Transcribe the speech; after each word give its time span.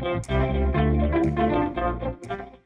Thank 0.00 0.30
you. 2.30 2.61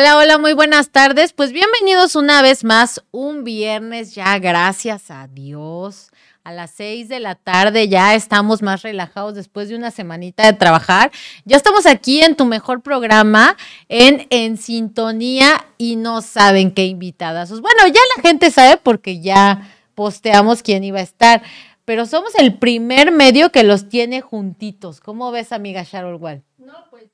Hola, 0.00 0.16
hola, 0.16 0.38
muy 0.38 0.54
buenas 0.54 0.88
tardes. 0.88 1.34
Pues 1.34 1.52
bienvenidos 1.52 2.16
una 2.16 2.40
vez 2.40 2.64
más, 2.64 3.04
un 3.10 3.44
viernes 3.44 4.14
ya, 4.14 4.38
gracias 4.38 5.10
a 5.10 5.28
Dios. 5.28 6.10
A 6.42 6.52
las 6.52 6.70
seis 6.70 7.10
de 7.10 7.20
la 7.20 7.34
tarde 7.34 7.86
ya 7.86 8.14
estamos 8.14 8.62
más 8.62 8.80
relajados 8.80 9.34
después 9.34 9.68
de 9.68 9.76
una 9.76 9.90
semanita 9.90 10.46
de 10.46 10.54
trabajar. 10.54 11.10
Ya 11.44 11.58
estamos 11.58 11.84
aquí 11.84 12.22
en 12.22 12.34
tu 12.34 12.46
mejor 12.46 12.80
programa, 12.80 13.58
en 13.90 14.26
En 14.30 14.56
Sintonía, 14.56 15.66
y 15.76 15.96
no 15.96 16.22
saben 16.22 16.70
qué 16.70 16.86
invitadas. 16.86 17.50
Bueno, 17.50 17.86
ya 17.88 18.00
la 18.16 18.22
gente 18.22 18.50
sabe 18.50 18.78
porque 18.78 19.20
ya 19.20 19.70
posteamos 19.94 20.62
quién 20.62 20.82
iba 20.82 21.00
a 21.00 21.02
estar, 21.02 21.42
pero 21.84 22.06
somos 22.06 22.34
el 22.36 22.56
primer 22.56 23.12
medio 23.12 23.52
que 23.52 23.64
los 23.64 23.90
tiene 23.90 24.22
juntitos. 24.22 24.98
¿Cómo 24.98 25.30
ves, 25.30 25.52
amiga 25.52 25.82
Sharon 25.82 26.16
Wall? 26.22 26.42
No, 26.56 26.86
pues 26.88 27.04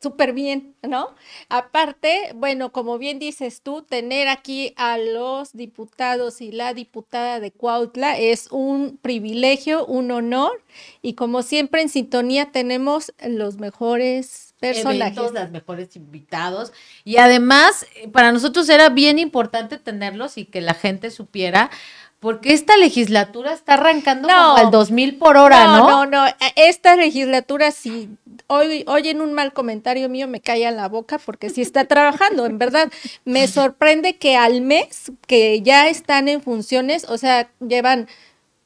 súper 0.00 0.32
bien, 0.32 0.74
¿no? 0.82 1.14
Aparte, 1.48 2.32
bueno, 2.34 2.72
como 2.72 2.98
bien 2.98 3.18
dices 3.18 3.60
tú, 3.62 3.82
tener 3.82 4.28
aquí 4.28 4.72
a 4.76 4.96
los 4.96 5.52
diputados 5.52 6.40
y 6.40 6.52
la 6.52 6.72
diputada 6.72 7.38
de 7.38 7.50
Cuautla 7.52 8.18
es 8.18 8.48
un 8.50 8.98
privilegio, 9.02 9.84
un 9.84 10.10
honor, 10.10 10.62
y 11.02 11.14
como 11.14 11.42
siempre 11.42 11.82
en 11.82 11.90
sintonía 11.90 12.50
tenemos 12.50 13.12
los 13.26 13.58
mejores 13.58 14.54
personajes. 14.58 15.16
Eventos, 15.16 15.32
los 15.32 15.50
mejores 15.50 15.96
invitados. 15.96 16.72
Y 17.04 17.16
además, 17.16 17.86
eh, 17.96 18.08
para 18.08 18.32
nosotros 18.32 18.68
era 18.68 18.88
bien 18.90 19.18
importante 19.18 19.78
tenerlos 19.78 20.38
y 20.38 20.44
que 20.44 20.60
la 20.60 20.74
gente 20.74 21.10
supiera 21.10 21.70
porque 22.20 22.52
esta 22.52 22.76
legislatura 22.76 23.54
está 23.54 23.74
arrancando 23.74 24.28
como 24.28 24.56
al 24.56 24.70
2000 24.70 25.16
por 25.16 25.38
hora, 25.38 25.64
¿no? 25.64 25.88
No, 25.88 26.06
no, 26.06 26.26
no. 26.26 26.32
Esta 26.54 26.94
legislatura, 26.94 27.70
si 27.70 28.10
hoy 28.46 28.84
oyen 28.86 29.22
un 29.22 29.32
mal 29.32 29.54
comentario 29.54 30.08
mío, 30.10 30.28
me 30.28 30.42
cae 30.42 30.70
la 30.70 30.88
boca 30.88 31.18
porque 31.18 31.48
sí 31.48 31.62
está 31.62 31.86
trabajando. 31.86 32.44
En 32.44 32.58
verdad, 32.58 32.92
me 33.24 33.48
sorprende 33.48 34.16
que 34.16 34.36
al 34.36 34.60
mes 34.60 35.12
que 35.26 35.62
ya 35.62 35.88
están 35.88 36.28
en 36.28 36.42
funciones, 36.42 37.06
o 37.08 37.16
sea, 37.16 37.50
llevan 37.66 38.06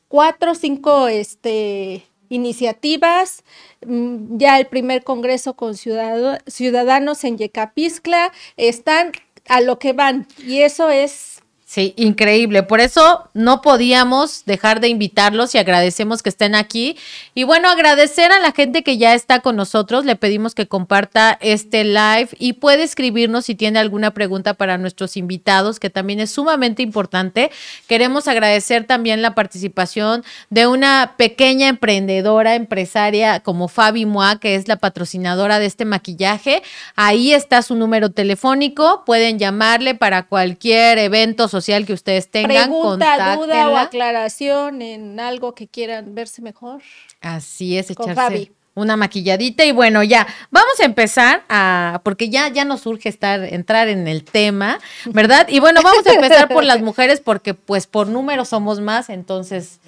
cuatro 0.08 0.50
o 0.50 0.55
cinco 0.56 1.06
este, 1.06 2.05
iniciativas, 2.30 3.44
mm, 3.86 4.36
ya 4.36 4.59
el 4.59 4.66
primer 4.66 5.04
congreso 5.04 5.54
con 5.54 5.76
ciudadanos 5.76 7.22
en 7.22 7.38
Yecapizcla, 7.38 8.32
están 8.56 9.12
a 9.48 9.60
lo 9.60 9.78
que 9.78 9.92
van. 9.92 10.26
Y 10.44 10.62
eso 10.62 10.91
es 10.91 11.44
Sí, 11.74 11.92
increíble. 11.96 12.62
Por 12.62 12.78
eso 12.78 13.28
no 13.34 13.60
podíamos 13.60 14.44
dejar 14.44 14.78
de 14.78 14.86
invitarlos 14.86 15.56
y 15.56 15.58
agradecemos 15.58 16.22
que 16.22 16.28
estén 16.28 16.54
aquí. 16.54 16.96
Y 17.34 17.42
bueno, 17.42 17.68
agradecer 17.68 18.30
a 18.30 18.38
la 18.38 18.52
gente 18.52 18.84
que 18.84 18.96
ya 18.96 19.12
está 19.12 19.40
con 19.40 19.56
nosotros. 19.56 20.04
Le 20.04 20.14
pedimos 20.14 20.54
que 20.54 20.68
comparta 20.68 21.36
este 21.40 21.82
live 21.82 22.28
y 22.38 22.52
puede 22.52 22.84
escribirnos 22.84 23.46
si 23.46 23.56
tiene 23.56 23.80
alguna 23.80 24.12
pregunta 24.12 24.54
para 24.54 24.78
nuestros 24.78 25.16
invitados, 25.16 25.80
que 25.80 25.90
también 25.90 26.20
es 26.20 26.30
sumamente 26.30 26.80
importante. 26.84 27.50
Queremos 27.88 28.28
agradecer 28.28 28.84
también 28.84 29.20
la 29.20 29.34
participación 29.34 30.22
de 30.50 30.68
una 30.68 31.14
pequeña 31.16 31.66
emprendedora, 31.66 32.54
empresaria 32.54 33.41
como 33.41 33.66
Fabi 33.66 34.06
Moa, 34.06 34.38
que 34.38 34.54
es 34.54 34.68
la 34.68 34.76
patrocinadora 34.76 35.58
de 35.58 35.66
este 35.66 35.84
maquillaje. 35.84 36.62
Ahí 36.94 37.32
está 37.32 37.62
su 37.62 37.74
número 37.74 38.10
telefónico. 38.10 39.02
Pueden 39.04 39.41
llamarle 39.41 39.96
para 39.96 40.28
cualquier 40.28 40.98
evento 40.98 41.48
social 41.48 41.63
que 41.86 41.92
ustedes 41.92 42.30
tengan. 42.30 42.69
Pregunta, 42.69 43.36
duda 43.36 43.69
o 43.70 43.76
aclaración 43.76 44.82
en 44.82 45.20
algo 45.20 45.54
que 45.54 45.69
quieran 45.69 46.14
verse 46.14 46.42
mejor. 46.42 46.82
Así 47.20 47.78
es, 47.78 47.91
echarse 47.91 48.52
una 48.75 48.97
maquilladita 48.97 49.64
y 49.64 49.72
bueno, 49.72 50.03
ya 50.03 50.26
vamos 50.50 50.80
a 50.80 50.84
empezar 50.84 51.44
a 51.48 52.00
porque 52.03 52.28
ya 52.28 52.48
ya 52.48 52.64
nos 52.64 52.86
urge 52.86 53.08
estar 53.08 53.44
entrar 53.44 53.88
en 53.88 54.08
el 54.08 54.24
tema, 54.24 54.80
¿verdad? 55.06 55.47
Y 55.48 55.60
bueno, 55.60 55.80
vamos 55.82 56.06
a 56.06 56.12
empezar 56.12 56.48
por 56.48 56.64
las 56.64 56.80
mujeres 56.82 57.20
porque 57.20 57.54
pues 57.54 57.86
por 57.86 58.08
números 58.08 58.48
somos 58.48 58.80
más, 58.80 59.10
entonces 59.10 59.78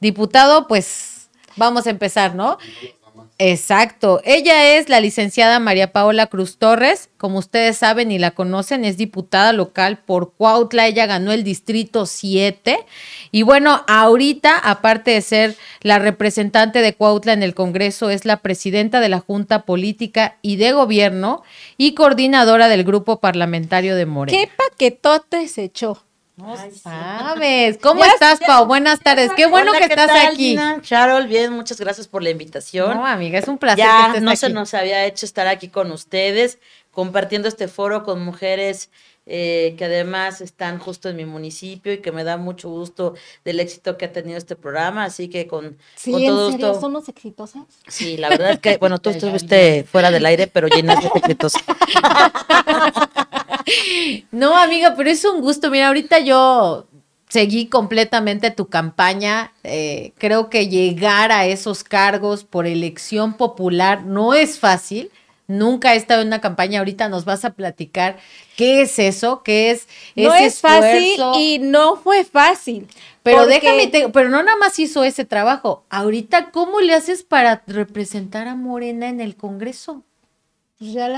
diputado, 0.00 0.68
pues 0.68 1.28
vamos 1.56 1.86
a 1.86 1.90
empezar, 1.90 2.34
¿no? 2.34 2.58
Exacto. 3.38 4.20
Ella 4.24 4.76
es 4.76 4.88
la 4.88 5.00
licenciada 5.00 5.58
María 5.58 5.92
Paola 5.92 6.28
Cruz 6.28 6.56
Torres. 6.56 7.10
Como 7.16 7.38
ustedes 7.38 7.76
saben 7.76 8.12
y 8.12 8.18
la 8.18 8.30
conocen, 8.30 8.84
es 8.84 8.96
diputada 8.96 9.52
local 9.52 9.98
por 9.98 10.34
Cuautla. 10.34 10.86
Ella 10.86 11.06
ganó 11.06 11.32
el 11.32 11.42
distrito 11.42 12.06
7. 12.06 12.78
Y 13.32 13.42
bueno, 13.42 13.82
ahorita, 13.88 14.56
aparte 14.56 15.10
de 15.10 15.20
ser 15.20 15.56
la 15.80 15.98
representante 15.98 16.80
de 16.80 16.94
Cuautla 16.94 17.32
en 17.32 17.42
el 17.42 17.54
Congreso, 17.54 18.08
es 18.08 18.24
la 18.24 18.36
presidenta 18.36 19.00
de 19.00 19.08
la 19.08 19.18
Junta 19.18 19.64
Política 19.64 20.36
y 20.40 20.56
de 20.56 20.72
Gobierno 20.72 21.42
y 21.76 21.94
coordinadora 21.94 22.68
del 22.68 22.84
Grupo 22.84 23.18
Parlamentario 23.18 23.96
de 23.96 24.06
Morena. 24.06 24.38
¿Qué 24.38 24.48
paquetote 24.56 25.48
se 25.48 25.64
echó? 25.64 26.04
No 26.36 26.56
sabes. 26.56 27.78
¿Cómo 27.78 28.04
estás, 28.04 28.40
Pau? 28.44 28.66
Buenas 28.66 28.98
tardes. 29.00 29.30
Qué 29.36 29.46
bueno 29.46 29.72
que 29.72 29.84
estás 29.84 30.10
aquí. 30.26 30.56
Charol, 30.82 31.28
bien, 31.28 31.52
muchas 31.52 31.78
gracias 31.80 32.08
por 32.08 32.24
la 32.24 32.30
invitación. 32.30 32.96
No, 32.96 33.06
amiga, 33.06 33.38
es 33.38 33.46
un 33.46 33.58
placer 33.58 33.84
ya 33.84 34.12
que 34.12 34.20
no 34.20 34.34
se 34.34 34.48
nos 34.48 34.74
había 34.74 35.04
hecho 35.06 35.26
estar 35.26 35.46
aquí 35.46 35.68
con 35.68 35.92
ustedes, 35.92 36.58
compartiendo 36.90 37.46
este 37.46 37.68
foro 37.68 38.02
con 38.02 38.24
mujeres 38.24 38.90
eh, 39.26 39.74
que 39.78 39.86
además 39.86 40.42
están 40.42 40.78
justo 40.78 41.08
en 41.08 41.16
mi 41.16 41.24
municipio 41.24 41.94
y 41.94 41.98
que 41.98 42.12
me 42.12 42.24
da 42.24 42.36
mucho 42.36 42.68
gusto 42.68 43.14
del 43.42 43.58
éxito 43.58 43.96
que 43.96 44.04
ha 44.04 44.12
tenido 44.12 44.36
este 44.36 44.56
programa. 44.56 45.04
Así 45.04 45.28
que 45.28 45.46
con, 45.46 45.78
sí, 45.94 46.10
todo 46.10 46.46
¿en 46.48 46.52
serio? 46.52 46.80
¿Somos 46.80 47.08
exitosas? 47.08 47.62
Sí, 47.86 48.16
la 48.16 48.28
verdad 48.28 48.50
es 48.50 48.58
que, 48.58 48.76
bueno, 48.76 48.98
tú 48.98 49.10
estuviste 49.10 49.84
fuera 49.84 50.10
del 50.10 50.26
aire, 50.26 50.48
pero 50.48 50.66
llenas 50.68 51.00
de 51.00 51.08
exitosa. 51.14 51.60
no, 54.30 54.56
amiga, 54.56 54.94
pero 54.96 55.10
es 55.10 55.24
un 55.24 55.40
gusto. 55.40 55.70
Mira, 55.70 55.88
ahorita 55.88 56.18
yo 56.20 56.86
seguí 57.28 57.66
completamente 57.66 58.50
tu 58.50 58.68
campaña. 58.68 59.52
Eh, 59.64 60.12
creo 60.18 60.50
que 60.50 60.68
llegar 60.68 61.32
a 61.32 61.46
esos 61.46 61.82
cargos 61.82 62.44
por 62.44 62.66
elección 62.66 63.34
popular 63.34 64.04
no 64.04 64.34
es 64.34 64.58
fácil. 64.58 65.10
Nunca 65.46 65.94
he 65.94 65.96
estado 65.96 66.22
en 66.22 66.28
una 66.28 66.40
campaña. 66.40 66.78
Ahorita 66.78 67.08
nos 67.08 67.24
vas 67.24 67.44
a 67.44 67.50
platicar 67.50 68.18
qué 68.56 68.82
es 68.82 68.98
eso, 68.98 69.42
qué 69.42 69.72
es 69.72 69.88
no 70.14 70.34
es 70.34 70.60
fácil 70.60 71.20
y 71.36 71.58
no 71.58 71.96
fue 71.96 72.24
fácil. 72.24 72.86
Pero 73.22 73.46
déjame, 73.46 73.90
pero 74.12 74.28
no 74.28 74.42
nada 74.42 74.56
más 74.56 74.78
hizo 74.78 75.02
ese 75.02 75.24
trabajo. 75.24 75.84
Ahorita, 75.90 76.50
¿cómo 76.50 76.80
le 76.80 76.94
haces 76.94 77.22
para 77.22 77.62
representar 77.66 78.48
a 78.48 78.54
Morena 78.54 79.08
en 79.08 79.20
el 79.20 79.34
Congreso? 79.34 80.04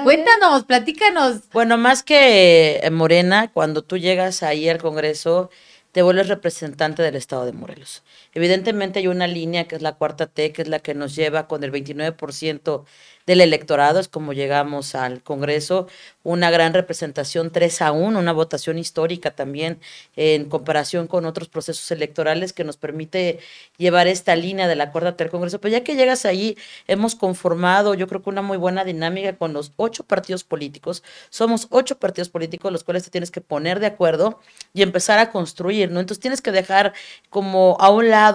Cuéntanos, 0.04 0.64
platícanos. 0.64 1.48
Bueno, 1.52 1.78
más 1.78 2.02
que 2.02 2.80
eh, 2.82 2.90
Morena, 2.90 3.50
cuando 3.52 3.82
tú 3.82 3.96
llegas 3.96 4.42
ahí 4.42 4.68
al 4.68 4.78
Congreso, 4.78 5.50
te 5.92 6.02
vuelves 6.02 6.28
representante 6.28 7.02
del 7.02 7.16
Estado 7.16 7.46
de 7.46 7.52
Morelos. 7.52 8.02
Evidentemente 8.36 8.98
hay 8.98 9.08
una 9.08 9.26
línea 9.26 9.66
que 9.66 9.76
es 9.76 9.80
la 9.80 9.94
cuarta 9.94 10.26
T, 10.26 10.52
que 10.52 10.60
es 10.60 10.68
la 10.68 10.80
que 10.80 10.94
nos 10.94 11.16
lleva 11.16 11.48
con 11.48 11.64
el 11.64 11.72
29% 11.72 12.84
del 13.24 13.40
electorado, 13.40 13.98
es 13.98 14.08
como 14.08 14.34
llegamos 14.34 14.94
al 14.94 15.22
Congreso, 15.22 15.88
una 16.22 16.50
gran 16.50 16.74
representación 16.74 17.50
3 17.50 17.82
a 17.82 17.92
1, 17.92 18.18
una 18.18 18.32
votación 18.32 18.78
histórica 18.78 19.32
también 19.32 19.80
en 20.14 20.48
comparación 20.48 21.08
con 21.08 21.24
otros 21.24 21.48
procesos 21.48 21.90
electorales 21.90 22.52
que 22.52 22.62
nos 22.62 22.76
permite 22.76 23.40
llevar 23.78 24.06
esta 24.06 24.36
línea 24.36 24.68
de 24.68 24.76
la 24.76 24.92
cuarta 24.92 25.12
del 25.12 25.30
Congreso. 25.30 25.60
Pero 25.60 25.72
ya 25.72 25.82
que 25.82 25.96
llegas 25.96 26.24
ahí, 26.24 26.56
hemos 26.86 27.16
conformado, 27.16 27.94
yo 27.94 28.06
creo 28.06 28.22
que 28.22 28.30
una 28.30 28.42
muy 28.42 28.58
buena 28.58 28.84
dinámica 28.84 29.36
con 29.36 29.52
los 29.52 29.72
ocho 29.76 30.04
partidos 30.04 30.44
políticos. 30.44 31.02
Somos 31.30 31.68
ocho 31.70 31.98
partidos 31.98 32.28
políticos 32.28 32.70
los 32.70 32.84
cuales 32.84 33.04
te 33.04 33.10
tienes 33.10 33.30
que 33.30 33.40
poner 33.40 33.80
de 33.80 33.86
acuerdo 33.86 34.40
y 34.72 34.82
empezar 34.82 35.18
a 35.18 35.32
construir, 35.32 35.90
¿no? 35.90 36.00
Entonces 36.00 36.20
tienes 36.20 36.42
que 36.42 36.52
dejar 36.52 36.92
como 37.30 37.76
a 37.80 37.90
un 37.90 38.08
lado 38.08 38.25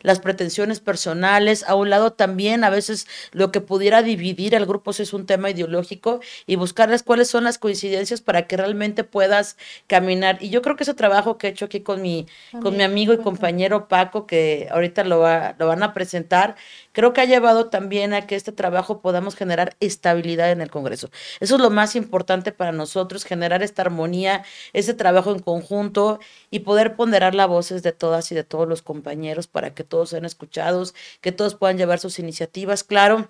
las 0.00 0.20
pretensiones 0.20 0.80
personales, 0.80 1.64
a 1.68 1.74
un 1.74 1.90
lado 1.90 2.12
también 2.12 2.64
a 2.64 2.70
veces 2.70 3.06
lo 3.32 3.52
que 3.52 3.60
pudiera 3.60 4.02
dividir 4.02 4.56
al 4.56 4.66
grupo 4.66 4.92
si 4.92 5.02
es 5.02 5.12
un 5.12 5.26
tema 5.26 5.50
ideológico 5.50 6.20
y 6.46 6.56
buscarles 6.56 7.02
cuáles 7.02 7.28
son 7.28 7.44
las 7.44 7.58
coincidencias 7.58 8.20
para 8.20 8.46
que 8.46 8.56
realmente 8.56 9.04
puedas 9.04 9.56
caminar. 9.86 10.38
Y 10.40 10.50
yo 10.50 10.62
creo 10.62 10.76
que 10.76 10.84
ese 10.84 10.94
trabajo 10.94 11.38
que 11.38 11.48
he 11.48 11.50
hecho 11.50 11.66
aquí 11.66 11.80
con 11.80 12.02
mi, 12.02 12.26
con 12.62 12.76
mi 12.76 12.82
amigo 12.82 13.12
y 13.12 13.18
compañero 13.18 13.88
Paco, 13.88 14.26
que 14.26 14.68
ahorita 14.70 15.04
lo, 15.04 15.20
va, 15.20 15.54
lo 15.58 15.66
van 15.66 15.82
a 15.82 15.94
presentar, 15.94 16.56
creo 16.92 17.12
que 17.12 17.20
ha 17.20 17.24
llevado 17.24 17.68
también 17.68 18.12
a 18.14 18.26
que 18.26 18.34
este 18.34 18.52
trabajo 18.52 19.00
podamos 19.00 19.36
generar 19.36 19.76
estabilidad 19.80 20.50
en 20.50 20.60
el 20.60 20.70
Congreso. 20.70 21.10
Eso 21.40 21.56
es 21.56 21.60
lo 21.60 21.70
más 21.70 21.96
importante 21.96 22.52
para 22.52 22.72
nosotros, 22.72 23.24
generar 23.24 23.62
esta 23.62 23.82
armonía, 23.82 24.44
ese 24.72 24.94
trabajo 24.94 25.32
en 25.32 25.40
conjunto 25.40 26.18
y 26.50 26.60
poder 26.60 26.96
ponderar 26.96 27.34
las 27.34 27.48
voces 27.48 27.82
de 27.82 27.92
todas 27.92 28.30
y 28.32 28.34
de 28.34 28.44
todos 28.44 28.68
los 28.68 28.82
compañeros 28.82 29.37
para 29.46 29.74
que 29.74 29.84
todos 29.84 30.10
sean 30.10 30.24
escuchados, 30.24 30.94
que 31.20 31.32
todos 31.32 31.54
puedan 31.54 31.78
llevar 31.78 31.98
sus 31.98 32.18
iniciativas. 32.18 32.84
Claro 32.84 33.28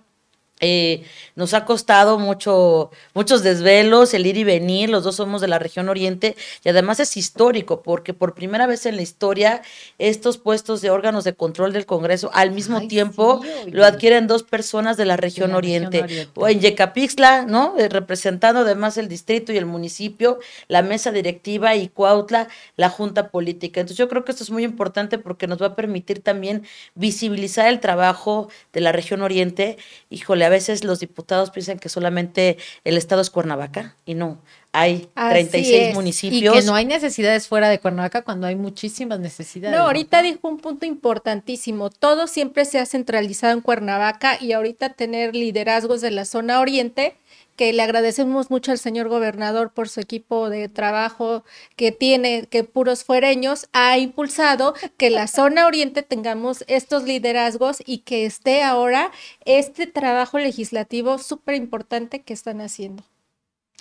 eh, 0.60 1.04
nos 1.36 1.54
ha 1.54 1.64
costado 1.64 2.18
mucho, 2.18 2.90
muchos 3.14 3.44
desvelos, 3.44 4.12
el 4.12 4.26
ir 4.26 4.36
y 4.36 4.44
venir, 4.44 4.90
los 4.90 5.04
dos 5.04 5.16
somos 5.16 5.40
de 5.40 5.46
la 5.46 5.60
región 5.60 5.88
oriente 5.88 6.36
y 6.64 6.68
además 6.68 6.98
es 6.98 7.16
histórico 7.16 7.82
porque 7.82 8.12
por 8.12 8.34
primera 8.34 8.66
vez 8.66 8.84
en 8.86 8.96
la 8.96 9.02
historia 9.02 9.62
estos 9.98 10.36
puestos 10.36 10.80
de 10.80 10.90
órganos 10.90 11.22
de 11.22 11.34
control 11.34 11.72
del 11.72 11.86
Congreso 11.86 12.30
al 12.34 12.50
mismo 12.50 12.88
tiempo 12.88 13.40
lo 13.70 13.84
adquieren 13.84 14.26
dos 14.26 14.42
personas 14.42 14.96
de 14.96 15.04
la 15.04 15.16
región, 15.16 15.54
oriente. 15.54 16.28
o 16.34 16.48
en 16.48 16.60
Yecapixtla, 16.60 17.44
¿no? 17.44 17.78
Eh, 17.78 17.88
representando 17.88 18.60
además 18.60 18.96
el 18.96 19.08
distrito 19.08 19.52
y 19.52 19.58
el 19.58 19.66
municipio, 19.66 20.40
la 20.66 20.82
mesa 20.82 21.12
directiva 21.12 21.76
y 21.76 21.88
Cuautla, 21.88 22.48
la 22.76 22.90
junta 22.90 23.28
política. 23.28 23.80
Entonces 23.80 23.98
yo 23.98 24.08
creo 24.08 24.24
que 24.24 24.32
esto 24.32 24.42
es 24.42 24.50
muy 24.50 24.64
importante 24.64 25.18
porque 25.18 25.46
nos 25.46 25.62
va 25.62 25.68
a 25.68 25.76
permitir 25.76 26.20
también 26.20 26.64
visibilizar 26.96 27.68
el 27.68 27.78
trabajo 27.78 28.48
de 28.72 28.80
la 28.80 28.90
región 28.90 29.22
oriente. 29.22 29.78
Híjole, 30.10 30.47
a 30.48 30.50
veces 30.50 30.82
los 30.82 30.98
diputados 30.98 31.50
piensan 31.50 31.78
que 31.78 31.90
solamente 31.90 32.56
el 32.84 32.96
estado 32.96 33.20
es 33.20 33.28
Cuernavaca 33.28 33.94
y 34.06 34.14
no. 34.14 34.38
Hay 34.72 35.08
36 35.14 35.94
municipios. 35.94 36.54
Y 36.54 36.60
que 36.60 36.66
no 36.66 36.74
hay 36.74 36.84
necesidades 36.84 37.48
fuera 37.48 37.68
de 37.68 37.78
Cuernavaca 37.78 38.22
cuando 38.22 38.46
hay 38.46 38.54
muchísimas 38.54 39.18
necesidades. 39.18 39.76
No, 39.76 39.84
ahorita 39.84 40.22
dijo 40.22 40.46
un 40.48 40.58
punto 40.58 40.84
importantísimo. 40.86 41.90
Todo 41.90 42.26
siempre 42.26 42.64
se 42.64 42.78
ha 42.78 42.86
centralizado 42.86 43.54
en 43.54 43.60
Cuernavaca 43.60 44.38
y 44.40 44.52
ahorita 44.52 44.90
tener 44.90 45.34
liderazgos 45.34 46.00
de 46.00 46.10
la 46.10 46.24
zona 46.24 46.60
oriente 46.60 47.16
que 47.58 47.72
le 47.72 47.82
agradecemos 47.82 48.50
mucho 48.50 48.70
al 48.70 48.78
señor 48.78 49.08
gobernador 49.08 49.72
por 49.72 49.88
su 49.88 49.98
equipo 49.98 50.48
de 50.48 50.68
trabajo 50.68 51.44
que 51.74 51.90
tiene, 51.90 52.46
que 52.46 52.62
puros 52.62 53.02
fuereños, 53.02 53.68
ha 53.72 53.98
impulsado 53.98 54.74
que 54.96 55.10
la 55.10 55.26
zona 55.26 55.66
oriente 55.66 56.04
tengamos 56.04 56.62
estos 56.68 57.02
liderazgos 57.02 57.82
y 57.84 57.98
que 57.98 58.26
esté 58.26 58.62
ahora 58.62 59.10
este 59.44 59.88
trabajo 59.88 60.38
legislativo 60.38 61.18
súper 61.18 61.56
importante 61.56 62.22
que 62.22 62.32
están 62.32 62.60
haciendo. 62.60 63.02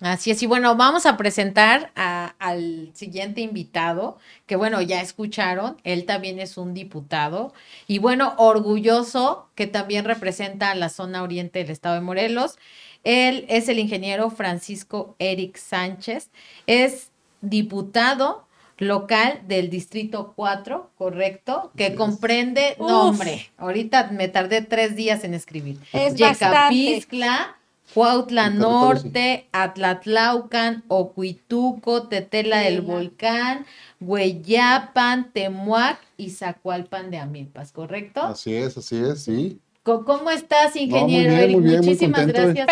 Así 0.02 0.30
es, 0.30 0.44
y 0.44 0.46
bueno, 0.46 0.76
vamos 0.76 1.08
a 1.08 1.18
presentar 1.18 1.92
al 1.96 2.92
siguiente 2.94 3.42
invitado, 3.42 4.20
que 4.46 4.56
bueno, 4.56 4.80
ya 4.80 5.02
escucharon, 5.02 5.78
él 5.84 6.06
también 6.06 6.38
es 6.38 6.56
un 6.58 6.76
diputado 6.76 7.52
y 7.88 7.98
bueno, 7.98 8.36
orgulloso 8.38 9.50
que 9.56 9.66
también 9.66 10.06
representa 10.06 10.70
a 10.70 10.76
la 10.76 10.90
zona 10.90 11.24
oriente 11.24 11.58
del 11.60 11.72
estado 11.72 11.96
de 11.96 12.02
Morelos. 12.02 12.60
Él 13.04 13.46
es 13.50 13.70
el 13.70 13.80
ingeniero 13.80 14.30
Francisco 14.30 15.16
Eric 15.18 15.58
Sánchez, 15.58 16.30
es 16.68 17.10
diputado 17.42 18.46
local 18.78 19.42
del 19.48 19.72
distrito 19.72 20.34
4, 20.36 20.92
correcto, 20.96 21.72
que 21.76 21.96
comprende 21.96 22.76
nombre. 22.78 23.50
Ahorita 23.58 24.10
me 24.12 24.28
tardé 24.28 24.62
tres 24.62 24.96
días 24.96 25.24
en 25.24 25.34
escribir. 25.34 25.80
Es 25.92 26.14
Yecapixtla, 26.14 27.57
Cuautla 27.94 28.50
Norte, 28.50 29.48
Atlatlaucan, 29.52 30.84
Ocuituco, 30.88 32.08
Tetela 32.08 32.60
del 32.60 32.82
Volcán, 32.82 33.66
Hueyapan, 34.00 35.32
Temuac 35.32 36.00
y 36.18 36.32
Zacualpan 36.32 37.10
de 37.12 37.18
Amilpas, 37.18 37.72
¿correcto? 37.72 38.22
Así 38.22 38.54
es, 38.54 38.78
así 38.78 38.98
es, 38.98 39.24
sí. 39.24 39.60
¿Cómo 39.84 40.30
estás, 40.30 40.76
ingeniero? 40.76 41.32
muy 41.32 41.38
bien, 41.38 41.52
muy 41.54 41.62
bien, 41.62 41.80
Muchísimas 41.80 42.28
gracias. 42.28 42.68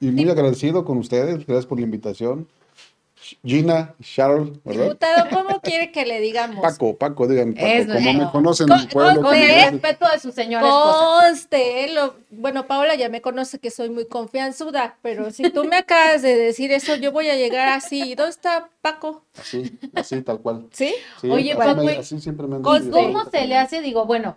y, 0.00 0.06
muy 0.06 0.30
agradecido 0.30 0.84
con 0.84 0.96
ustedes, 0.98 1.46
gracias 1.46 1.66
por 1.66 1.78
la 1.78 1.84
invitación. 1.84 2.48
Gina, 3.44 3.94
Charles, 4.02 4.62
¿verdad? 4.64 4.84
Diputado, 4.84 5.28
¿cómo 5.30 5.60
quiere 5.60 5.92
que 5.92 6.06
le 6.06 6.20
digamos? 6.20 6.60
Paco, 6.62 6.96
Paco, 6.96 7.26
díganme 7.26 7.54
Paco, 7.54 7.92
como 7.94 8.12
me 8.12 8.30
conocen 8.30 8.72
en 8.72 8.78
el 8.78 8.88
pueblo. 8.88 9.22
Con 9.22 9.34
el 9.34 9.70
respeto 9.70 10.06
de 10.12 10.18
su 10.18 10.32
señora 10.32 10.68
Conste, 10.68 11.92
lo, 11.92 12.14
bueno, 12.30 12.66
Paola 12.66 12.94
ya 12.94 13.08
me 13.08 13.20
conoce 13.20 13.58
que 13.58 13.70
soy 13.70 13.90
muy 13.90 14.06
confianzuda, 14.06 14.96
pero 15.02 15.30
si 15.30 15.50
tú 15.50 15.64
me 15.64 15.76
acabas 15.76 16.22
de 16.22 16.36
decir 16.36 16.72
eso, 16.72 16.96
yo 16.96 17.12
voy 17.12 17.28
a 17.28 17.36
llegar 17.36 17.68
así. 17.68 18.14
¿Dónde 18.14 18.30
está 18.30 18.68
Paco? 18.82 19.24
Así, 19.38 19.78
así, 19.94 20.22
tal 20.22 20.40
cual. 20.40 20.66
¿Sí? 20.72 20.94
Oye, 21.22 21.54
Paco, 21.56 21.86
así 21.88 22.20
siempre 22.20 22.46
me 22.46 22.60
¿cómo 22.60 23.24
se 23.30 23.46
le 23.46 23.56
hace? 23.56 23.80
Digo, 23.80 24.06
bueno, 24.06 24.36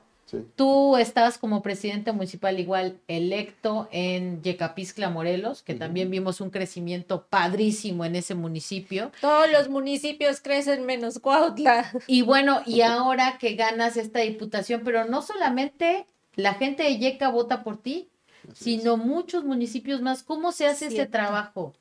Tú 0.55 0.97
estabas 0.97 1.37
como 1.37 1.61
presidente 1.61 2.11
municipal 2.11 2.59
igual 2.59 2.99
electo 3.07 3.87
en 3.91 4.41
Yecapixtla, 4.41 5.09
Morelos, 5.09 5.63
que 5.63 5.73
también 5.73 6.09
vimos 6.09 6.41
un 6.41 6.49
crecimiento 6.49 7.25
padrísimo 7.29 8.05
en 8.05 8.15
ese 8.15 8.35
municipio. 8.35 9.11
Todos 9.21 9.51
los 9.51 9.69
municipios 9.69 10.41
crecen 10.41 10.85
menos 10.85 11.19
Cuautla. 11.19 11.91
Y 12.07 12.21
bueno, 12.21 12.61
y 12.65 12.81
ahora 12.81 13.37
que 13.39 13.55
ganas 13.55 13.97
esta 13.97 14.19
diputación, 14.19 14.81
pero 14.83 15.05
no 15.05 15.21
solamente 15.21 16.05
la 16.35 16.53
gente 16.53 16.83
de 16.83 16.97
Yeca 16.97 17.29
vota 17.29 17.63
por 17.63 17.77
ti, 17.77 18.09
sino 18.53 18.97
muchos 18.97 19.43
municipios 19.43 20.01
más. 20.01 20.23
¿Cómo 20.23 20.51
se 20.51 20.67
hace 20.67 20.87
ese 20.87 21.05
trabajo? 21.05 21.73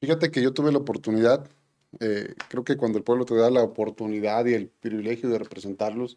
Fíjate 0.00 0.30
que 0.30 0.42
yo 0.42 0.52
tuve 0.52 0.72
la 0.72 0.78
oportunidad, 0.78 1.46
eh, 2.00 2.34
creo 2.48 2.64
que 2.64 2.76
cuando 2.76 2.98
el 2.98 3.04
pueblo 3.04 3.24
te 3.24 3.34
da 3.34 3.50
la 3.50 3.62
oportunidad 3.62 4.44
y 4.46 4.54
el 4.54 4.68
privilegio 4.68 5.28
de 5.30 5.38
representarlos, 5.38 6.16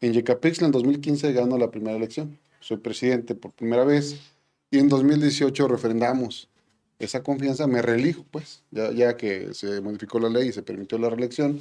en 0.00 0.12
Yecapixtla 0.12 0.66
en 0.66 0.72
2015 0.72 1.32
ganó 1.32 1.58
la 1.58 1.70
primera 1.70 1.96
elección. 1.96 2.38
Soy 2.60 2.78
presidente 2.78 3.34
por 3.34 3.52
primera 3.52 3.84
vez 3.84 4.16
y 4.70 4.78
en 4.78 4.88
2018 4.88 5.68
refrendamos 5.68 6.48
esa 6.98 7.22
confianza. 7.22 7.66
Me 7.66 7.82
reelijo, 7.82 8.24
pues, 8.30 8.62
ya, 8.70 8.92
ya 8.92 9.16
que 9.16 9.54
se 9.54 9.80
modificó 9.80 10.20
la 10.20 10.28
ley 10.28 10.48
y 10.48 10.52
se 10.52 10.62
permitió 10.62 10.98
la 10.98 11.10
reelección. 11.10 11.58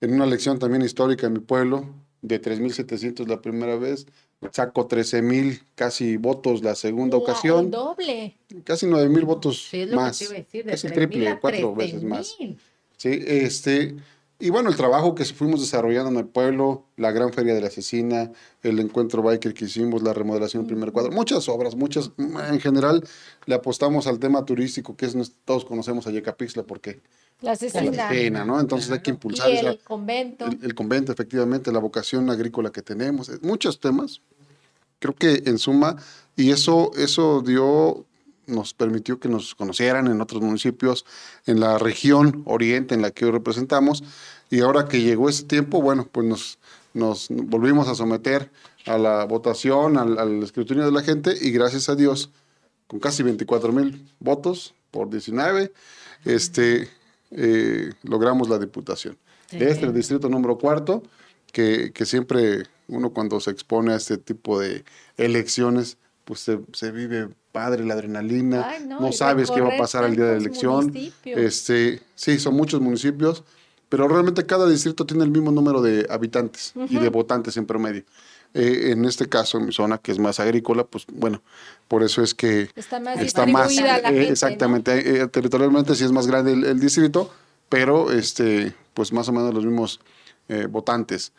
En 0.00 0.12
una 0.12 0.24
elección 0.24 0.58
también 0.58 0.82
histórica 0.82 1.26
en 1.26 1.34
mi 1.34 1.40
pueblo, 1.40 1.88
de 2.24 2.40
3.700 2.40 3.26
la 3.26 3.42
primera 3.42 3.76
vez, 3.76 4.06
saco 4.50 4.88
13.000 4.88 5.60
casi 5.74 6.16
votos 6.16 6.62
la 6.62 6.74
segunda 6.74 7.18
ocasión. 7.18 7.70
doble. 7.70 8.36
Casi 8.64 8.86
9.000 8.86 9.24
votos 9.24 9.70
más. 9.92 10.26
casi 10.66 10.88
triple, 10.88 11.38
cuatro 11.38 11.74
veces 11.74 12.02
más. 12.02 12.34
Sí, 12.96 13.22
este, 13.26 13.94
y 14.38 14.50
bueno, 14.50 14.68
el 14.68 14.76
trabajo 14.76 15.14
que 15.14 15.24
fuimos 15.24 15.60
desarrollando 15.60 16.10
en 16.10 16.16
el 16.16 16.26
pueblo, 16.26 16.86
la 16.96 17.12
gran 17.12 17.32
feria 17.32 17.54
de 17.54 17.60
la 17.60 17.68
asesina, 17.68 18.32
el 18.62 18.80
encuentro 18.80 19.22
biker 19.22 19.54
que 19.54 19.66
hicimos, 19.66 20.02
la 20.02 20.12
remodelación 20.12 20.64
del 20.64 20.74
primer 20.74 20.92
cuadro, 20.92 21.12
muchas 21.12 21.48
obras, 21.48 21.76
muchas, 21.76 22.10
en 22.18 22.60
general 22.60 23.06
le 23.46 23.54
apostamos 23.54 24.06
al 24.06 24.18
tema 24.18 24.44
turístico, 24.44 24.96
que 24.96 25.06
es, 25.06 25.16
todos 25.44 25.64
conocemos 25.64 26.06
a 26.06 26.10
Yecapixtla 26.10 26.64
porque 26.64 27.00
la 27.42 27.52
asesina. 27.52 28.44
¿no? 28.44 28.58
Entonces 28.58 28.90
hay 28.90 29.00
que 29.00 29.10
impulsar 29.10 29.50
y 29.50 29.58
el 29.58 29.78
convento. 29.80 30.46
El, 30.46 30.74
convento, 30.74 31.12
efectivamente, 31.12 31.70
la 31.70 31.78
vocación 31.78 32.28
agrícola 32.28 32.70
que 32.70 32.82
tenemos, 32.82 33.28
eh, 33.28 33.38
muchos 33.42 33.78
temas. 33.78 34.20
Creo 34.98 35.14
que 35.14 35.42
en 35.46 35.58
suma, 35.58 35.96
y 36.34 36.50
eso, 36.50 36.90
eso 36.96 37.42
dio 37.42 38.06
nos 38.46 38.74
permitió 38.74 39.18
que 39.18 39.28
nos 39.28 39.54
conocieran 39.54 40.06
en 40.06 40.20
otros 40.20 40.42
municipios, 40.42 41.04
en 41.46 41.60
la 41.60 41.78
región 41.78 42.42
oriente 42.46 42.94
en 42.94 43.02
la 43.02 43.10
que 43.10 43.24
hoy 43.24 43.30
representamos, 43.30 44.04
y 44.50 44.60
ahora 44.60 44.86
que 44.86 45.00
llegó 45.00 45.28
ese 45.28 45.44
tiempo, 45.44 45.80
bueno, 45.80 46.08
pues 46.10 46.26
nos, 46.26 46.58
nos 46.92 47.28
volvimos 47.30 47.88
a 47.88 47.94
someter 47.94 48.50
a 48.86 48.98
la 48.98 49.24
votación, 49.24 49.96
al, 49.96 50.42
escrutinio 50.42 50.84
de 50.84 50.92
la 50.92 51.02
gente, 51.02 51.34
y 51.40 51.50
gracias 51.50 51.88
a 51.88 51.94
Dios, 51.94 52.30
con 52.86 53.00
casi 53.00 53.22
24 53.22 53.72
mil 53.72 54.06
votos 54.20 54.74
por 54.90 55.10
19, 55.10 55.72
este, 56.24 56.88
eh, 57.30 57.92
logramos 58.02 58.48
la 58.48 58.58
diputación. 58.58 59.16
Este 59.50 59.70
es 59.70 59.78
el 59.82 59.94
distrito 59.94 60.28
número 60.28 60.58
cuarto, 60.58 61.02
que, 61.52 61.92
que 61.92 62.04
siempre 62.04 62.64
uno 62.88 63.10
cuando 63.10 63.40
se 63.40 63.50
expone 63.50 63.92
a 63.92 63.96
este 63.96 64.18
tipo 64.18 64.58
de 64.58 64.84
elecciones, 65.16 65.96
pues 66.24 66.40
se, 66.40 66.60
se 66.72 66.90
vive 66.90 67.28
padre, 67.54 67.84
la 67.84 67.94
adrenalina, 67.94 68.66
no, 68.84 69.12
sabes 69.12 69.48
qué 69.48 69.60
va 69.60 69.74
a 69.74 69.78
pasar 69.78 70.02
al 70.02 70.16
día 70.16 70.24
de 70.24 70.32
la 70.32 70.38
elección. 70.38 70.92
Este, 71.24 72.02
sí, 72.16 72.40
son 72.40 72.54
muchos 72.56 72.80
municipios, 72.80 73.44
pero 73.88 74.08
realmente 74.08 74.44
cada 74.44 74.68
distrito 74.68 75.06
tiene 75.06 75.22
el 75.22 75.30
mismo 75.30 75.52
número 75.52 75.80
de 75.80 76.04
habitantes 76.10 76.72
y 76.74 76.98
de 76.98 77.08
votantes 77.10 77.56
en 77.56 77.64
promedio. 77.64 78.02
Eh, 78.54 78.90
en 78.90 79.04
este 79.04 79.28
caso, 79.28 79.58
en 79.58 79.66
mi 79.66 79.72
zona, 79.72 79.98
que 79.98 80.10
es 80.10 80.18
más 80.18 80.40
agrícola, 80.40 80.82
pues 80.82 81.04
bueno, 81.12 81.42
por 81.86 82.02
eso 82.02 82.22
es 82.22 82.34
que 82.34 82.70
está 82.74 82.98
más, 82.98 83.20
está 83.20 83.46
más 83.46 83.72
la 83.76 83.98
eh, 83.98 84.30
exactamente, 84.30 85.22
eh, 85.22 85.28
territorialmente 85.28 85.94
sí 85.94 86.02
es 86.04 86.10
más 86.10 86.26
grande 86.26 86.52
el, 86.52 86.80
distrito, 86.80 87.32
pero 87.68 88.10
este, 88.10 88.74
pues 88.94 89.12
más 89.12 89.28
o 89.28 89.32
menos 89.32 89.54
los 89.54 89.64
mismos 89.64 90.00
votantes. 90.70 91.32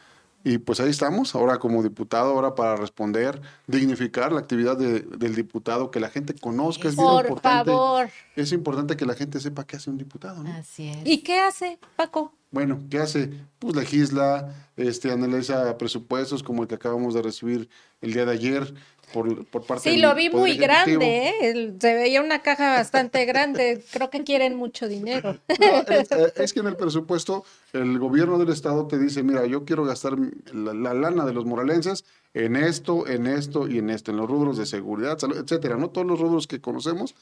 Y 0.46 0.60
pues 0.60 0.80
ahí 0.80 0.92
estamos, 0.92 1.34
ahora 1.34 1.58
como 1.58 1.82
diputado, 1.82 2.30
ahora 2.30 2.54
para 2.54 2.76
responder, 2.76 3.42
dignificar 3.66 4.32
la 4.32 4.40
actividad 4.40 4.78
del 4.78 5.36
diputado, 5.36 5.90
que 5.90 6.00
la 6.00 6.10
gente 6.10 6.36
conozca, 6.36 6.88
es 6.88 6.96
Por 6.96 7.26
importante. 7.26 7.72
favor. 7.72 8.10
Es 8.36 8.52
importante 8.52 8.96
que 8.96 9.08
la 9.08 9.16
gente 9.16 9.40
sepa 9.40 9.66
qué 9.66 9.78
hace 9.78 9.90
un 9.90 9.98
diputado, 9.98 10.44
¿no? 10.44 10.54
Así 10.54 10.90
es. 10.90 11.00
¿Y 11.04 11.24
qué 11.24 11.40
hace, 11.40 11.80
Paco? 11.96 12.32
Bueno, 12.52 12.80
¿qué 12.92 13.00
hace? 13.00 13.34
Pues 13.58 13.76
legisla, 13.76 14.54
este, 14.78 15.12
analiza 15.12 15.80
presupuestos 15.80 16.44
como 16.44 16.62
el 16.62 16.68
que 16.68 16.76
acabamos 16.76 17.16
de 17.16 17.24
recibir 17.24 17.68
el 18.02 18.14
día 18.14 18.26
de 18.26 18.32
ayer, 18.34 18.72
por, 19.14 19.46
por 19.46 19.64
parte 19.64 19.90
Sí, 19.90 19.98
lo 19.98 20.14
vi 20.16 20.30
muy 20.30 20.58
grande, 20.58 21.34
¿eh? 21.42 21.76
se 21.80 21.94
veía 21.94 22.22
una 22.22 22.42
caja 22.42 22.76
bastante 22.76 23.26
grande. 23.26 23.84
Creo 23.92 24.10
que 24.10 24.24
quieren 24.24 24.56
mucho 24.56 24.88
dinero. 24.88 25.38
es, 26.36 26.54
que 26.54 26.60
en 26.60 26.68
el 26.68 26.76
presupuesto 26.76 27.44
el 27.74 27.98
gobierno 28.00 28.38
del 28.38 28.50
estado 28.50 28.88
te 28.88 28.98
dice, 28.98 29.24
mira, 29.24 29.46
yo 29.46 29.66
quiero 29.66 29.86
gastar 29.86 30.16
la, 30.54 30.94
lana 30.94 31.26
de 31.26 31.34
los 31.34 31.46
moralenses 31.46 32.06
en 32.34 32.56
esto, 32.56 33.08
en 33.08 33.28
esto 33.28 33.68
y 33.68 33.80
en 33.80 33.90
esto, 33.90 34.12
en 34.12 34.18
los 34.18 34.30
rubros 34.30 34.58
de 34.58 34.66
seguridad, 34.66 35.18
etcétera, 35.36 35.78
¿no? 35.78 35.90
Todos 35.90 36.08
los 36.08 36.20
rubros 36.20 36.48
que 36.48 36.62
conocemos 36.62 37.16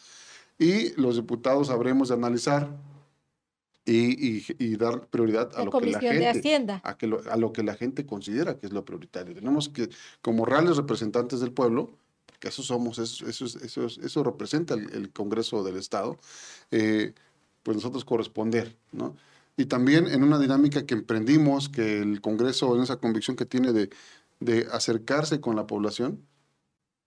y 0.60 1.00
los 1.00 1.16
diputados 1.16 1.70
habremos 1.70 2.10
de 2.10 2.16
analizar 2.16 2.70
y, 3.86 4.78
dar 4.78 5.08
prioridad 5.08 5.52
a 5.56 5.66
lo 5.66 5.72
que 5.72 5.92
la 5.92 6.00
gente 6.00 6.82
A, 6.84 6.98
que 6.98 7.18
a 7.30 7.38
lo 7.38 7.52
que 7.52 7.64
la 7.64 7.76
gente 7.76 8.06
considera 8.06 8.58
que 8.58 8.68
es 8.68 8.74
lo 8.74 8.86
prioritario. 8.86 9.36
Tenemos 9.36 9.70
que, 9.70 9.90
como 10.22 10.46
reales 10.46 10.78
representantes 10.78 11.42
del 11.42 11.52
pueblo, 11.52 11.92
porque 12.26 12.48
eso 12.48 12.64
somos, 12.64 12.98
eso, 13.00 13.28
eso, 13.28 13.46
eso, 13.46 13.86
eso 13.86 14.24
representa 14.24 14.74
el, 14.74 15.12
Congreso 15.12 15.64
del 15.64 15.78
Estado, 15.78 16.18
eh, 16.72 17.14
pues 17.64 17.76
nosotros 17.76 18.06
corresponder, 18.06 18.76
¿no? 18.92 19.16
Y 19.56 19.66
también 19.66 20.08
en 20.08 20.24
una 20.24 20.40
dinámica 20.40 20.86
que 20.86 20.96
emprendimos, 20.96 21.70
que 21.70 22.00
el 22.00 22.22
Congreso, 22.22 22.76
en 22.76 22.82
esa 22.82 22.98
convicción 22.98 23.36
que 23.36 23.46
tiene 23.46 23.72
de, 23.72 23.90
de 24.40 24.68
acercarse 24.72 25.40
con 25.42 25.56
la 25.56 25.68
población, 25.68 26.26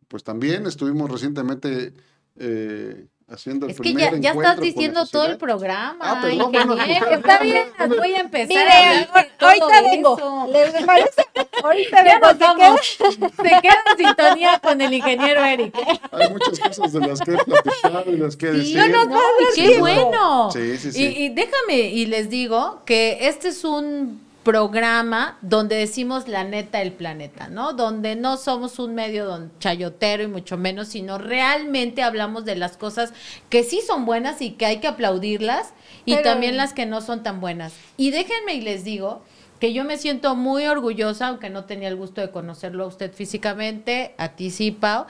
pues 0.08 0.22
también 0.22 0.66
estuvimos 0.66 1.10
recientemente 1.10 1.92
eh, 2.36 3.06
haciendo 3.28 3.66
es 3.66 3.80
que 3.80 3.92
ya, 3.92 4.16
ya 4.16 4.32
estás 4.32 4.60
diciendo 4.60 5.06
todo 5.06 5.26
el 5.26 5.36
programa. 5.36 5.98
Ah, 6.00 6.20
perdón, 6.22 6.52
bueno, 6.52 6.76
está 7.10 7.38
bien, 7.40 7.66
voy 7.88 8.14
a 8.14 8.20
empezar. 8.20 8.48
Mire, 8.48 9.08
ahorita 9.40 9.82
vengo. 9.82 10.48
¿Les 10.52 10.84
parece? 10.84 11.26
Ahorita 11.62 12.04
ya 12.06 12.18
vengo. 12.18 12.78
Se 12.78 13.06
queda, 13.06 13.26
se 13.36 13.42
queda 13.42 13.82
en 13.90 14.06
sintonía 14.06 14.58
con 14.60 14.80
el 14.80 14.92
ingeniero 14.92 15.44
Eric. 15.44 15.74
Hay 16.12 16.30
muchas 16.30 16.58
cosas 16.60 16.92
de 16.92 17.00
las 17.00 17.20
que 17.20 17.32
he 17.32 17.38
platicado 17.38 18.10
y 18.12 18.16
las 18.16 18.36
que 18.36 18.52
sí, 18.52 18.58
decir. 18.74 18.90
No, 18.90 19.04
no, 19.04 19.20
qué 19.54 19.78
bueno. 19.78 20.50
Sí, 20.52 20.76
sí, 20.78 20.92
sí. 20.92 21.04
Y, 21.04 21.24
y 21.24 21.28
déjame, 21.30 21.74
y 21.74 22.06
les 22.06 22.30
digo 22.30 22.82
que 22.84 23.18
este 23.22 23.48
es 23.48 23.64
un 23.64 24.25
programa 24.46 25.38
donde 25.42 25.74
decimos 25.74 26.28
la 26.28 26.44
neta 26.44 26.78
del 26.78 26.92
planeta, 26.92 27.48
¿no? 27.48 27.72
Donde 27.72 28.14
no 28.14 28.36
somos 28.36 28.78
un 28.78 28.94
medio 28.94 29.24
don 29.26 29.50
chayotero 29.58 30.22
y 30.22 30.28
mucho 30.28 30.56
menos, 30.56 30.86
sino 30.86 31.18
realmente 31.18 32.04
hablamos 32.04 32.44
de 32.44 32.54
las 32.54 32.76
cosas 32.76 33.12
que 33.48 33.64
sí 33.64 33.80
son 33.84 34.06
buenas 34.06 34.40
y 34.40 34.52
que 34.52 34.64
hay 34.64 34.78
que 34.78 34.86
aplaudirlas 34.86 35.72
y 36.04 36.14
también 36.22 36.56
las 36.56 36.74
que 36.74 36.86
no 36.86 37.00
son 37.00 37.24
tan 37.24 37.40
buenas. 37.40 37.72
Y 37.96 38.12
déjenme 38.12 38.54
y 38.54 38.60
les 38.60 38.84
digo 38.84 39.24
que 39.58 39.72
yo 39.72 39.84
me 39.84 39.96
siento 39.96 40.34
muy 40.36 40.66
orgullosa, 40.66 41.28
aunque 41.28 41.50
no 41.50 41.64
tenía 41.64 41.88
el 41.88 41.96
gusto 41.96 42.20
de 42.20 42.30
conocerlo 42.30 42.84
a 42.84 42.86
usted 42.88 43.12
físicamente, 43.12 44.14
a 44.18 44.28
ti 44.28 44.50
sí, 44.50 44.70
Pau, 44.70 45.06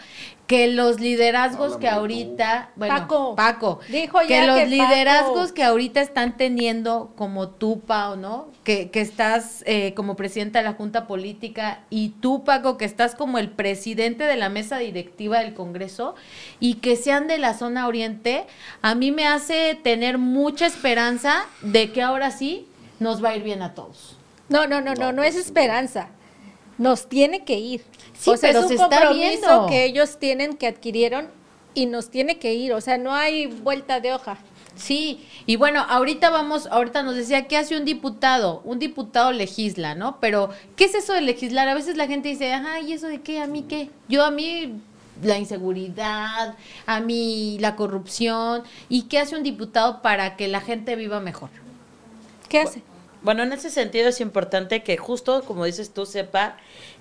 que 0.47 0.69
los 0.69 1.01
liderazgos 1.01 1.77
que 1.77 1.89
ahorita, 1.89 2.71
bueno, 2.77 2.95
Paco, 2.95 3.35
Paco 3.35 3.81
dijo 3.89 4.23
ya 4.23 4.27
que 4.29 4.47
los 4.47 4.69
liderazgos 4.69 5.51
que 5.51 5.65
ahorita 5.65 6.01
están 6.01 6.37
teniendo 6.37 7.13
como 7.17 7.49
tú, 7.49 7.81
Pau, 7.81 8.17
¿no? 8.17 8.49
Que, 8.63 8.91
que 8.91 9.01
estás 9.01 9.65
eh, 9.67 9.93
como 9.95 10.15
presidenta 10.15 10.61
de 10.61 10.65
la 10.65 10.75
Junta 10.75 11.09
Política 11.09 11.81
y 11.91 12.11
tú, 12.21 12.45
Paco, 12.45 12.77
que 12.77 12.85
estás 12.85 13.17
como 13.17 13.39
el 13.39 13.51
presidente 13.51 14.25
de 14.25 14.37
la 14.37 14.49
mesa 14.49 14.79
directiva 14.79 15.41
del 15.41 15.55
Congreso 15.55 16.15
y 16.61 16.75
que 16.75 16.95
sean 16.95 17.27
de 17.27 17.39
la 17.39 17.55
zona 17.55 17.89
oriente, 17.89 18.47
a 18.83 18.95
mí 18.95 19.11
me 19.11 19.27
hace 19.27 19.77
tener 19.83 20.19
mucha 20.19 20.67
esperanza 20.67 21.45
de 21.63 21.91
que 21.91 22.03
ahora 22.03 22.31
sí 22.31 22.69
nos 23.01 23.23
va 23.23 23.31
a 23.31 23.37
ir 23.37 23.43
bien 23.43 23.63
a 23.63 23.75
todos. 23.75 24.17
No, 24.49 24.67
no, 24.67 24.81
no, 24.81 24.95
no, 24.95 25.13
no 25.13 25.23
es 25.23 25.37
esperanza. 25.37 26.09
Nos 26.79 27.09
tiene 27.09 27.45
que 27.45 27.59
ir. 27.59 27.83
Sí, 28.19 28.31
o 28.31 28.37
sea, 28.37 28.51
es 28.51 28.57
un 28.57 28.77
compromiso 28.77 29.67
que 29.67 29.85
ellos 29.85 30.19
tienen, 30.19 30.57
que 30.57 30.67
adquirieron 30.67 31.29
y 31.75 31.87
nos 31.87 32.11
tiene 32.11 32.39
que 32.39 32.55
ir. 32.55 32.73
O 32.73 32.81
sea, 32.81 32.99
no 32.99 33.15
hay 33.15 33.47
vuelta 33.47 34.01
de 34.01 34.13
hoja. 34.13 34.39
Sí, 34.77 35.27
y 35.47 35.57
bueno, 35.57 35.85
ahorita 35.89 36.29
vamos, 36.29 36.67
ahorita 36.67 37.03
nos 37.03 37.17
decía, 37.17 37.49
¿qué 37.49 37.57
hace 37.57 37.79
un 37.79 37.87
diputado? 37.87 38.61
Un 38.65 38.79
diputado 38.79 39.33
legisla, 39.33 39.95
¿no? 39.95 40.21
Pero, 40.21 40.51
¿qué 40.77 40.85
es 40.85 40.95
eso 40.95 41.15
de 41.15 41.23
legislar? 41.23 41.67
A 41.69 41.75
veces 41.75 41.97
la 41.97 42.07
gente 42.07 42.29
dice, 42.29 42.53
ajá, 42.53 42.81
¿y 42.81 42.93
eso 42.93 43.07
de 43.07 43.23
qué? 43.23 43.41
¿A 43.41 43.47
mí 43.47 43.63
qué? 43.63 43.89
Yo 44.09 44.23
a 44.23 44.31
mí 44.31 44.81
la 45.23 45.39
inseguridad, 45.39 46.57
a 46.85 47.01
mí 47.01 47.57
la 47.61 47.75
corrupción. 47.75 48.65
¿Y 48.91 49.03
qué 49.03 49.19
hace 49.19 49.35
un 49.35 49.43
diputado 49.43 50.03
para 50.03 50.37
que 50.37 50.47
la 50.49 50.61
gente 50.61 50.95
viva 50.95 51.21
mejor? 51.21 51.49
¿Qué 52.49 52.61
hace? 52.61 52.83
Bueno, 53.27 53.43
en 53.43 53.53
ese 53.53 53.71
sentido 53.71 54.09
es 54.11 54.21
importante 54.21 54.85
que 54.85 54.97
justo, 54.99 55.43
como 55.43 55.65
dices 55.65 55.93
tú, 55.93 56.07
sepa 56.07 56.59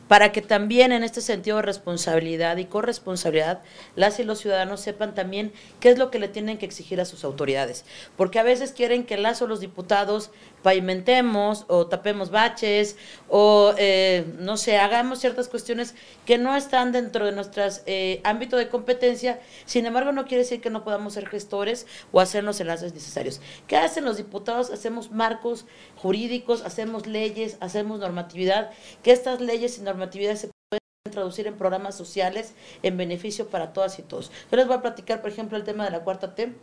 para 0.07 0.31
que 0.31 0.41
también 0.41 0.91
en 0.91 1.03
este 1.03 1.21
sentido 1.21 1.57
de 1.57 1.61
responsabilidad 1.61 2.57
y 2.57 2.65
corresponsabilidad 2.65 3.61
las 3.95 4.19
y 4.19 4.23
los 4.23 4.39
ciudadanos 4.39 4.81
sepan 4.81 5.13
también 5.13 5.53
qué 5.79 5.89
es 5.89 5.99
lo 5.99 6.09
que 6.09 6.17
le 6.17 6.27
tienen 6.27 6.57
que 6.57 6.65
exigir 6.65 6.99
a 6.99 7.05
sus 7.05 7.23
autoridades. 7.23 7.85
Porque 8.17 8.39
a 8.39 8.43
veces 8.43 8.71
quieren 8.71 9.05
que 9.05 9.17
las 9.17 9.43
o 9.43 9.47
los 9.47 9.59
diputados 9.59 10.31
pavimentemos 10.65 11.65
o 11.67 11.85
tapemos 11.85 12.31
baches 12.31 12.97
o, 13.29 13.75
eh, 13.77 14.25
no 14.39 14.57
sé, 14.57 14.77
hagamos 14.77 15.19
ciertas 15.19 15.47
cuestiones 15.47 15.93
que 16.25 16.39
no 16.39 16.55
están 16.55 16.91
dentro 16.91 17.23
de 17.27 17.33
nuestro 17.33 17.61
eh, 17.85 18.19
ámbito 18.23 18.57
de 18.57 18.67
competencia. 18.67 19.39
Sin 19.67 19.85
embargo, 19.85 20.11
no 20.11 20.25
quiere 20.25 20.41
decir 20.41 20.61
que 20.61 20.71
no 20.71 20.83
podamos 20.83 21.13
ser 21.13 21.27
gestores 21.27 21.85
o 22.11 22.19
hacer 22.19 22.43
los 22.43 22.59
enlaces 22.59 22.95
necesarios. 22.95 23.41
¿Qué 23.67 23.77
hacen 23.77 24.05
los 24.05 24.17
diputados? 24.17 24.71
Hacemos 24.71 25.11
marcos 25.11 25.67
jurídicos, 25.97 26.63
hacemos 26.63 27.05
leyes, 27.05 27.57
hacemos 27.59 27.99
normatividad, 27.99 28.71
que 29.03 29.11
estas 29.11 29.41
leyes 29.41 29.77
y 29.77 29.81
normatividades 29.81 30.39
se 30.39 30.49
traducir 31.11 31.45
en 31.45 31.55
programas 31.57 31.93
sociales 31.93 32.55
en 32.81 32.97
beneficio 32.97 33.49
para 33.49 33.71
todas 33.71 33.99
y 33.99 34.01
todos. 34.01 34.31
Yo 34.49 34.57
les 34.57 34.65
voy 34.65 34.77
a 34.77 34.81
platicar, 34.81 35.21
por 35.21 35.29
ejemplo, 35.29 35.57
el 35.57 35.63
tema 35.63 35.85
de 35.85 35.91
la 35.91 35.99
cuarta 35.99 36.33
T. 36.33 36.55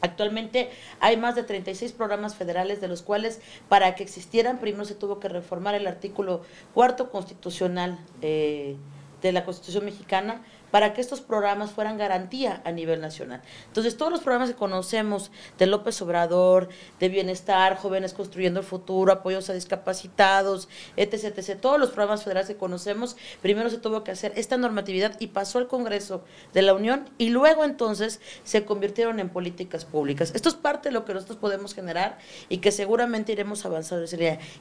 Actualmente 0.00 0.70
hay 1.00 1.16
más 1.16 1.34
de 1.34 1.42
36 1.42 1.92
programas 1.92 2.36
federales, 2.36 2.80
de 2.80 2.88
los 2.88 3.02
cuales 3.02 3.40
para 3.68 3.94
que 3.94 4.02
existieran, 4.02 4.58
primero 4.58 4.84
se 4.84 4.94
tuvo 4.94 5.18
que 5.18 5.28
reformar 5.28 5.74
el 5.74 5.86
artículo 5.86 6.42
cuarto 6.74 7.10
constitucional 7.10 7.98
eh, 8.22 8.76
de 9.22 9.32
la 9.32 9.44
Constitución 9.44 9.84
mexicana 9.84 10.42
para 10.70 10.94
que 10.94 11.00
estos 11.00 11.20
programas 11.20 11.70
fueran 11.70 11.98
garantía 11.98 12.62
a 12.64 12.72
nivel 12.72 13.00
nacional. 13.00 13.42
Entonces, 13.66 13.96
todos 13.96 14.12
los 14.12 14.20
programas 14.20 14.50
que 14.50 14.56
conocemos 14.56 15.30
de 15.58 15.66
López 15.66 16.00
Obrador, 16.02 16.68
de 17.00 17.08
bienestar, 17.08 17.76
jóvenes 17.76 18.14
construyendo 18.14 18.60
el 18.60 18.66
futuro, 18.66 19.12
apoyos 19.12 19.50
a 19.50 19.54
discapacitados, 19.54 20.68
etc., 20.96 21.36
etc., 21.36 21.60
todos 21.60 21.78
los 21.78 21.90
programas 21.90 22.24
federales 22.24 22.48
que 22.48 22.56
conocemos, 22.56 23.16
primero 23.42 23.70
se 23.70 23.78
tuvo 23.78 24.04
que 24.04 24.10
hacer 24.10 24.32
esta 24.36 24.56
normatividad 24.56 25.16
y 25.18 25.28
pasó 25.28 25.58
al 25.58 25.68
Congreso 25.68 26.24
de 26.52 26.62
la 26.62 26.74
Unión 26.74 27.08
y 27.18 27.30
luego 27.30 27.64
entonces 27.64 28.20
se 28.44 28.64
convirtieron 28.64 29.20
en 29.20 29.28
políticas 29.28 29.84
públicas. 29.84 30.32
Esto 30.34 30.48
es 30.48 30.54
parte 30.54 30.88
de 30.88 30.92
lo 30.92 31.04
que 31.04 31.14
nosotros 31.14 31.38
podemos 31.38 31.74
generar 31.74 32.18
y 32.48 32.58
que 32.58 32.72
seguramente 32.72 33.32
iremos 33.32 33.64
avanzando. 33.64 33.88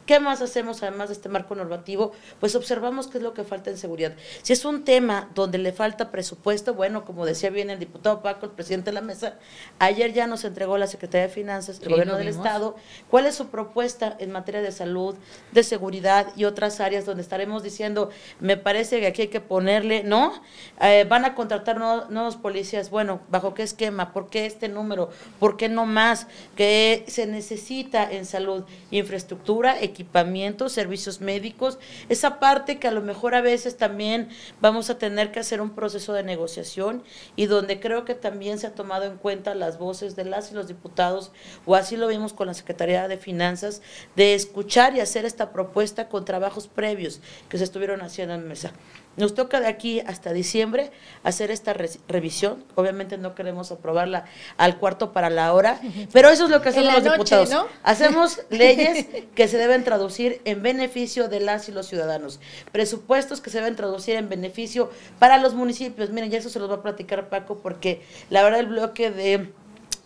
¿qué 0.05 0.19
más 0.19 0.41
hacemos 0.41 0.81
además 0.83 1.09
de 1.09 1.15
este 1.15 1.29
marco 1.29 1.55
normativo? 1.55 2.11
Pues 2.39 2.55
observamos 2.55 3.07
qué 3.07 3.17
es 3.17 3.23
lo 3.23 3.33
que 3.33 3.43
falta 3.43 3.69
en 3.69 3.77
seguridad. 3.77 4.13
Si 4.41 4.53
es 4.53 4.65
un 4.65 4.83
tema 4.83 5.29
donde 5.33 5.57
le 5.57 5.71
falta 5.71 5.96
presupuesto, 6.05 6.73
bueno, 6.73 7.05
como 7.05 7.25
decía 7.25 7.49
bien 7.49 7.69
el 7.69 7.79
diputado 7.79 8.21
Paco, 8.21 8.45
el 8.45 8.51
presidente 8.51 8.91
de 8.91 8.93
la 8.93 9.01
mesa, 9.01 9.35
ayer 9.79 10.13
ya 10.13 10.27
nos 10.27 10.43
entregó 10.43 10.77
la 10.77 10.87
Secretaría 10.87 11.27
de 11.27 11.33
Finanzas, 11.33 11.79
el 11.81 11.89
gobierno 11.89 12.17
del 12.17 12.27
Estado, 12.27 12.75
cuál 13.09 13.25
es 13.25 13.35
su 13.35 13.47
propuesta 13.47 14.15
en 14.19 14.31
materia 14.31 14.61
de 14.61 14.71
salud, 14.71 15.15
de 15.51 15.63
seguridad 15.63 16.27
y 16.35 16.45
otras 16.45 16.79
áreas 16.79 17.05
donde 17.05 17.23
estaremos 17.23 17.63
diciendo, 17.63 18.09
me 18.39 18.57
parece 18.57 18.99
que 18.99 19.07
aquí 19.07 19.23
hay 19.23 19.27
que 19.27 19.41
ponerle, 19.41 20.03
¿no? 20.03 20.33
Eh, 20.81 21.05
van 21.09 21.25
a 21.25 21.35
contratar 21.35 21.77
nuevos, 21.77 22.35
policías, 22.35 22.89
bueno, 22.89 23.21
¿bajo 23.29 23.53
qué 23.53 23.63
esquema? 23.63 24.13
¿Por 24.13 24.29
qué 24.29 24.45
este 24.45 24.69
número? 24.69 25.09
¿Por 25.39 25.57
qué 25.57 25.69
no 25.69 25.85
más? 25.85 26.27
Que 26.55 27.03
se 27.07 27.25
necesita 27.25 28.09
en 28.09 28.25
salud 28.25 28.63
infraestructura, 28.91 29.81
equipamiento, 29.81 30.69
servicios 30.69 31.21
médicos, 31.21 31.79
esa 32.09 32.39
parte 32.39 32.79
que 32.79 32.87
a 32.87 32.91
lo 32.91 33.01
mejor 33.01 33.35
a 33.35 33.41
veces 33.41 33.77
también 33.77 34.29
vamos 34.61 34.89
a 34.89 34.97
tener 34.97 35.31
que 35.31 35.39
hacer 35.39 35.61
un 35.61 35.71
proceso 35.71 35.86
proceso 35.87 36.11
de 36.11 36.23
negociación 36.23 37.01
y 37.37 37.45
donde 37.45 37.79
creo 37.79 38.03
que 38.03 38.13
también 38.13 38.59
se 38.59 38.67
ha 38.67 38.75
tomado 38.75 39.05
en 39.05 39.15
cuenta 39.15 39.55
las 39.55 39.79
voces 39.79 40.17
de 40.17 40.25
las 40.25 40.51
y 40.51 40.53
los 40.53 40.67
diputados, 40.67 41.31
o 41.65 41.75
así 41.75 41.95
lo 41.95 42.07
vimos 42.07 42.33
con 42.33 42.47
la 42.47 42.53
Secretaría 42.53 43.07
de 43.07 43.17
Finanzas, 43.17 43.81
de 44.17 44.33
escuchar 44.33 44.95
y 44.95 44.99
hacer 44.99 45.23
esta 45.23 45.53
propuesta 45.53 46.09
con 46.09 46.25
trabajos 46.25 46.67
previos 46.67 47.21
que 47.47 47.57
se 47.57 47.63
estuvieron 47.63 48.01
haciendo 48.01 48.33
en 48.33 48.49
mesa. 48.49 48.73
Nos 49.17 49.33
toca 49.33 49.59
de 49.59 49.67
aquí 49.67 49.99
hasta 50.01 50.31
diciembre 50.31 50.91
hacer 51.23 51.51
esta 51.51 51.73
revisión. 51.73 52.63
Obviamente 52.75 53.17
no 53.17 53.35
queremos 53.35 53.71
aprobarla 53.71 54.25
al 54.57 54.77
cuarto 54.77 55.11
para 55.11 55.29
la 55.29 55.53
hora, 55.53 55.81
pero 56.13 56.29
eso 56.29 56.45
es 56.45 56.51
lo 56.51 56.61
que 56.61 56.69
hacemos 56.69 56.93
los 56.93 57.03
diputados. 57.03 57.65
Hacemos 57.83 58.41
leyes 58.49 59.07
que 59.35 59.47
se 59.47 59.57
deben 59.57 59.83
traducir 59.83 60.41
en 60.45 60.61
beneficio 60.61 61.27
de 61.27 61.39
las 61.39 61.67
y 61.67 61.71
los 61.71 61.87
ciudadanos. 61.87 62.39
Presupuestos 62.71 63.41
que 63.41 63.49
se 63.49 63.57
deben 63.57 63.75
traducir 63.75 64.15
en 64.15 64.29
beneficio 64.29 64.91
para 65.19 65.39
los 65.39 65.55
municipios. 65.55 66.11
Miren, 66.11 66.29
ya 66.29 66.37
eso 66.37 66.49
se 66.49 66.59
los 66.59 66.69
va 66.69 66.75
a 66.75 66.81
platicar 66.83 67.29
Paco 67.29 67.57
porque 67.57 68.03
la 68.29 68.43
verdad 68.43 68.59
el 68.59 68.67
bloque 68.67 69.09
de 69.09 69.51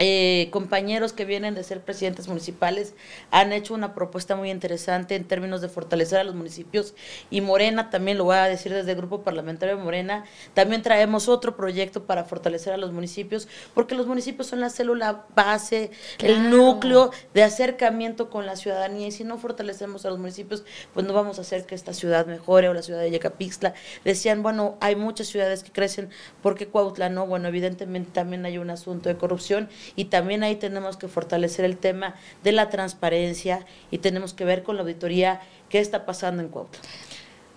eh, 0.04 0.50
compañeros 0.50 1.14
que 1.14 1.26
vienen 1.26 1.54
de 1.54 1.64
ser 1.64 1.82
presidentes 1.82 2.28
municipales 2.28 2.96
han 3.30 3.54
hecho 3.54 3.76
una 3.76 3.94
propuesta 3.94 4.36
muy 4.36 4.50
interesante 4.50 5.16
en 5.16 5.26
términos 5.26 5.62
de 5.62 5.70
fortalecer 5.70 6.18
a 6.18 6.24
los 6.24 6.34
municipios 6.34 6.96
y 7.30 7.42
Morena, 7.42 7.92
también 7.92 8.18
lo 8.18 8.24
voy 8.24 8.38
a 8.38 8.46
decir 8.46 8.74
desde 8.74 8.94
el 8.94 8.98
Grupo 8.98 9.22
Parlamentario 9.22 9.78
de 9.78 9.84
Morena, 9.84 10.26
también 10.56 10.82
traemos 10.82 11.30
otro 11.30 11.56
proyecto 11.56 12.06
para 12.06 12.24
fortalecer 12.24 12.74
a 12.74 12.78
los 12.78 12.92
municipios, 12.92 13.48
porque 13.76 13.94
los 13.94 14.08
municipios 14.08 14.48
son 14.48 14.60
la 14.60 14.72
célula 14.72 15.26
base, 15.36 15.92
el 16.18 16.50
núcleo 16.50 17.12
de 17.36 17.44
acercamiento 17.44 18.32
con 18.32 18.48
la 18.48 18.56
ciudadanía 18.56 19.06
y 19.06 19.12
si 19.12 19.24
no 19.24 19.38
fortalecemos 19.38 20.04
a 20.08 20.10
los 20.10 20.18
municipios, 20.18 20.64
pues 20.96 21.06
no 21.06 21.14
vamos 21.14 21.38
a 21.38 21.42
hacer 21.42 21.68
que 21.68 21.76
esta 21.76 21.94
ciudad 21.94 22.26
mejore 22.26 22.70
o 22.70 22.74
la 22.74 22.82
ciudad 22.82 23.02
de 23.02 23.12
Yecapixtla. 23.12 23.76
Decían, 24.04 24.42
bueno, 24.42 24.78
hay 24.82 24.96
muchas 24.96 25.28
ciudades 25.28 25.62
que 25.62 25.72
crecen, 25.72 26.10
porque 26.42 26.68
Cuautla 26.68 27.10
no? 27.10 27.28
Bueno, 27.28 27.48
evidentemente 27.50 28.10
también 28.12 28.46
hay 28.46 28.58
un 28.58 28.72
asunto 28.72 29.08
de 29.08 29.16
corrupción 29.16 29.70
y 29.96 30.06
también 30.06 30.44
ahí 30.44 30.56
tenemos 30.56 30.98
que 30.98 31.08
fortalecer 31.08 31.66
el 31.66 31.78
tema 31.78 32.16
de 32.44 32.52
la 32.52 32.70
transparencia 32.70 33.66
y 33.90 34.00
tenemos 34.00 34.34
que 34.34 34.46
ver 34.46 34.64
con 34.64 34.76
la 34.76 34.84
auditoría 34.84 35.42
qué 35.70 35.80
está 35.80 36.06
pasando 36.06 36.42
en 36.42 36.50
Cuautla. 36.50 36.80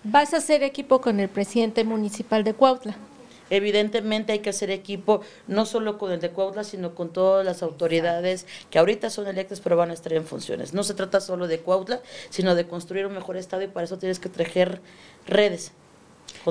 ¿Vas 0.03 0.33
a 0.33 0.37
hacer 0.37 0.63
equipo 0.63 1.01
con 1.01 1.19
el 1.19 1.29
presidente 1.29 1.83
municipal 1.83 2.43
de 2.43 2.53
Cuautla? 2.53 2.95
Evidentemente 3.49 4.33
hay 4.33 4.39
que 4.39 4.49
hacer 4.49 4.71
equipo 4.71 5.21
no 5.47 5.65
solo 5.65 5.97
con 5.97 6.11
el 6.11 6.19
de 6.19 6.31
Cuautla, 6.31 6.63
sino 6.63 6.95
con 6.95 7.13
todas 7.13 7.45
las 7.45 7.61
autoridades 7.61 8.47
que 8.69 8.79
ahorita 8.79 9.09
son 9.09 9.27
electas 9.27 9.61
pero 9.61 9.77
van 9.77 9.91
a 9.91 9.93
estar 9.93 10.13
en 10.13 10.25
funciones. 10.25 10.73
No 10.73 10.83
se 10.83 10.95
trata 10.95 11.21
solo 11.21 11.47
de 11.47 11.59
Cuautla, 11.59 12.01
sino 12.29 12.55
de 12.55 12.67
construir 12.67 13.05
un 13.05 13.13
mejor 13.13 13.37
estado 13.37 13.63
y 13.63 13.67
para 13.67 13.85
eso 13.85 13.99
tienes 13.99 14.19
que 14.19 14.29
tejer 14.29 14.81
redes. 15.27 15.71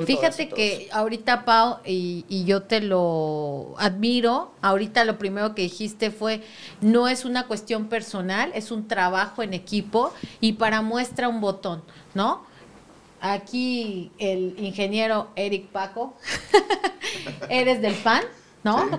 Fíjate 0.05 0.49
que 0.49 0.89
ahorita, 0.91 1.45
Pau, 1.45 1.77
y, 1.85 2.25
y, 2.27 2.43
yo 2.45 2.63
te 2.63 2.81
lo 2.81 3.75
admiro, 3.77 4.51
ahorita 4.61 5.05
lo 5.05 5.17
primero 5.17 5.55
que 5.55 5.63
dijiste 5.63 6.11
fue, 6.11 6.43
no 6.81 7.07
es 7.07 7.25
una 7.25 7.47
cuestión 7.47 7.87
personal, 7.87 8.51
es 8.55 8.71
un 8.71 8.87
trabajo 8.87 9.41
en 9.41 9.53
equipo 9.53 10.13
y 10.41 10.53
para 10.53 10.81
muestra 10.81 11.29
un 11.29 11.41
botón, 11.41 11.83
¿no? 12.13 12.43
Aquí 13.21 14.11
el 14.19 14.55
ingeniero 14.59 15.29
Eric 15.35 15.67
Paco, 15.67 16.15
eres 17.49 17.81
del 17.81 17.95
PAN, 17.95 18.23
¿no? 18.63 18.89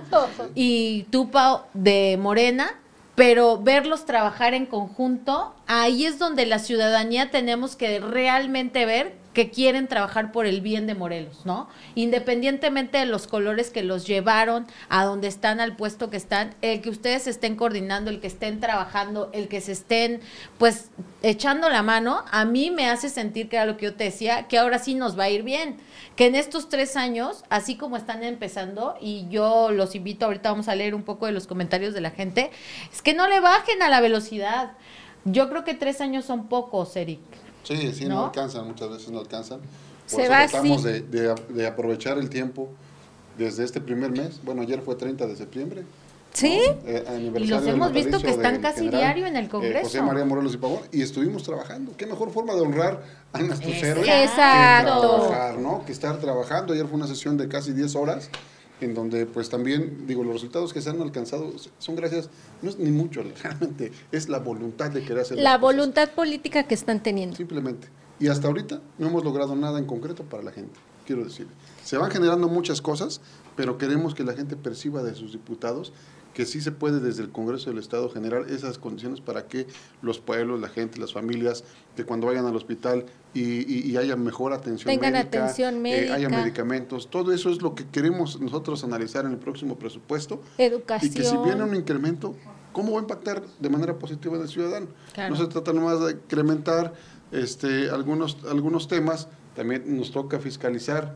Y 0.54 1.04
tú, 1.10 1.30
Pau, 1.30 1.62
de 1.74 2.18
Morena, 2.20 2.74
pero 3.16 3.58
verlos 3.58 4.04
trabajar 4.04 4.54
en 4.54 4.66
conjunto, 4.66 5.54
ahí 5.66 6.06
es 6.06 6.18
donde 6.18 6.46
la 6.46 6.58
ciudadanía 6.58 7.30
tenemos 7.30 7.74
que 7.74 7.98
realmente 7.98 8.84
ver 8.84 9.14
que 9.36 9.50
quieren 9.50 9.86
trabajar 9.86 10.32
por 10.32 10.46
el 10.46 10.62
bien 10.62 10.86
de 10.86 10.94
Morelos, 10.94 11.44
¿no? 11.44 11.68
Independientemente 11.94 12.96
de 12.96 13.04
los 13.04 13.26
colores 13.26 13.68
que 13.68 13.82
los 13.82 14.06
llevaron 14.06 14.66
a 14.88 15.04
donde 15.04 15.28
están, 15.28 15.60
al 15.60 15.76
puesto 15.76 16.08
que 16.08 16.16
están, 16.16 16.54
el 16.62 16.80
que 16.80 16.88
ustedes 16.88 17.26
estén 17.26 17.54
coordinando, 17.54 18.10
el 18.10 18.18
que 18.18 18.28
estén 18.28 18.60
trabajando, 18.60 19.28
el 19.34 19.48
que 19.48 19.60
se 19.60 19.72
estén, 19.72 20.22
pues, 20.56 20.88
echando 21.22 21.68
la 21.68 21.82
mano, 21.82 22.24
a 22.30 22.46
mí 22.46 22.70
me 22.70 22.88
hace 22.88 23.10
sentir 23.10 23.50
que 23.50 23.56
era 23.56 23.66
lo 23.66 23.76
que 23.76 23.84
yo 23.84 23.94
te 23.94 24.04
decía, 24.04 24.48
que 24.48 24.56
ahora 24.56 24.78
sí 24.78 24.94
nos 24.94 25.18
va 25.18 25.24
a 25.24 25.28
ir 25.28 25.42
bien, 25.42 25.76
que 26.16 26.24
en 26.24 26.34
estos 26.34 26.70
tres 26.70 26.96
años, 26.96 27.44
así 27.50 27.76
como 27.76 27.98
están 27.98 28.22
empezando, 28.22 28.94
y 29.02 29.26
yo 29.28 29.70
los 29.70 29.94
invito, 29.94 30.24
ahorita 30.24 30.48
vamos 30.50 30.68
a 30.68 30.74
leer 30.74 30.94
un 30.94 31.02
poco 31.02 31.26
de 31.26 31.32
los 31.32 31.46
comentarios 31.46 31.92
de 31.92 32.00
la 32.00 32.10
gente, 32.10 32.50
es 32.90 33.02
que 33.02 33.12
no 33.12 33.28
le 33.28 33.40
bajen 33.40 33.82
a 33.82 33.90
la 33.90 34.00
velocidad. 34.00 34.72
Yo 35.26 35.50
creo 35.50 35.62
que 35.62 35.74
tres 35.74 36.00
años 36.00 36.24
son 36.24 36.48
pocos, 36.48 36.96
Eric. 36.96 37.20
Sí, 37.66 37.92
sí, 37.92 38.04
no, 38.06 38.26
alcanzan, 38.26 38.66
muchas 38.66 38.90
veces 38.90 39.10
no 39.10 39.18
alcanzan. 39.18 39.58
Por 39.58 40.20
Se 40.20 40.22
eso 40.22 40.32
tratamos 40.32 40.82
de, 40.84 41.00
de, 41.00 41.66
aprovechar 41.66 42.16
el 42.18 42.30
tiempo 42.30 42.68
desde 43.36 43.64
este 43.64 43.80
primer 43.80 44.12
mes. 44.12 44.40
Bueno, 44.44 44.62
ayer 44.62 44.80
fue 44.82 44.94
30 44.94 45.26
de 45.26 45.34
septiembre. 45.34 45.82
Sí. 46.32 46.60
Eh, 46.84 47.32
y 47.40 47.46
los 47.46 47.66
hemos 47.66 47.92
visto 47.92 48.20
que 48.20 48.30
están 48.30 48.60
casi 48.60 48.88
diario 48.88 49.26
en 49.26 49.36
el 49.36 49.46
eh, 49.46 49.48
Congreso. 49.48 49.84
José 49.84 50.02
María 50.02 50.24
Morelos 50.24 50.54
y 50.54 50.58
Pavón, 50.58 50.80
y 50.92 51.02
estuvimos 51.02 51.42
trabajando. 51.42 51.92
Qué 51.96 52.06
mejor 52.06 52.30
forma 52.30 52.54
de 52.54 52.60
honrar 52.60 53.02
a 53.32 53.40
nuestros 53.40 53.74
héroes 53.82 54.06
que 54.06 54.28
trabajar, 54.34 55.58
¿no? 55.58 55.84
Que 55.84 55.92
estar 55.92 56.20
trabajando. 56.20 56.72
Ayer 56.72 56.86
fue 56.86 56.96
una 56.96 57.06
sesión 57.06 57.36
de 57.36 57.48
casi 57.48 57.72
10 57.72 57.96
horas 57.96 58.30
en 58.80 58.94
donde 58.94 59.26
pues 59.26 59.48
también, 59.48 60.06
digo, 60.06 60.22
los 60.22 60.34
resultados 60.34 60.72
que 60.72 60.80
se 60.80 60.90
han 60.90 61.00
alcanzado 61.00 61.52
son 61.78 61.96
gracias, 61.96 62.28
no 62.62 62.70
es 62.70 62.78
ni 62.78 62.90
mucho, 62.90 63.22
realmente 63.42 63.92
es 64.12 64.28
la 64.28 64.38
voluntad 64.38 64.90
de 64.90 65.02
querer 65.02 65.20
hacer. 65.20 65.38
La 65.38 65.58
voluntad 65.58 66.10
política 66.10 66.64
que 66.64 66.74
están 66.74 67.02
teniendo. 67.02 67.36
Simplemente. 67.36 67.88
Y 68.18 68.28
hasta 68.28 68.48
ahorita 68.48 68.80
no 68.98 69.08
hemos 69.08 69.24
logrado 69.24 69.54
nada 69.56 69.78
en 69.78 69.84
concreto 69.84 70.24
para 70.24 70.42
la 70.42 70.52
gente, 70.52 70.78
quiero 71.06 71.24
decir. 71.24 71.46
Se 71.84 71.98
van 71.98 72.10
generando 72.10 72.48
muchas 72.48 72.80
cosas, 72.80 73.20
pero 73.56 73.78
queremos 73.78 74.14
que 74.14 74.24
la 74.24 74.32
gente 74.32 74.56
perciba 74.56 75.02
de 75.02 75.14
sus 75.14 75.32
diputados 75.32 75.92
que 76.36 76.44
sí 76.44 76.60
se 76.60 76.70
puede 76.70 77.00
desde 77.00 77.22
el 77.22 77.30
Congreso 77.30 77.70
del 77.70 77.78
Estado 77.78 78.10
generar 78.10 78.50
esas 78.50 78.76
condiciones 78.76 79.22
para 79.22 79.48
que 79.48 79.66
los 80.02 80.20
pueblos, 80.20 80.60
la 80.60 80.68
gente, 80.68 81.00
las 81.00 81.14
familias, 81.14 81.64
que 81.96 82.04
cuando 82.04 82.26
vayan 82.26 82.44
al 82.44 82.54
hospital 82.54 83.06
y, 83.32 83.96
haya 83.96 84.16
mejor 84.16 84.52
atención 84.52 84.86
Tengan 84.86 85.16
atención 85.16 85.80
médica. 85.80 86.12
Eh, 86.12 86.12
haya 86.12 86.28
medicamentos, 86.28 87.08
todo 87.08 87.32
eso 87.32 87.48
es 87.48 87.62
lo 87.62 87.74
que 87.74 87.86
queremos 87.86 88.38
nosotros 88.38 88.84
analizar 88.84 89.24
en 89.24 89.30
el 89.30 89.38
próximo 89.38 89.78
presupuesto. 89.78 90.42
Educación. 90.58 91.10
Y 91.10 91.14
que 91.14 91.24
si 91.24 91.38
viene 91.38 91.64
un 91.64 91.74
incremento, 91.74 92.34
¿cómo 92.74 92.92
va 92.92 92.98
a 92.98 93.00
impactar 93.00 93.42
de 93.58 93.70
manera 93.70 93.98
positiva 93.98 94.36
en 94.36 94.42
el 94.42 94.48
ciudadano? 94.48 94.88
No 95.16 95.36
se 95.36 95.46
trata 95.46 95.72
nomás 95.72 96.04
de 96.04 96.12
incrementar 96.12 96.92
este, 97.32 97.88
algunos, 97.88 98.36
algunos 98.46 98.88
temas, 98.88 99.28
también 99.54 99.96
nos 99.96 100.10
toca 100.10 100.38
fiscalizar 100.38 101.14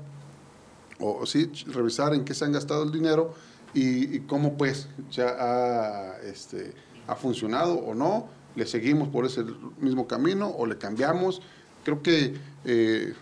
o 0.98 1.26
sí, 1.26 1.52
revisar 1.66 2.14
en 2.14 2.24
qué 2.24 2.33
se 2.33 2.46
han 2.46 2.52
gastado 2.52 2.85
el 2.85 2.90
dinero 2.90 3.35
y, 3.74 4.20
cómo 4.20 4.54
pues 4.54 4.88
ya 5.11 5.37
ha, 5.38 6.18
este, 6.24 6.72
ha 7.06 7.14
funcionado 7.14 7.74
o 7.74 7.94
no, 7.94 8.28
le 8.56 8.66
seguimos 8.66 9.09
por 9.09 9.26
ese 9.26 9.44
mismo 9.78 10.06
camino 10.06 10.48
o 10.48 10.66
le 10.66 10.76
cambiamos. 10.76 11.40
Creo 11.85 12.02
que 12.02 12.35
eh, 12.64 13.14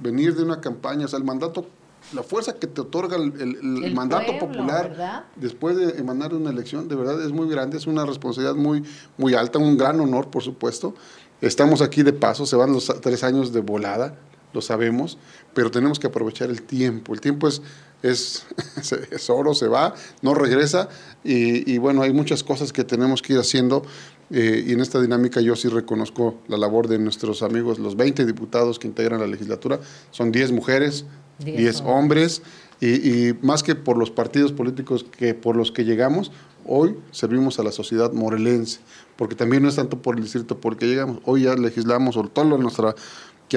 venir 0.00 0.34
de 0.34 0.42
una 0.42 0.60
campaña, 0.60 1.06
o 1.06 1.08
sea, 1.08 1.18
el 1.18 1.24
mandato, 1.24 1.66
la 2.12 2.22
fuerza 2.22 2.54
que 2.54 2.66
te 2.66 2.80
otorga 2.80 3.16
el, 3.16 3.92
mandato 3.94 4.38
popular 4.38 5.26
después 5.36 5.76
de 5.76 5.98
emanar 5.98 6.34
una 6.34 6.50
elección, 6.50 6.88
de 6.88 6.96
verdad 6.96 7.22
es 7.24 7.32
muy 7.32 7.48
grande, 7.48 7.76
es 7.76 7.86
una 7.86 8.04
responsabilidad 8.04 8.54
muy, 8.54 8.84
muy 9.16 9.34
alta, 9.34 9.58
un 9.58 9.76
gran 9.76 10.00
honor, 10.00 10.30
por 10.30 10.42
supuesto. 10.42 10.94
Estamos 11.40 11.82
aquí 11.82 12.02
de 12.02 12.12
paso, 12.12 12.46
se 12.46 12.56
van 12.56 12.72
los 12.72 12.86
tres 13.00 13.24
años 13.24 13.52
de 13.52 13.60
volada, 13.60 14.16
lo 14.52 14.60
sabemos, 14.60 15.18
pero 15.54 15.70
tenemos 15.70 15.98
que 15.98 16.06
aprovechar 16.06 16.50
el 16.50 16.62
tiempo. 16.62 17.14
El 17.14 17.20
tiempo 17.20 17.48
es, 17.48 17.62
es, 18.02 18.46
es 19.10 19.30
oro, 19.30 19.54
se 19.54 19.68
va, 19.68 19.94
no 20.20 20.34
regresa. 20.34 20.88
Y, 21.24 21.78
bueno, 21.78 22.02
hay 22.02 22.12
muchas 22.12 22.42
cosas 22.42 22.72
que 22.72 22.82
tenemos 22.82 23.22
que 23.22 23.34
ir 23.34 23.38
haciendo 23.38 23.84
eh, 24.30 24.64
y 24.66 24.72
en 24.72 24.80
esta 24.80 25.00
dinámica 25.00 25.40
yo 25.40 25.54
sí 25.54 25.68
reconozco 25.68 26.34
la 26.48 26.56
labor 26.56 26.88
de 26.88 26.98
nuestros 26.98 27.42
amigos, 27.42 27.78
los 27.78 27.96
20 27.96 28.26
diputados 28.26 28.78
que 28.80 28.88
integran 28.88 29.20
la 29.20 29.28
legislatura, 29.28 29.78
son 30.10 30.32
10 30.32 30.50
mujeres, 30.52 31.04
10 31.38 31.82
hombres. 31.82 32.42
y, 32.80 32.88
y 33.28 33.38
más 33.40 33.62
que 33.62 33.76
por 33.76 33.96
los 33.96 34.10
partidos 34.10 34.52
políticos 34.52 35.04
que 35.04 35.34
por 35.34 35.54
los 35.54 35.70
que 35.70 35.84
llegamos, 35.84 36.32
hoy 36.66 36.96
servimos 37.10 37.58
a 37.58 37.62
la 37.62 37.72
sociedad 37.72 38.12
morelense, 38.12 38.80
porque 39.16 39.34
también 39.34 39.62
no 39.62 39.68
es 39.68 39.76
tanto 39.76 40.00
por 40.00 40.16
el 40.16 40.22
distrito 40.22 40.58
porque 40.58 40.86
llegamos, 40.86 41.18
hoy 41.24 41.42
ya 41.42 41.54
legislamos 41.54 42.16
o 42.16 42.24
todo 42.24 42.58
nuestra 42.58 42.94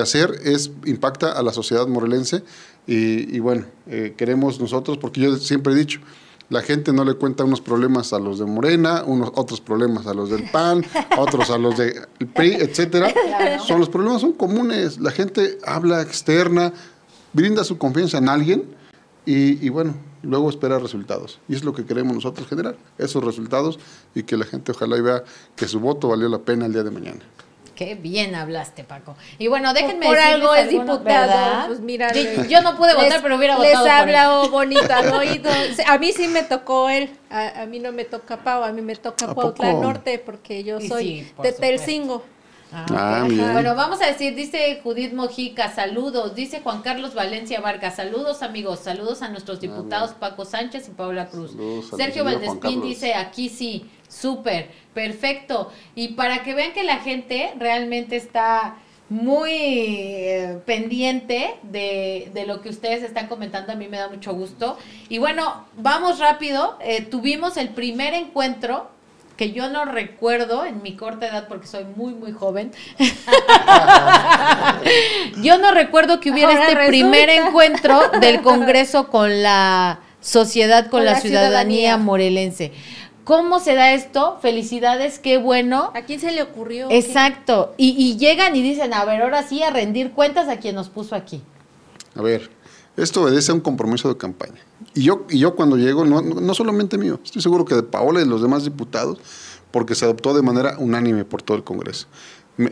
hacer 0.01 0.35
es 0.43 0.71
impacta 0.85 1.31
a 1.31 1.43
la 1.43 1.51
sociedad 1.51 1.87
morelense 1.87 2.43
y, 2.87 3.39
bueno, 3.39 3.65
eh, 3.87 4.13
queremos 4.15 4.59
nosotros, 4.59 4.97
porque 4.97 5.21
yo 5.21 5.35
siempre 5.37 5.73
he 5.73 5.75
dicho, 5.75 5.99
la 6.49 6.61
gente 6.61 6.93
no 6.93 7.03
le 7.03 7.15
cuenta 7.15 7.43
unos 7.43 7.59
problemas 7.59 8.13
a 8.13 8.19
los 8.19 8.37
de 8.37 8.45
Morena, 8.45 9.03
unos 9.05 9.31
otros 9.33 9.59
problemas 9.59 10.05
a 10.05 10.13
los 10.13 10.29
del 10.29 10.49
PAN, 10.51 10.85
otros 11.17 11.49
a 11.49 11.57
los 11.57 11.77
del 11.77 12.07
PRI, 12.35 12.53
etcétera. 12.53 13.11
Son 13.65 13.79
los 13.79 13.89
problemas 13.89 14.21
son 14.21 14.33
comunes. 14.33 14.99
La 14.99 15.09
gente 15.09 15.57
habla 15.65 16.01
externa, 16.03 16.71
brinda 17.33 17.63
su 17.63 17.79
confianza 17.79 18.19
en 18.19 18.29
alguien 18.29 18.63
y, 19.25 19.65
y, 19.65 19.69
bueno, 19.69 19.95
luego 20.21 20.51
espera 20.51 20.77
resultados. 20.77 21.39
Y 21.47 21.55
es 21.55 21.63
lo 21.63 21.73
que 21.73 21.83
queremos 21.83 22.13
nosotros 22.13 22.47
generar, 22.47 22.77
esos 22.99 23.23
resultados 23.23 23.79
y 24.13 24.21
que 24.21 24.37
la 24.37 24.45
gente 24.45 24.71
ojalá 24.71 24.97
y 24.97 25.01
vea 25.01 25.23
que 25.55 25.67
su 25.67 25.79
voto 25.79 26.09
valió 26.09 26.29
la 26.29 26.39
pena 26.39 26.67
el 26.67 26.73
día 26.73 26.83
de 26.83 26.91
mañana. 26.91 27.21
Qué 27.75 27.95
bien 27.95 28.35
hablaste, 28.35 28.83
Paco. 28.83 29.15
Y 29.37 29.47
bueno, 29.47 29.73
déjenme 29.73 30.05
Por 30.05 30.17
algo 30.17 30.55
es 30.55 30.69
diputado. 30.69 31.67
Pues 31.67 31.79
mira, 31.81 32.11
yo, 32.13 32.61
no 32.61 32.77
pude 32.77 32.95
votar, 32.95 33.21
pero 33.21 33.35
hubiera 33.35 33.57
votado. 33.57 33.83
Les 33.85 33.93
habla 33.93 34.47
bonito 34.49 34.93
al 34.93 35.13
oído. 35.13 35.49
A 35.85 35.97
mí 35.97 36.11
sí 36.13 36.27
me 36.27 36.43
tocó 36.43 36.89
él. 36.89 37.09
A, 37.29 37.65
mí 37.65 37.79
no 37.79 37.91
me 37.91 38.05
toca 38.05 38.37
Pau, 38.37 38.63
a 38.63 38.71
mí 38.71 38.81
me 38.81 38.95
toca 38.95 39.33
Cuautla 39.33 39.73
Norte 39.73 40.19
porque 40.19 40.63
yo 40.63 40.79
soy 40.79 41.27
de 41.41 41.51
Telcingo. 41.51 42.23
Ah, 42.71 42.85
ah 42.89 43.27
bueno, 43.53 43.75
vamos 43.75 44.01
a 44.01 44.07
decir, 44.07 44.35
dice 44.35 44.81
Judith 44.83 45.13
Mojica, 45.13 45.73
saludos, 45.73 46.35
dice 46.35 46.61
Juan 46.61 46.81
Carlos 46.81 47.13
Valencia 47.13 47.61
Vargas, 47.61 47.95
saludos 47.95 48.41
amigos, 48.41 48.79
saludos 48.79 49.21
a 49.21 49.29
nuestros 49.29 49.61
diputados 49.61 50.11
Paco 50.11 50.43
Sánchez 50.43 50.89
y 50.89 50.91
Paula 50.91 51.27
Cruz. 51.27 51.55
Sergio 51.95 52.25
Valdespín 52.25 52.81
dice, 52.81 53.13
aquí 53.13 53.47
sí, 53.49 53.89
súper, 54.19 54.69
perfecto. 54.93 55.71
Y 55.95 56.09
para 56.09 56.43
que 56.43 56.53
vean 56.53 56.73
que 56.73 56.83
la 56.83 56.97
gente 56.97 57.53
realmente 57.57 58.15
está 58.15 58.77
muy 59.07 59.51
eh, 59.51 60.59
pendiente 60.65 61.55
de, 61.61 62.31
de, 62.33 62.47
lo 62.47 62.61
que 62.61 62.69
ustedes 62.69 63.03
están 63.03 63.27
comentando, 63.27 63.71
a 63.71 63.75
mí 63.75 63.87
me 63.87 63.97
da 63.97 64.09
mucho 64.09 64.33
gusto. 64.33 64.77
Y 65.09 65.19
bueno, 65.19 65.65
vamos 65.77 66.19
rápido, 66.19 66.77
eh, 66.81 67.01
tuvimos 67.01 67.57
el 67.57 67.69
primer 67.69 68.13
encuentro 68.13 68.89
que 69.37 69.51
yo 69.51 69.69
no 69.69 69.85
recuerdo 69.85 70.65
en 70.65 70.81
mi 70.81 70.95
corta 70.95 71.27
edad 71.27 71.47
porque 71.47 71.67
soy 71.67 71.85
muy 71.95 72.13
muy 72.13 72.31
joven. 72.31 72.71
yo 75.41 75.57
no 75.57 75.71
recuerdo 75.71 76.19
que 76.19 76.31
hubiera 76.31 76.53
este 76.53 76.87
primer 76.87 77.29
encuentro 77.29 78.09
del 78.21 78.41
Congreso 78.41 79.09
con 79.09 79.43
la 79.43 79.99
sociedad, 80.21 80.89
con, 80.89 81.05
la, 81.05 81.19
ciudadanía 81.19 81.97
morelense. 81.97 82.71
¿Cómo 83.25 83.59
se 83.59 83.73
da 83.73 83.91
esto? 83.95 84.37
Felicidades, 84.39 85.17
qué 85.17 85.39
bueno. 85.39 85.91
¿A 85.95 86.03
quién 86.03 86.19
se 86.19 86.31
le 86.31 86.43
ocurrió? 86.43 86.87
Exacto. 86.91 87.73
Y, 87.75 88.17
llegan 88.17 88.55
y 88.55 88.61
dicen, 88.61 88.93
a 88.93 89.03
ver, 89.03 89.23
ahora 89.23 89.41
sí, 89.41 89.63
a 89.63 89.71
rendir 89.71 90.11
cuentas 90.11 90.47
a 90.47 90.59
quien 90.59 90.75
nos 90.75 90.89
puso 90.89 91.15
aquí. 91.15 91.41
A 92.13 92.21
ver, 92.21 92.51
esto 92.95 93.23
obedece 93.23 93.51
a 93.51 93.55
un 93.55 93.61
compromiso 93.61 94.09
de 94.09 94.17
campaña. 94.17 94.61
Y 94.93 95.01
yo, 95.01 95.25
y 95.27 95.39
yo 95.39 95.55
cuando 95.55 95.75
llego, 95.75 96.05
no, 96.05 96.21
no 96.21 96.53
solamente 96.53 96.99
mío, 96.99 97.19
estoy 97.23 97.41
seguro 97.41 97.65
que 97.65 97.73
de 97.73 97.81
Paola 97.81 98.19
y 98.19 98.25
de 98.25 98.29
los 98.29 98.43
demás 98.43 98.63
diputados, 98.63 99.17
porque 99.71 99.95
se 99.95 100.05
adoptó 100.05 100.35
de 100.35 100.43
manera 100.43 100.75
unánime 100.77 101.25
por 101.25 101.41
todo 101.41 101.57
el 101.57 101.63
Congreso. 101.63 102.05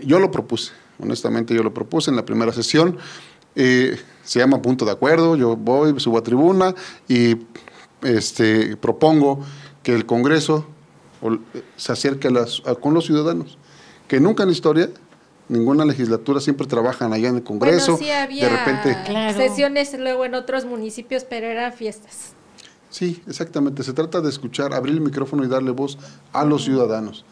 yo 0.05 0.19
lo 0.19 0.29
propuse, 0.29 0.71
honestamente 1.01 1.55
yo 1.55 1.63
lo 1.63 1.73
propuse 1.73 2.11
en 2.11 2.15
la 2.15 2.25
primera 2.25 2.53
sesión. 2.53 2.99
Eh, 3.55 3.99
se 4.23 4.37
llama 4.37 4.61
punto 4.61 4.85
de 4.85 4.91
acuerdo, 4.91 5.35
yo 5.35 5.55
voy, 5.55 5.99
subo 5.99 6.19
a 6.19 6.23
tribuna 6.23 6.75
y 7.07 7.37
este, 8.03 8.77
propongo 8.77 9.43
que 9.83 9.93
el 9.93 10.05
Congreso 10.05 10.65
se 11.77 11.91
acerque 11.91 12.27
a 12.27 12.75
con 12.75 12.93
los 12.93 13.05
ciudadanos, 13.05 13.57
que 14.07 14.19
nunca 14.19 14.43
en 14.43 14.49
la 14.49 14.53
historia 14.53 14.89
ninguna 15.49 15.85
legislatura 15.85 16.39
siempre 16.39 16.67
trabajan 16.67 17.13
allá 17.13 17.29
en 17.29 17.37
el 17.37 17.43
Congreso. 17.43 17.97
sí 17.97 18.09
había 18.09 18.49
de 18.49 18.57
repente 18.57 18.97
sesiones 19.33 19.97
luego 19.97 20.25
en 20.25 20.35
otros 20.35 20.65
municipios, 20.65 21.25
pero 21.25 21.47
eran 21.47 21.73
fiestas. 21.73 22.33
Sí, 22.89 23.21
exactamente. 23.27 23.83
Se 23.83 23.93
trata 23.93 24.21
de 24.21 24.29
escuchar, 24.29 24.73
abrir 24.73 24.93
el 24.93 25.01
micrófono 25.01 25.43
y 25.43 25.47
darle 25.47 25.71
voz 25.71 25.97
a 26.31 26.45
los 26.45 26.63
ciudadanos, 26.63 27.25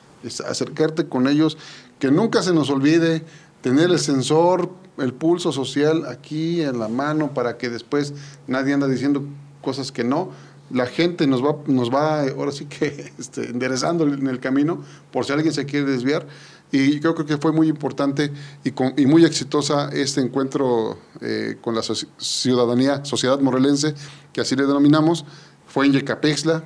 acercarte 0.47 1.07
con 1.07 1.27
ellos, 1.27 1.57
que 1.99 2.09
nunca 2.09 2.41
se 2.41 2.53
nos 2.53 2.69
olvide 2.69 3.23
tener 3.61 3.91
el 3.91 3.99
sensor, 3.99 4.71
el 4.97 5.13
pulso 5.13 5.51
social 5.51 6.05
aquí 6.07 6.61
en 6.61 6.79
la 6.79 6.87
mano 6.87 7.33
para 7.33 7.57
que 7.57 7.69
después 7.69 8.13
nadie 8.47 8.73
anda 8.73 8.87
diciendo 8.87 9.23
cosas 9.61 9.91
que 9.91 10.03
no 10.03 10.31
la 10.73 10.85
gente 10.85 11.27
nos 11.27 11.43
va, 11.43 11.55
nos 11.67 11.93
va 11.93 12.21
ahora 12.21 12.51
sí 12.51 12.65
que 12.65 13.11
este, 13.19 13.49
enderezando 13.49 14.05
en 14.05 14.27
el 14.27 14.39
camino 14.39 14.83
por 15.11 15.25
si 15.25 15.33
alguien 15.33 15.53
se 15.53 15.65
quiere 15.65 15.85
desviar. 15.91 16.27
Y 16.73 17.01
creo 17.01 17.13
que 17.13 17.37
fue 17.37 17.51
muy 17.51 17.67
importante 17.67 18.31
y, 18.63 19.05
muy 19.05 19.25
exitosa 19.25 19.89
este 19.91 20.21
encuentro 20.21 20.97
eh, 21.19 21.57
con 21.59 21.75
la 21.75 21.81
ciudadanía, 22.17 23.03
sociedad 23.03 23.37
morelense, 23.41 23.93
que 24.31 24.39
así 24.39 24.55
le 24.55 24.65
denominamos. 24.65 25.25
Fue 25.67 25.85
en 25.85 25.91
Yecapexla, 25.91 26.63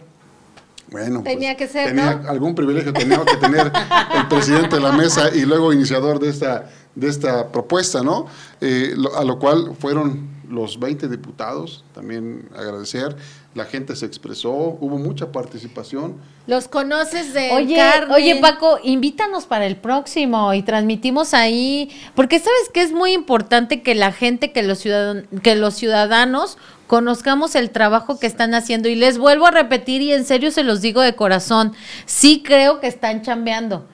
bueno, 0.92 1.24
pues, 1.24 1.34
tenía 1.34 1.58
que 1.58 1.68
ser, 1.68 1.88
tenía 1.88 2.24
algún 2.28 2.54
privilegio 2.54 2.94
tenía 2.94 3.26
que 3.26 3.38
tener 3.38 3.72
el 4.16 4.28
presidente 4.28 4.76
de 4.76 4.82
la 4.82 4.92
mesa 4.92 5.36
y 5.36 5.42
luego 5.46 5.74
iniciador 5.74 6.20
de 6.20 6.30
esta 6.30 6.70
de 6.94 7.10
esta 7.10 7.52
propuesta, 7.52 8.02
¿no? 8.04 8.28
Eh, 8.62 8.96
a 9.16 9.24
lo 9.24 9.38
cual 9.40 9.76
fueron 9.78 10.35
los 10.50 10.80
20 10.80 11.08
diputados, 11.08 11.84
también 11.94 12.50
agradecer, 12.56 13.16
la 13.54 13.66
gente 13.66 13.96
se 13.96 14.06
expresó, 14.06 14.52
hubo 14.52 14.98
mucha 14.98 15.32
participación. 15.32 16.16
Los 16.46 16.68
conoces 16.68 17.34
de 17.34 17.52
oye, 17.52 17.82
Oye, 18.12 18.36
Paco, 18.42 18.80
invítanos 18.84 19.46
para 19.46 19.66
el 19.66 19.78
próximo 19.78 20.54
y 20.54 20.62
transmitimos 20.62 21.34
ahí, 21.34 21.90
porque 22.16 22.40
sabes 22.40 22.70
que 22.74 22.82
es 22.82 22.92
muy 22.92 23.14
importante 23.14 23.82
que 23.82 23.96
la 23.96 24.12
gente, 24.12 24.52
que 24.52 24.62
los, 24.62 24.80
ciudadanos, 24.80 25.26
que 25.42 25.56
los 25.56 25.74
ciudadanos 25.76 26.58
conozcamos 26.88 27.56
el 27.56 27.70
trabajo 27.72 28.20
que 28.20 28.28
están 28.28 28.54
haciendo. 28.54 28.90
Y 28.90 28.96
les 28.96 29.18
vuelvo 29.18 29.48
a 29.48 29.52
repetir, 29.52 30.02
y 30.02 30.12
en 30.12 30.26
serio 30.26 30.52
se 30.52 30.64
los 30.64 30.82
digo 30.82 31.02
de 31.02 31.16
corazón, 31.16 31.74
sí 32.06 32.44
creo 32.44 32.80
que 32.80 32.88
están 32.88 33.22
chambeando. 33.22 33.88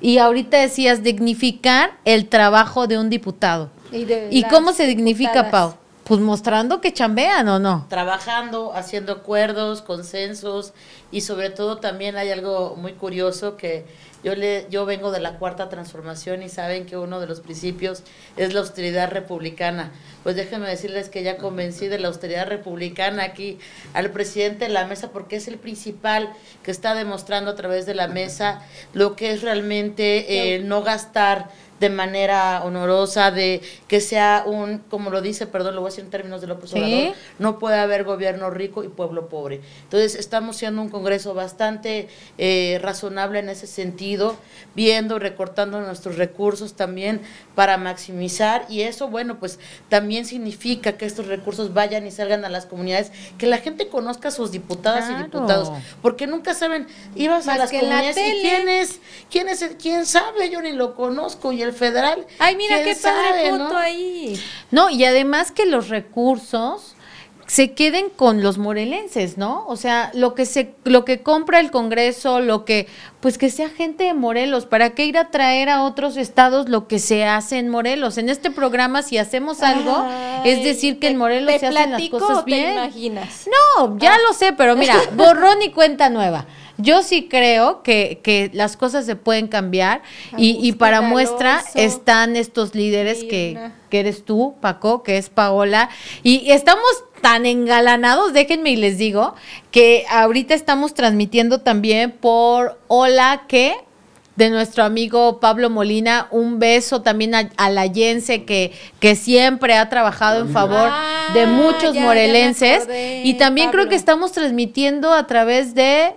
Y 0.00 0.18
ahorita 0.18 0.58
decías 0.58 1.02
dignificar 1.02 1.98
el 2.04 2.28
trabajo 2.28 2.86
de 2.86 2.98
un 2.98 3.10
diputado. 3.10 3.70
¿Y, 4.30 4.44
cómo 4.44 4.72
se 4.72 4.86
dignifica, 4.86 5.50
Pau? 5.50 5.74
Pues 6.08 6.20
mostrando 6.20 6.80
que 6.80 6.94
chambean 6.94 7.46
o 7.48 7.58
no. 7.58 7.86
Trabajando, 7.90 8.72
haciendo 8.74 9.12
acuerdos, 9.12 9.82
consensos 9.82 10.72
y 11.12 11.20
sobre 11.20 11.50
todo 11.50 11.76
también 11.76 12.16
hay 12.16 12.30
algo 12.30 12.76
muy 12.76 12.94
curioso 12.94 13.58
que 13.58 13.84
yo, 14.24 14.34
le, 14.34 14.66
yo 14.70 14.86
vengo 14.86 15.10
de 15.10 15.20
la 15.20 15.38
cuarta 15.38 15.68
transformación 15.68 16.42
y 16.42 16.48
saben 16.48 16.86
que 16.86 16.96
uno 16.96 17.20
de 17.20 17.26
los 17.26 17.40
principios 17.40 18.02
es 18.38 18.54
la 18.54 18.60
austeridad 18.60 19.10
republicana. 19.10 19.92
Pues 20.22 20.34
déjenme 20.34 20.66
decirles 20.66 21.10
que 21.10 21.22
ya 21.22 21.36
convencí 21.36 21.88
de 21.88 21.98
la 21.98 22.08
austeridad 22.08 22.48
republicana 22.48 23.22
aquí 23.24 23.58
al 23.92 24.10
presidente 24.10 24.64
de 24.64 24.72
la 24.72 24.86
mesa 24.86 25.10
porque 25.12 25.36
es 25.36 25.46
el 25.46 25.58
principal 25.58 26.32
que 26.62 26.70
está 26.70 26.94
demostrando 26.94 27.50
a 27.50 27.54
través 27.54 27.84
de 27.84 27.94
la 27.94 28.08
mesa 28.08 28.62
lo 28.94 29.14
que 29.14 29.32
es 29.32 29.42
realmente 29.42 30.54
eh, 30.54 30.58
no 30.60 30.82
gastar 30.82 31.50
de 31.80 31.90
manera 31.90 32.62
honorosa, 32.64 33.30
de 33.30 33.62
que 33.86 34.00
sea 34.00 34.44
un, 34.46 34.78
como 34.78 35.10
lo 35.10 35.20
dice, 35.20 35.46
perdón, 35.46 35.74
lo 35.74 35.80
voy 35.80 35.88
a 35.88 35.90
decir 35.90 36.04
en 36.04 36.10
términos 36.10 36.40
de 36.40 36.46
lo 36.46 36.54
Obrador, 36.54 37.14
no 37.38 37.58
puede 37.58 37.78
haber 37.78 38.04
gobierno 38.04 38.50
rico 38.50 38.84
y 38.84 38.88
pueblo 38.88 39.28
pobre. 39.28 39.60
Entonces, 39.84 40.14
estamos 40.16 40.56
siendo 40.56 40.82
un 40.82 40.88
Congreso 40.88 41.34
bastante 41.34 42.08
eh, 42.36 42.78
razonable 42.82 43.38
en 43.38 43.48
ese 43.48 43.66
sentido, 43.66 44.36
viendo, 44.74 45.18
recortando 45.18 45.80
nuestros 45.80 46.16
recursos 46.16 46.74
también 46.74 47.20
para 47.54 47.76
maximizar, 47.76 48.66
y 48.68 48.82
eso, 48.82 49.08
bueno, 49.08 49.38
pues 49.38 49.58
también 49.88 50.24
significa 50.24 50.92
que 50.92 51.06
estos 51.06 51.26
recursos 51.26 51.74
vayan 51.74 52.06
y 52.06 52.10
salgan 52.10 52.44
a 52.44 52.48
las 52.48 52.66
comunidades, 52.66 53.12
que 53.38 53.46
la 53.46 53.58
gente 53.58 53.88
conozca 53.88 54.28
a 54.28 54.30
sus 54.30 54.50
diputadas 54.50 55.10
y 55.10 55.14
diputados, 55.14 55.70
porque 56.02 56.26
nunca 56.26 56.54
saben, 56.54 56.86
ibas 57.14 57.48
a 57.48 57.56
las 57.56 57.70
comunidades 57.70 58.16
y 58.16 58.40
quién 58.42 58.68
es, 58.68 59.00
quién 59.30 59.48
es, 59.48 59.76
quién 59.80 60.06
sabe, 60.06 60.50
yo 60.50 60.60
ni 60.60 60.72
lo 60.72 60.94
conozco, 60.94 61.52
y 61.52 61.62
el 61.62 61.67
federal. 61.72 62.26
Ay, 62.38 62.56
mira 62.56 62.82
qué 62.82 62.94
padre 62.94 63.50
punto 63.50 63.76
ahí. 63.76 64.40
No, 64.70 64.90
y 64.90 65.04
además 65.04 65.50
que 65.50 65.66
los 65.66 65.88
recursos 65.88 66.94
se 67.48 67.72
queden 67.72 68.10
con 68.10 68.42
los 68.42 68.58
morelenses, 68.58 69.38
¿no? 69.38 69.66
O 69.68 69.76
sea, 69.76 70.10
lo 70.12 70.34
que 70.34 70.44
se, 70.44 70.74
lo 70.84 71.06
que 71.06 71.22
compra 71.22 71.60
el 71.60 71.70
Congreso, 71.70 72.40
lo 72.40 72.66
que, 72.66 72.86
pues 73.20 73.38
que 73.38 73.48
sea 73.48 73.70
gente 73.70 74.04
de 74.04 74.12
Morelos, 74.12 74.66
¿para 74.66 74.90
qué 74.90 75.06
ir 75.06 75.16
a 75.16 75.30
traer 75.30 75.70
a 75.70 75.82
otros 75.82 76.18
estados 76.18 76.68
lo 76.68 76.86
que 76.86 76.98
se 76.98 77.24
hace 77.24 77.58
en 77.58 77.70
Morelos? 77.70 78.18
En 78.18 78.28
este 78.28 78.50
programa, 78.50 79.00
si 79.00 79.16
hacemos 79.16 79.62
algo, 79.62 80.06
es 80.44 80.62
decir 80.62 80.98
que 80.98 81.08
en 81.08 81.16
Morelos 81.16 81.58
se 81.58 81.68
hacen 81.68 81.90
las 81.90 82.08
cosas 82.10 82.44
bien. 82.44 82.66
Te 82.66 82.72
imaginas? 82.74 83.48
No, 83.78 83.98
ya 83.98 84.14
ah. 84.14 84.18
lo 84.28 84.34
sé, 84.34 84.52
pero 84.52 84.76
mira, 84.76 84.96
borrón 85.16 85.62
y 85.62 85.70
cuenta 85.70 86.10
nueva. 86.10 86.44
Yo 86.76 87.02
sí 87.02 87.28
creo 87.28 87.82
que, 87.82 88.20
que 88.22 88.50
las 88.52 88.76
cosas 88.76 89.04
se 89.04 89.16
pueden 89.16 89.48
cambiar 89.48 90.02
y, 90.36 90.58
y, 90.62 90.72
para 90.72 91.00
muestra 91.00 91.64
están 91.74 92.36
estos 92.36 92.76
líderes 92.76 93.24
que, 93.24 93.58
que, 93.90 93.98
eres 93.98 94.24
tú, 94.24 94.54
Paco, 94.60 95.02
que 95.02 95.18
es 95.18 95.28
Paola, 95.28 95.90
y 96.22 96.52
estamos 96.52 96.84
tan 97.20 97.46
engalanados, 97.46 98.32
déjenme 98.32 98.70
y 98.70 98.76
les 98.76 98.98
digo, 98.98 99.34
que 99.70 100.04
ahorita 100.10 100.54
estamos 100.54 100.94
transmitiendo 100.94 101.60
también 101.60 102.12
por 102.12 102.78
Hola 102.88 103.42
que 103.48 103.76
de 104.38 104.50
nuestro 104.50 104.84
amigo 104.84 105.40
Pablo 105.40 105.68
Molina. 105.68 106.28
Un 106.30 106.60
beso 106.60 107.02
también 107.02 107.34
a, 107.34 107.70
la 107.70 107.86
Yense 107.86 108.44
que, 108.44 108.72
que 109.00 109.16
siempre 109.16 109.74
ha 109.76 109.88
trabajado 109.88 110.42
en 110.42 110.50
favor 110.50 110.90
de 111.34 111.42
ah, 111.42 111.46
muchos 111.46 111.96
morelenses. 111.96 112.88
y 113.24 113.34
también 113.34 113.70
creo 113.70 113.88
que 113.88 113.96
estamos 113.96 114.30
transmitiendo 114.30 115.12
a 115.12 115.26
través 115.26 115.74
de 115.74 116.14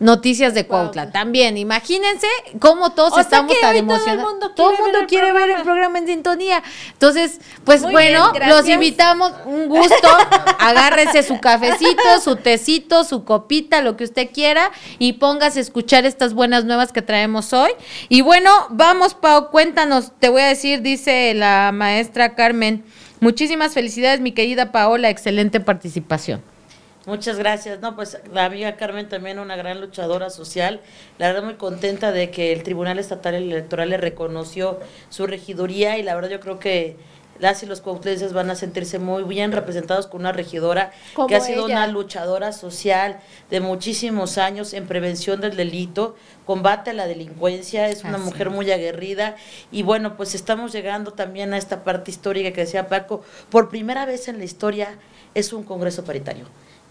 Noticias 0.00 0.54
de 0.54 0.66
Cuautla. 0.66 1.12
También, 1.12 1.58
imagínense 1.58 2.26
cómo 2.58 2.92
todos 2.92 3.18
estamos 3.18 3.54
tan 3.60 3.76
emocionados. 3.76 4.54
Todo 4.56 4.72
el 4.72 4.78
mundo 4.78 5.00
quiere, 5.06 5.30
ver, 5.30 5.50
el, 5.50 5.62
programa 5.62 5.98
en 5.98 6.06
sintonía. 6.06 6.62
Entonces, 6.94 7.38
pues 7.64 7.82
bueno, 7.82 8.32
los 8.48 8.66
invitamos. 8.66 9.34
Un 9.44 9.68
gusto. 9.68 10.08
Agárrese 10.58 11.22
su 11.22 11.38
cafecito, 11.38 12.18
su 12.24 12.36
tecito, 12.36 13.04
su 13.04 13.24
copita, 13.24 13.82
lo 13.82 13.98
que 13.98 14.04
usted 14.04 14.30
quiera 14.32 14.72
y 14.98 15.14
póngase 15.14 15.58
a 15.58 15.62
escuchar 15.62 16.06
estas 16.06 16.32
buenas 16.32 16.64
nuevas 16.64 16.92
que 16.92 17.02
traemos 17.02 17.52
hoy. 17.52 17.70
Y 18.08 18.22
bueno, 18.22 18.50
vamos, 18.70 19.12
Pau, 19.12 19.50
cuéntanos. 19.50 20.12
Te 20.18 20.30
voy 20.30 20.40
a 20.40 20.46
decir, 20.46 20.80
dice 20.80 21.34
la 21.34 21.72
maestra 21.74 22.34
Carmen. 22.34 22.84
Muchísimas 23.20 23.74
felicidades, 23.74 24.20
mi 24.20 24.32
querida 24.32 24.72
Paola. 24.72 25.10
Excelente 25.10 25.60
participación. 25.60 26.42
Muchas 27.06 27.38
gracias. 27.38 27.80
No, 27.80 27.96
pues 27.96 28.18
la 28.32 28.44
amiga 28.44 28.76
Carmen 28.76 29.08
también 29.08 29.38
una 29.38 29.56
gran 29.56 29.80
luchadora 29.80 30.28
social. 30.28 30.80
La 31.18 31.28
verdad 31.28 31.44
muy 31.44 31.54
contenta 31.54 32.12
de 32.12 32.30
que 32.30 32.52
el 32.52 32.62
Tribunal 32.62 32.98
Estatal 32.98 33.34
Electoral 33.34 33.88
le 33.90 33.96
reconoció 33.96 34.78
su 35.08 35.26
regiduría 35.26 35.98
y 35.98 36.02
la 36.02 36.14
verdad 36.14 36.30
yo 36.30 36.40
creo 36.40 36.58
que 36.58 36.96
las 37.40 37.62
y 37.62 37.66
los 37.66 37.80
cuautlenses 37.80 38.34
van 38.34 38.50
a 38.50 38.54
sentirse 38.54 38.98
muy 38.98 39.22
bien 39.24 39.50
representados 39.52 40.06
con 40.06 40.20
una 40.20 40.32
regidora 40.32 40.92
que 41.26 41.34
ha 41.34 41.40
sido 41.40 41.64
una 41.64 41.86
luchadora 41.86 42.52
social 42.52 43.18
de 43.48 43.60
muchísimos 43.60 44.36
años 44.36 44.74
en 44.74 44.86
prevención 44.86 45.40
del 45.40 45.56
delito, 45.56 46.16
combate 46.44 46.90
a 46.90 46.92
la 46.92 47.06
delincuencia, 47.06 47.88
es 47.88 48.04
una 48.04 48.18
mujer 48.18 48.50
muy 48.50 48.70
aguerrida 48.70 49.36
y 49.72 49.82
bueno, 49.82 50.18
pues 50.18 50.34
estamos 50.34 50.72
llegando 50.72 51.14
también 51.14 51.54
a 51.54 51.56
esta 51.56 51.82
parte 51.82 52.10
histórica 52.10 52.52
que 52.52 52.60
decía 52.60 52.88
Paco, 52.88 53.24
por 53.48 53.70
primera 53.70 54.04
vez 54.04 54.28
en 54.28 54.36
la 54.36 54.44
historia 54.44 54.98
es 55.34 55.54
un 55.54 55.62
congreso 55.62 56.04
paritario. 56.04 56.44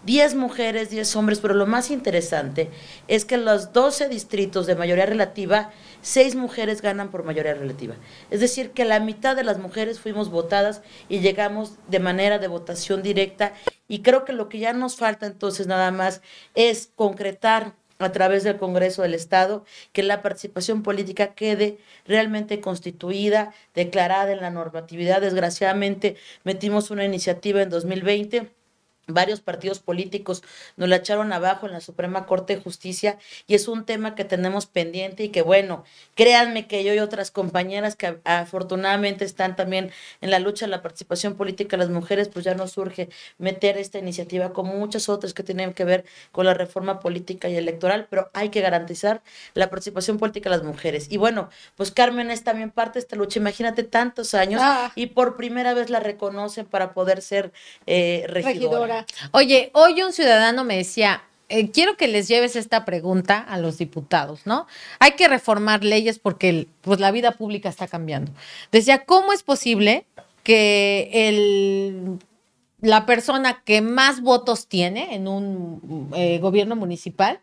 10 0.04 0.34
mujeres, 0.34 0.90
10 0.90 1.16
hombres, 1.16 1.40
pero 1.40 1.54
lo 1.54 1.66
más 1.66 1.90
interesante 1.90 2.70
es 3.08 3.24
que 3.24 3.34
en 3.34 3.44
los 3.44 3.72
12 3.72 4.08
distritos 4.08 4.66
de 4.66 4.74
mayoría 4.74 5.06
relativa, 5.06 5.70
6 6.02 6.36
mujeres 6.36 6.80
ganan 6.80 7.10
por 7.10 7.24
mayoría 7.24 7.54
relativa. 7.54 7.94
Es 8.30 8.40
decir, 8.40 8.70
que 8.70 8.84
la 8.84 9.00
mitad 9.00 9.36
de 9.36 9.44
las 9.44 9.58
mujeres 9.58 10.00
fuimos 10.00 10.30
votadas 10.30 10.82
y 11.08 11.20
llegamos 11.20 11.74
de 11.88 11.98
manera 11.98 12.38
de 12.38 12.48
votación 12.48 13.02
directa 13.02 13.52
y 13.88 14.00
creo 14.02 14.24
que 14.24 14.32
lo 14.32 14.48
que 14.48 14.58
ya 14.58 14.72
nos 14.72 14.96
falta 14.96 15.26
entonces 15.26 15.66
nada 15.66 15.90
más 15.90 16.22
es 16.54 16.90
concretar 16.94 17.74
a 17.98 18.12
través 18.12 18.44
del 18.44 18.56
Congreso 18.56 19.02
del 19.02 19.12
Estado, 19.12 19.64
que 19.92 20.02
la 20.02 20.22
participación 20.22 20.82
política 20.82 21.34
quede 21.34 21.78
realmente 22.06 22.60
constituida, 22.60 23.52
declarada 23.74 24.32
en 24.32 24.40
la 24.40 24.50
normatividad. 24.50 25.20
Desgraciadamente 25.20 26.16
metimos 26.42 26.90
una 26.90 27.04
iniciativa 27.04 27.60
en 27.60 27.68
2020 27.68 28.59
varios 29.06 29.40
partidos 29.40 29.80
políticos 29.80 30.42
nos 30.76 30.88
la 30.88 30.96
echaron 30.96 31.32
abajo 31.32 31.66
en 31.66 31.72
la 31.72 31.80
Suprema 31.80 32.26
Corte 32.26 32.56
de 32.56 32.62
Justicia 32.62 33.18
y 33.46 33.54
es 33.54 33.68
un 33.68 33.84
tema 33.84 34.14
que 34.14 34.24
tenemos 34.24 34.66
pendiente 34.66 35.24
y 35.24 35.28
que 35.30 35.42
bueno, 35.42 35.84
créanme 36.14 36.66
que 36.66 36.84
yo 36.84 36.94
y 36.94 36.98
otras 36.98 37.30
compañeras 37.30 37.96
que 37.96 38.18
afortunadamente 38.24 39.24
están 39.24 39.56
también 39.56 39.90
en 40.20 40.30
la 40.30 40.38
lucha 40.38 40.66
de 40.66 40.70
la 40.70 40.82
participación 40.82 41.34
política 41.34 41.76
de 41.76 41.84
las 41.84 41.90
mujeres, 41.90 42.28
pues 42.28 42.44
ya 42.44 42.54
nos 42.54 42.72
surge 42.72 43.08
meter 43.38 43.78
esta 43.78 43.98
iniciativa 43.98 44.52
como 44.52 44.74
muchas 44.74 45.08
otras 45.08 45.34
que 45.34 45.42
tienen 45.42 45.72
que 45.72 45.84
ver 45.84 46.04
con 46.32 46.46
la 46.46 46.54
reforma 46.54 47.00
política 47.00 47.48
y 47.48 47.56
electoral, 47.56 48.06
pero 48.08 48.30
hay 48.32 48.50
que 48.50 48.60
garantizar 48.60 49.22
la 49.54 49.70
participación 49.70 50.18
política 50.18 50.50
de 50.50 50.56
las 50.56 50.64
mujeres. 50.64 51.06
Y 51.10 51.16
bueno, 51.16 51.50
pues 51.76 51.90
Carmen 51.90 52.30
es 52.30 52.44
también 52.44 52.70
parte 52.70 52.94
de 52.94 53.00
esta 53.00 53.16
lucha, 53.16 53.38
imagínate 53.38 53.82
tantos 53.82 54.34
años 54.34 54.60
ah. 54.62 54.92
y 54.94 55.06
por 55.06 55.36
primera 55.36 55.74
vez 55.74 55.90
la 55.90 56.00
reconocen 56.00 56.66
para 56.66 56.92
poder 56.92 57.22
ser 57.22 57.52
eh, 57.86 58.24
regidora. 58.28 58.89
Oye, 59.32 59.70
hoy 59.74 60.02
un 60.02 60.12
ciudadano 60.12 60.64
me 60.64 60.76
decía, 60.76 61.22
eh, 61.48 61.70
quiero 61.70 61.96
que 61.96 62.06
les 62.06 62.28
lleves 62.28 62.54
esta 62.54 62.84
pregunta 62.84 63.38
a 63.38 63.58
los 63.58 63.78
diputados, 63.78 64.46
¿no? 64.46 64.66
Hay 65.00 65.12
que 65.12 65.26
reformar 65.26 65.82
leyes 65.82 66.20
porque 66.20 66.68
pues, 66.80 67.00
la 67.00 67.10
vida 67.10 67.32
pública 67.32 67.68
está 67.68 67.88
cambiando. 67.88 68.32
Decía, 68.70 69.04
¿cómo 69.04 69.32
es 69.32 69.42
posible 69.42 70.06
que 70.44 71.10
el, 71.12 72.18
la 72.80 73.04
persona 73.04 73.62
que 73.64 73.80
más 73.80 74.20
votos 74.20 74.68
tiene 74.68 75.14
en 75.14 75.26
un 75.26 76.10
eh, 76.14 76.38
gobierno 76.38 76.76
municipal 76.76 77.40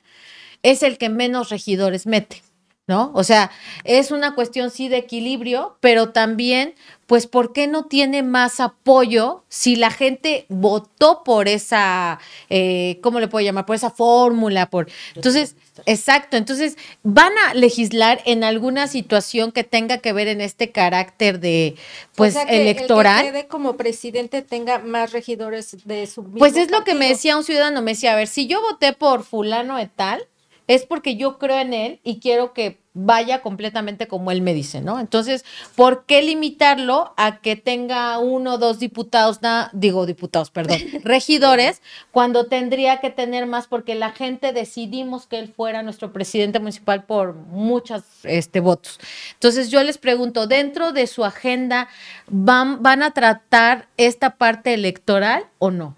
es 0.63 0.83
el 0.83 0.97
que 0.97 1.09
menos 1.09 1.49
regidores 1.49 2.07
mete? 2.07 2.41
¿No? 2.87 3.11
O 3.13 3.23
sea, 3.25 3.51
es 3.83 4.11
una 4.11 4.33
cuestión 4.33 4.71
sí 4.71 4.87
de 4.87 4.95
equilibrio, 4.95 5.75
pero 5.81 6.11
también, 6.11 6.73
pues, 7.05 7.27
¿por 7.27 7.51
qué 7.51 7.67
no 7.67 7.83
tiene 7.83 8.23
más 8.23 8.61
apoyo 8.61 9.43
si 9.49 9.75
la 9.75 9.91
gente 9.91 10.45
votó 10.47 11.21
por 11.25 11.49
esa, 11.49 12.19
eh, 12.49 12.99
¿cómo 13.03 13.19
le 13.19 13.27
puedo 13.27 13.45
llamar? 13.45 13.65
Por 13.65 13.75
esa 13.75 13.89
fórmula, 13.89 14.69
por... 14.69 14.87
Entonces, 15.15 15.57
exacto, 15.85 16.37
entonces, 16.37 16.77
¿van 17.03 17.33
a 17.45 17.53
legislar 17.53 18.21
en 18.23 18.45
alguna 18.45 18.87
situación 18.87 19.51
que 19.51 19.65
tenga 19.65 19.97
que 19.97 20.13
ver 20.13 20.29
en 20.29 20.39
este 20.39 20.71
carácter 20.71 21.41
de, 21.41 21.75
pues, 22.15 22.37
electoral? 22.47 23.25
El 23.25 23.33
que 23.33 23.47
como 23.47 23.75
presidente 23.75 24.41
tenga 24.43 24.79
más 24.79 25.11
regidores 25.11 25.75
de 25.85 26.07
su... 26.07 26.23
Pues 26.23 26.55
es 26.55 26.71
lo 26.71 26.85
que 26.85 26.95
me 26.95 27.09
decía 27.09 27.35
un 27.35 27.43
ciudadano, 27.43 27.81
me 27.81 27.91
decía, 27.91 28.13
a 28.13 28.15
ver, 28.15 28.29
si 28.29 28.47
yo 28.47 28.61
voté 28.61 28.93
por 28.93 29.23
fulano 29.23 29.75
de 29.75 29.87
tal, 29.87 30.25
es 30.67 30.85
porque 30.85 31.15
yo 31.15 31.39
creo 31.39 31.59
en 31.59 31.73
él 31.73 31.99
y 32.03 32.19
quiero 32.19 32.53
que 32.53 32.79
vaya 32.99 33.41
completamente 33.41 34.07
como 34.07 34.31
él 34.31 34.41
me 34.41 34.55
dice, 34.55 34.81
¿no? 34.81 34.99
Entonces, 34.99 35.45
¿por 35.75 36.05
qué 36.05 36.23
limitarlo 36.23 37.13
a 37.15 37.41
que 37.41 37.55
tenga 37.55 38.17
uno 38.17 38.55
o 38.55 38.57
dos 38.57 38.79
diputados, 38.79 39.39
digo 39.71 40.07
diputados, 40.07 40.49
perdón, 40.49 40.79
regidores, 41.03 41.81
cuando 42.11 42.47
tendría 42.47 42.99
que 42.99 43.11
tener 43.11 43.45
más 43.45 43.67
porque 43.67 43.93
la 43.93 44.11
gente 44.11 44.51
decidimos 44.51 45.27
que 45.27 45.37
él 45.37 45.47
fuera 45.47 45.83
nuestro 45.83 46.11
presidente 46.11 46.59
municipal 46.59 47.05
por 47.05 47.35
muchos 47.35 48.03
este, 48.23 48.59
votos? 48.61 48.99
Entonces, 49.33 49.69
yo 49.69 49.83
les 49.83 49.99
pregunto, 49.99 50.47
¿dentro 50.47 50.91
de 50.91 51.05
su 51.05 51.23
agenda 51.23 51.87
van, 52.27 52.81
van 52.81 53.03
a 53.03 53.11
tratar 53.11 53.87
esta 53.97 54.37
parte 54.37 54.73
electoral 54.73 55.45
o 55.59 55.69
no? 55.69 55.95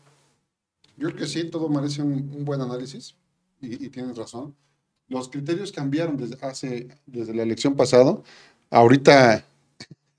Yo 0.97 1.07
creo 1.07 1.19
que 1.19 1.27
sí, 1.27 1.45
todo 1.45 1.69
merece 1.69 2.01
un 2.01 2.43
buen 2.43 2.59
análisis 2.59 3.15
y, 3.61 3.89
tienes 3.89 4.17
razón. 4.17 4.55
Los 5.07 5.29
criterios 5.29 5.71
cambiaron 5.71 6.17
desde, 6.17 6.37
hace, 6.45 6.87
desde 7.05 7.33
la 7.33 7.43
elección 7.43 7.75
pasada. 7.75 8.17
Ahorita 8.69 9.43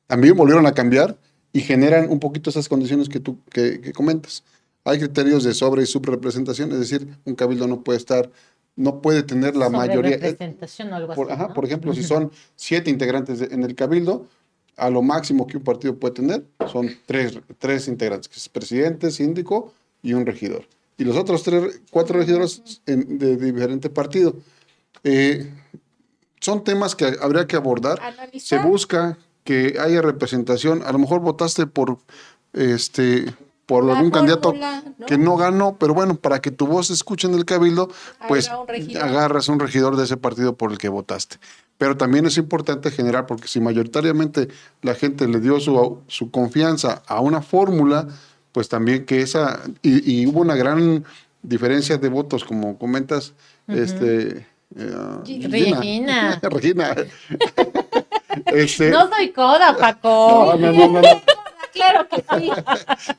también 0.06 0.36
volvieron 0.36 0.66
a 0.66 0.72
cambiar 0.72 1.16
y 1.52 1.60
generan 1.60 2.10
un 2.10 2.18
poquito 2.18 2.50
esas 2.50 2.68
condiciones 2.68 3.08
que 3.08 3.20
tú 3.20 3.38
que, 3.50 3.92
comentas. 3.92 4.42
Hay 4.84 4.98
criterios 4.98 5.44
de 5.44 5.54
sobre 5.54 5.82
y 5.82 5.86
subrepresentación, 5.86 6.72
es 6.72 6.80
decir, 6.80 7.06
un 7.24 7.34
cabildo 7.34 7.66
no 7.66 7.82
puede 7.82 7.98
estar, 7.98 8.30
no 8.76 9.00
puede 9.00 9.22
tener 9.22 9.54
la 9.56 9.68
mayoría. 9.68 10.16
Representación 10.16 10.92
o 10.92 10.96
algo 10.96 11.14
por, 11.14 11.30
así, 11.30 11.44
por 11.54 11.64
ejemplo, 11.64 11.94
si 11.94 12.02
son 12.02 12.32
siete 12.56 12.90
integrantes 12.90 13.42
en 13.42 13.62
el 13.62 13.74
cabildo, 13.74 14.26
a 14.76 14.88
lo 14.88 15.02
máximo 15.02 15.46
que 15.46 15.58
un 15.58 15.62
partido 15.62 15.96
puede 15.96 16.14
tener 16.14 16.44
son 16.72 16.90
tres, 17.04 17.38
tres 17.58 17.86
integrantes, 17.86 18.28
que 18.28 18.36
es 18.36 18.48
presidente, 18.48 19.10
síndico 19.10 19.72
y 20.02 20.14
un 20.14 20.24
regidor 20.24 20.64
y 21.00 21.04
los 21.04 21.16
otros 21.16 21.42
tres, 21.42 21.80
cuatro 21.90 22.18
regidores 22.18 22.82
de, 22.84 23.36
diferente 23.38 23.88
partido. 23.88 24.34
Eh, 25.02 25.50
son 26.40 26.62
temas 26.62 26.94
que 26.94 27.16
habría 27.22 27.46
que 27.46 27.56
abordar. 27.56 27.98
Se 28.38 28.58
busca 28.58 29.16
que 29.42 29.78
haya 29.80 30.02
representación. 30.02 30.82
A 30.84 30.92
lo 30.92 30.98
mejor 30.98 31.20
votaste 31.20 31.66
por 31.66 31.96
este 32.52 33.34
por 33.64 33.88
algún 33.88 34.10
candidato 34.10 34.52
que 35.06 35.16
no 35.16 35.36
ganó, 35.36 35.76
pero 35.78 35.94
bueno, 35.94 36.16
para 36.16 36.40
que 36.40 36.50
tu 36.50 36.66
voz 36.66 36.88
se 36.88 36.92
escuche 36.92 37.28
en 37.28 37.34
el 37.34 37.44
cabildo, 37.44 37.88
pues 38.26 38.50
agarras 39.00 39.48
un 39.48 39.60
regidor 39.60 39.96
de 39.96 40.04
ese 40.04 40.16
partido 40.16 40.56
por 40.56 40.72
el 40.72 40.78
que 40.78 40.88
votaste. 40.88 41.36
Pero 41.78 41.96
también 41.96 42.26
es 42.26 42.36
importante 42.36 42.90
generar, 42.90 43.26
porque 43.26 43.48
si 43.48 43.60
mayoritariamente 43.60 44.48
la 44.82 44.94
gente 44.94 45.28
le 45.28 45.40
dio 45.40 45.60
su, 45.60 46.00
su 46.08 46.30
confianza 46.32 47.02
a 47.06 47.20
una 47.20 47.42
fórmula, 47.42 48.08
pues 48.52 48.68
también 48.68 49.04
que 49.06 49.22
esa, 49.22 49.60
y, 49.82 50.26
hubo 50.26 50.40
una 50.40 50.56
gran 50.56 51.04
diferencia 51.42 51.98
de 51.98 52.08
votos, 52.08 52.44
como 52.44 52.78
comentas, 52.78 53.34
este... 53.68 54.46
Eh, 54.76 55.48
Regina. 55.48 56.38
Regina. 56.42 56.94
este, 58.46 58.90
no 58.90 59.08
soy 59.08 59.30
coda, 59.30 59.76
Paco. 59.76 60.54
No, 60.56 60.70
no, 60.72 60.88
no, 60.88 61.02
claro 61.72 62.06
que 62.08 62.24
sí. 62.38 62.52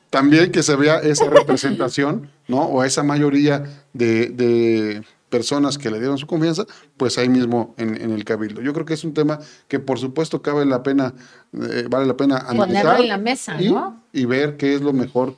También 0.08 0.50
que 0.50 0.62
se 0.62 0.76
vea 0.76 1.00
esa 1.00 1.28
representación, 1.28 2.30
¿no? 2.48 2.62
O 2.62 2.82
esa 2.84 3.02
mayoría 3.02 3.64
de 3.92 5.02
personas 5.32 5.78
que 5.78 5.90
le 5.90 5.98
dieron 5.98 6.18
su 6.18 6.26
confianza, 6.26 6.66
pues 6.96 7.16
ahí 7.16 7.28
mismo 7.28 7.74
en, 7.78 8.12
el 8.12 8.24
cabildo. 8.24 8.60
Yo 8.60 8.72
creo 8.74 8.84
que 8.84 8.94
es 8.94 9.02
un 9.02 9.14
tema 9.14 9.40
que 9.66 9.80
por 9.80 9.98
supuesto 9.98 10.42
cabe 10.42 10.66
la 10.66 10.82
pena, 10.82 11.14
eh, 11.54 11.86
vale 11.88 12.06
la 12.06 12.16
pena 12.16 12.36
analizar 12.46 13.00
en 13.00 13.08
la 13.08 13.18
mesa, 13.18 13.56
y, 13.60 13.74
y, 14.12 14.24
ver 14.26 14.58
qué 14.58 14.74
es 14.74 14.82
lo 14.82 14.92
mejor 14.92 15.34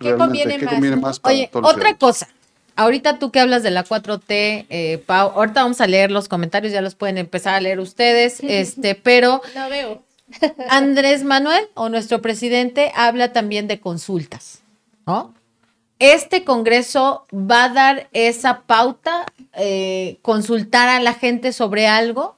¿Qué 0.00 0.14
conviene, 0.14 0.96
más? 0.96 1.20
para 1.20 1.34
Oye, 1.34 1.50
otra 1.52 1.96
cosa. 1.96 2.28
Ahorita 2.76 3.18
tú 3.18 3.32
que 3.32 3.40
hablas 3.40 3.62
de 3.62 3.70
la 3.70 3.84
4T, 3.84 4.66
eh, 4.68 5.02
Pau, 5.04 5.32
ahorita 5.34 5.62
vamos 5.62 5.80
a 5.80 5.86
leer 5.86 6.12
los 6.12 6.28
comentarios, 6.28 6.72
ya 6.72 6.80
los 6.80 6.94
pueden 6.94 7.18
empezar 7.18 7.54
a 7.54 7.60
leer 7.60 7.80
ustedes, 7.80 8.38
este, 8.42 8.94
pero 8.94 9.42
no 9.54 9.68
veo. 9.68 10.02
Andrés 10.68 11.24
Manuel 11.24 11.64
o 11.74 11.88
nuestro 11.88 12.20
presidente 12.20 12.92
habla 12.94 13.32
también 13.32 13.66
de 13.66 13.80
consultas, 13.80 14.60
¿no? 15.06 15.34
Este 15.98 16.44
Congreso 16.44 17.26
va 17.32 17.64
a 17.64 17.68
dar 17.70 18.08
esa 18.12 18.60
pauta, 18.62 19.26
eh, 19.54 20.18
consultar 20.22 20.88
a 20.88 21.00
la 21.00 21.14
gente 21.14 21.52
sobre 21.52 21.86
algo. 21.86 22.36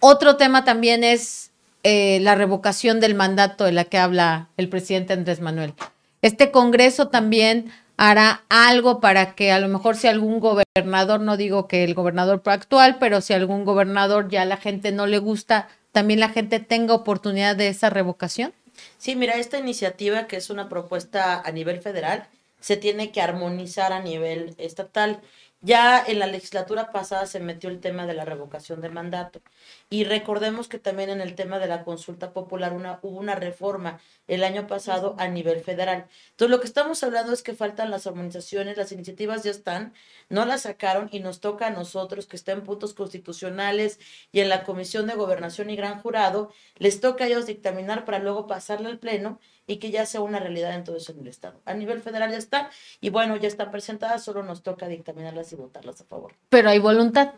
Otro 0.00 0.36
tema 0.36 0.64
también 0.64 1.04
es 1.04 1.50
eh, 1.82 2.18
la 2.20 2.34
revocación 2.34 3.00
del 3.00 3.14
mandato 3.14 3.64
de 3.64 3.72
la 3.72 3.84
que 3.84 3.98
habla 3.98 4.48
el 4.56 4.68
presidente 4.68 5.14
Andrés 5.14 5.40
Manuel. 5.40 5.74
Este 6.22 6.50
Congreso 6.50 7.08
también 7.08 7.72
hará 7.96 8.42
algo 8.48 9.00
para 9.00 9.34
que 9.34 9.52
a 9.52 9.58
lo 9.60 9.68
mejor 9.68 9.96
si 9.96 10.06
algún 10.06 10.40
gobernador, 10.40 11.20
no 11.20 11.36
digo 11.36 11.68
que 11.68 11.84
el 11.84 11.94
gobernador 11.94 12.42
actual, 12.46 12.96
pero 12.98 13.20
si 13.20 13.32
algún 13.32 13.64
gobernador 13.64 14.28
ya 14.28 14.44
la 14.44 14.56
gente 14.56 14.92
no 14.92 15.06
le 15.06 15.18
gusta, 15.18 15.68
también 15.92 16.20
la 16.20 16.30
gente 16.30 16.60
tenga 16.60 16.94
oportunidad 16.94 17.56
de 17.56 17.68
esa 17.68 17.90
revocación. 17.90 18.52
Sí, 18.98 19.16
mira, 19.16 19.34
esta 19.34 19.58
iniciativa 19.58 20.26
que 20.26 20.36
es 20.36 20.50
una 20.50 20.68
propuesta 20.68 21.40
a 21.40 21.50
nivel 21.52 21.80
federal, 21.80 22.26
se 22.60 22.76
tiene 22.76 23.12
que 23.12 23.22
armonizar 23.22 23.92
a 23.92 24.00
nivel 24.00 24.54
estatal. 24.58 25.20
Ya 25.62 26.02
en 26.06 26.18
la 26.18 26.26
legislatura 26.26 26.90
pasada 26.90 27.26
se 27.26 27.38
metió 27.38 27.68
el 27.68 27.80
tema 27.80 28.06
de 28.06 28.14
la 28.14 28.24
revocación 28.24 28.80
de 28.80 28.88
mandato. 28.88 29.42
Y 29.90 30.04
recordemos 30.04 30.68
que 30.68 30.78
también 30.78 31.10
en 31.10 31.20
el 31.20 31.34
tema 31.34 31.58
de 31.58 31.66
la 31.66 31.84
consulta 31.84 32.32
popular 32.32 32.72
una, 32.72 32.98
hubo 33.02 33.18
una 33.18 33.34
reforma 33.34 34.00
el 34.26 34.42
año 34.44 34.66
pasado 34.66 35.16
a 35.18 35.28
nivel 35.28 35.60
federal. 35.60 36.06
Entonces, 36.30 36.50
lo 36.50 36.60
que 36.60 36.66
estamos 36.66 37.02
hablando 37.02 37.32
es 37.34 37.42
que 37.42 37.54
faltan 37.54 37.90
las 37.90 38.06
armonizaciones, 38.06 38.78
las 38.78 38.92
iniciativas 38.92 39.42
ya 39.42 39.50
están, 39.50 39.92
no 40.30 40.46
las 40.46 40.62
sacaron 40.62 41.10
y 41.12 41.20
nos 41.20 41.40
toca 41.40 41.66
a 41.66 41.70
nosotros 41.70 42.26
que 42.26 42.36
estén 42.36 42.58
en 42.58 42.64
puntos 42.64 42.94
constitucionales 42.94 43.98
y 44.32 44.40
en 44.40 44.48
la 44.48 44.64
Comisión 44.64 45.06
de 45.06 45.14
Gobernación 45.14 45.68
y 45.68 45.76
Gran 45.76 46.00
Jurado, 46.00 46.52
les 46.76 47.00
toca 47.00 47.24
a 47.24 47.26
ellos 47.26 47.46
dictaminar 47.46 48.06
para 48.06 48.18
luego 48.18 48.46
pasarle 48.46 48.88
al 48.88 48.98
Pleno 48.98 49.38
y 49.70 49.76
que 49.76 49.92
ya 49.92 50.04
sea 50.04 50.20
una 50.20 50.40
realidad 50.40 50.74
en 50.74 50.82
todo 50.82 50.96
eso 50.96 51.12
en 51.12 51.20
el 51.20 51.28
Estado. 51.28 51.60
A 51.64 51.74
nivel 51.74 52.02
federal 52.02 52.32
ya 52.32 52.38
está 52.38 52.70
y 53.00 53.10
bueno, 53.10 53.36
ya 53.36 53.46
están 53.46 53.70
presentadas, 53.70 54.24
solo 54.24 54.42
nos 54.42 54.64
toca 54.64 54.88
dictaminarlas 54.88 55.52
y 55.52 55.56
votarlas 55.56 56.00
a 56.00 56.04
favor. 56.04 56.34
Pero 56.48 56.70
hay 56.70 56.80
voluntad. 56.80 57.34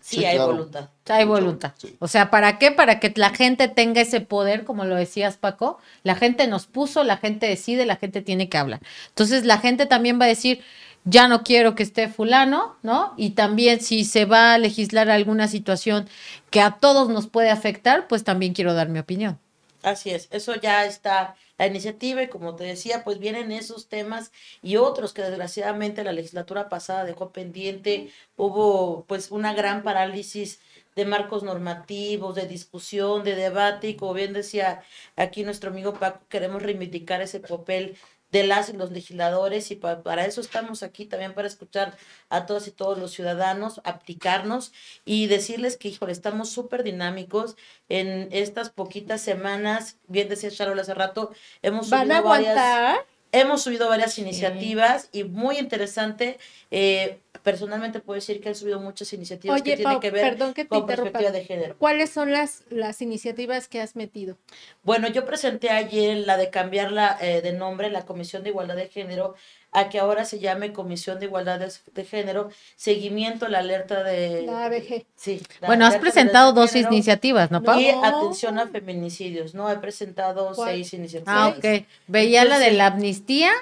Sí, 0.00 0.24
hay 0.24 0.38
voluntad. 0.38 0.88
Hay 1.08 1.26
voluntad. 1.26 1.74
O 1.98 2.08
sea, 2.08 2.30
¿para 2.30 2.58
qué? 2.58 2.70
Para 2.70 3.00
que 3.00 3.12
la 3.16 3.30
gente 3.30 3.68
tenga 3.68 4.00
ese 4.00 4.22
poder, 4.22 4.64
como 4.64 4.86
lo 4.86 4.96
decías 4.96 5.36
Paco. 5.36 5.78
La 6.04 6.14
gente 6.14 6.46
nos 6.46 6.66
puso, 6.66 7.04
la 7.04 7.18
gente 7.18 7.46
decide, 7.46 7.84
la 7.84 7.96
gente 7.96 8.22
tiene 8.22 8.48
que 8.48 8.56
hablar. 8.56 8.80
Entonces 9.08 9.44
la 9.44 9.58
gente 9.58 9.84
también 9.84 10.18
va 10.18 10.24
a 10.24 10.28
decir, 10.28 10.62
ya 11.04 11.28
no 11.28 11.42
quiero 11.42 11.74
que 11.74 11.82
esté 11.82 12.08
fulano, 12.08 12.76
¿no? 12.82 13.12
Y 13.18 13.30
también 13.30 13.82
si 13.82 14.04
se 14.04 14.24
va 14.24 14.54
a 14.54 14.58
legislar 14.58 15.10
alguna 15.10 15.48
situación 15.48 16.08
que 16.48 16.62
a 16.62 16.78
todos 16.80 17.10
nos 17.10 17.26
puede 17.26 17.50
afectar, 17.50 18.08
pues 18.08 18.24
también 18.24 18.54
quiero 18.54 18.72
dar 18.72 18.88
mi 18.88 19.00
opinión. 19.00 19.38
Así 19.82 20.10
es, 20.10 20.26
eso 20.32 20.56
ya 20.56 20.86
está 20.86 21.36
la 21.56 21.66
iniciativa 21.66 22.22
y 22.22 22.28
como 22.28 22.56
te 22.56 22.64
decía, 22.64 23.04
pues 23.04 23.18
vienen 23.20 23.52
esos 23.52 23.88
temas 23.88 24.32
y 24.60 24.76
otros 24.76 25.12
que 25.12 25.22
desgraciadamente 25.22 26.02
la 26.02 26.12
legislatura 26.12 26.68
pasada 26.68 27.04
dejó 27.04 27.30
pendiente. 27.30 28.10
Hubo 28.36 29.04
pues 29.06 29.30
una 29.30 29.54
gran 29.54 29.84
parálisis 29.84 30.60
de 30.96 31.04
marcos 31.04 31.44
normativos, 31.44 32.34
de 32.34 32.48
discusión, 32.48 33.22
de 33.22 33.36
debate 33.36 33.90
y 33.90 33.94
como 33.96 34.14
bien 34.14 34.32
decía 34.32 34.82
aquí 35.16 35.44
nuestro 35.44 35.70
amigo 35.70 35.94
Paco, 35.94 36.20
queremos 36.28 36.60
reivindicar 36.62 37.22
ese 37.22 37.38
papel 37.38 37.96
de 38.30 38.44
las 38.44 38.68
y 38.68 38.74
los 38.74 38.90
legisladores 38.90 39.70
y 39.70 39.76
para 39.76 40.26
eso 40.26 40.40
estamos 40.40 40.82
aquí 40.82 41.06
también 41.06 41.34
para 41.34 41.48
escuchar 41.48 41.96
a 42.28 42.46
todas 42.46 42.68
y 42.68 42.70
todos 42.70 42.98
los 42.98 43.12
ciudadanos, 43.12 43.80
aplicarnos 43.84 44.72
y 45.04 45.26
decirles 45.26 45.76
que, 45.76 45.88
híjole, 45.88 46.12
estamos 46.12 46.50
súper 46.50 46.82
dinámicos 46.82 47.56
en 47.88 48.28
estas 48.30 48.70
poquitas 48.70 49.20
semanas, 49.20 49.96
bien 50.06 50.28
decía 50.28 50.50
Charol 50.50 50.78
hace 50.78 50.94
rato, 50.94 51.32
hemos 51.62 51.88
¿Van 51.90 52.12
a 52.12 52.18
aguantar? 52.18 53.06
hemos 53.32 53.62
subido 53.62 53.88
varias 53.88 54.18
iniciativas 54.18 55.08
y 55.12 55.24
muy 55.24 55.58
interesante, 55.58 56.38
eh, 56.70 57.20
personalmente 57.50 58.00
puedo 58.00 58.16
decir 58.16 58.42
que 58.42 58.50
han 58.50 58.54
subido 58.54 58.78
muchas 58.78 59.10
iniciativas 59.14 59.62
que 59.62 59.76
tienen 59.76 60.00
que 60.00 60.10
ver 60.10 60.36
con 60.68 60.84
perspectiva 60.84 61.30
de 61.30 61.44
género. 61.44 61.76
¿Cuáles 61.78 62.10
son 62.10 62.30
las, 62.30 62.64
las 62.68 63.00
iniciativas 63.00 63.68
que 63.68 63.80
has 63.80 63.96
metido? 63.96 64.36
Bueno, 64.82 65.08
yo 65.08 65.24
presenté 65.24 65.70
ayer 65.70 66.18
la 66.18 66.36
de 66.36 66.50
cambiarla 66.50 67.16
eh, 67.22 67.40
de 67.40 67.52
nombre, 67.54 67.90
la 67.90 68.04
Comisión 68.04 68.42
de 68.42 68.50
Igualdad 68.50 68.76
de 68.76 68.88
Género, 68.88 69.34
a 69.72 69.88
que 69.88 69.98
ahora 69.98 70.26
se 70.26 70.40
llame 70.40 70.74
Comisión 70.74 71.20
de 71.20 71.24
Igualdad 71.24 71.58
de, 71.58 72.04
Género, 72.04 72.50
seguimiento 72.76 73.46
a 73.46 73.48
la 73.48 73.60
alerta 73.60 74.02
de... 74.02 74.42
La 74.42 74.66
ABG. 74.66 75.06
Sí. 75.16 75.40
bueno, 75.66 75.86
has 75.86 75.96
presentado 75.96 76.52
dos 76.52 76.76
iniciativas, 76.76 77.50
¿no, 77.50 77.62
Pablo? 77.62 77.80
Y 77.80 77.88
atención 77.88 78.58
a 78.58 78.66
feminicidios, 78.66 79.54
¿no? 79.54 79.70
He 79.70 79.76
presentado 79.76 80.54
seis 80.54 80.92
iniciativas. 80.92 81.34
Ah, 81.34 81.54
ok. 81.56 81.86
Veía 82.08 82.44
la 82.44 82.58
de 82.58 82.72
la 82.72 82.88
amnistía 82.88 83.52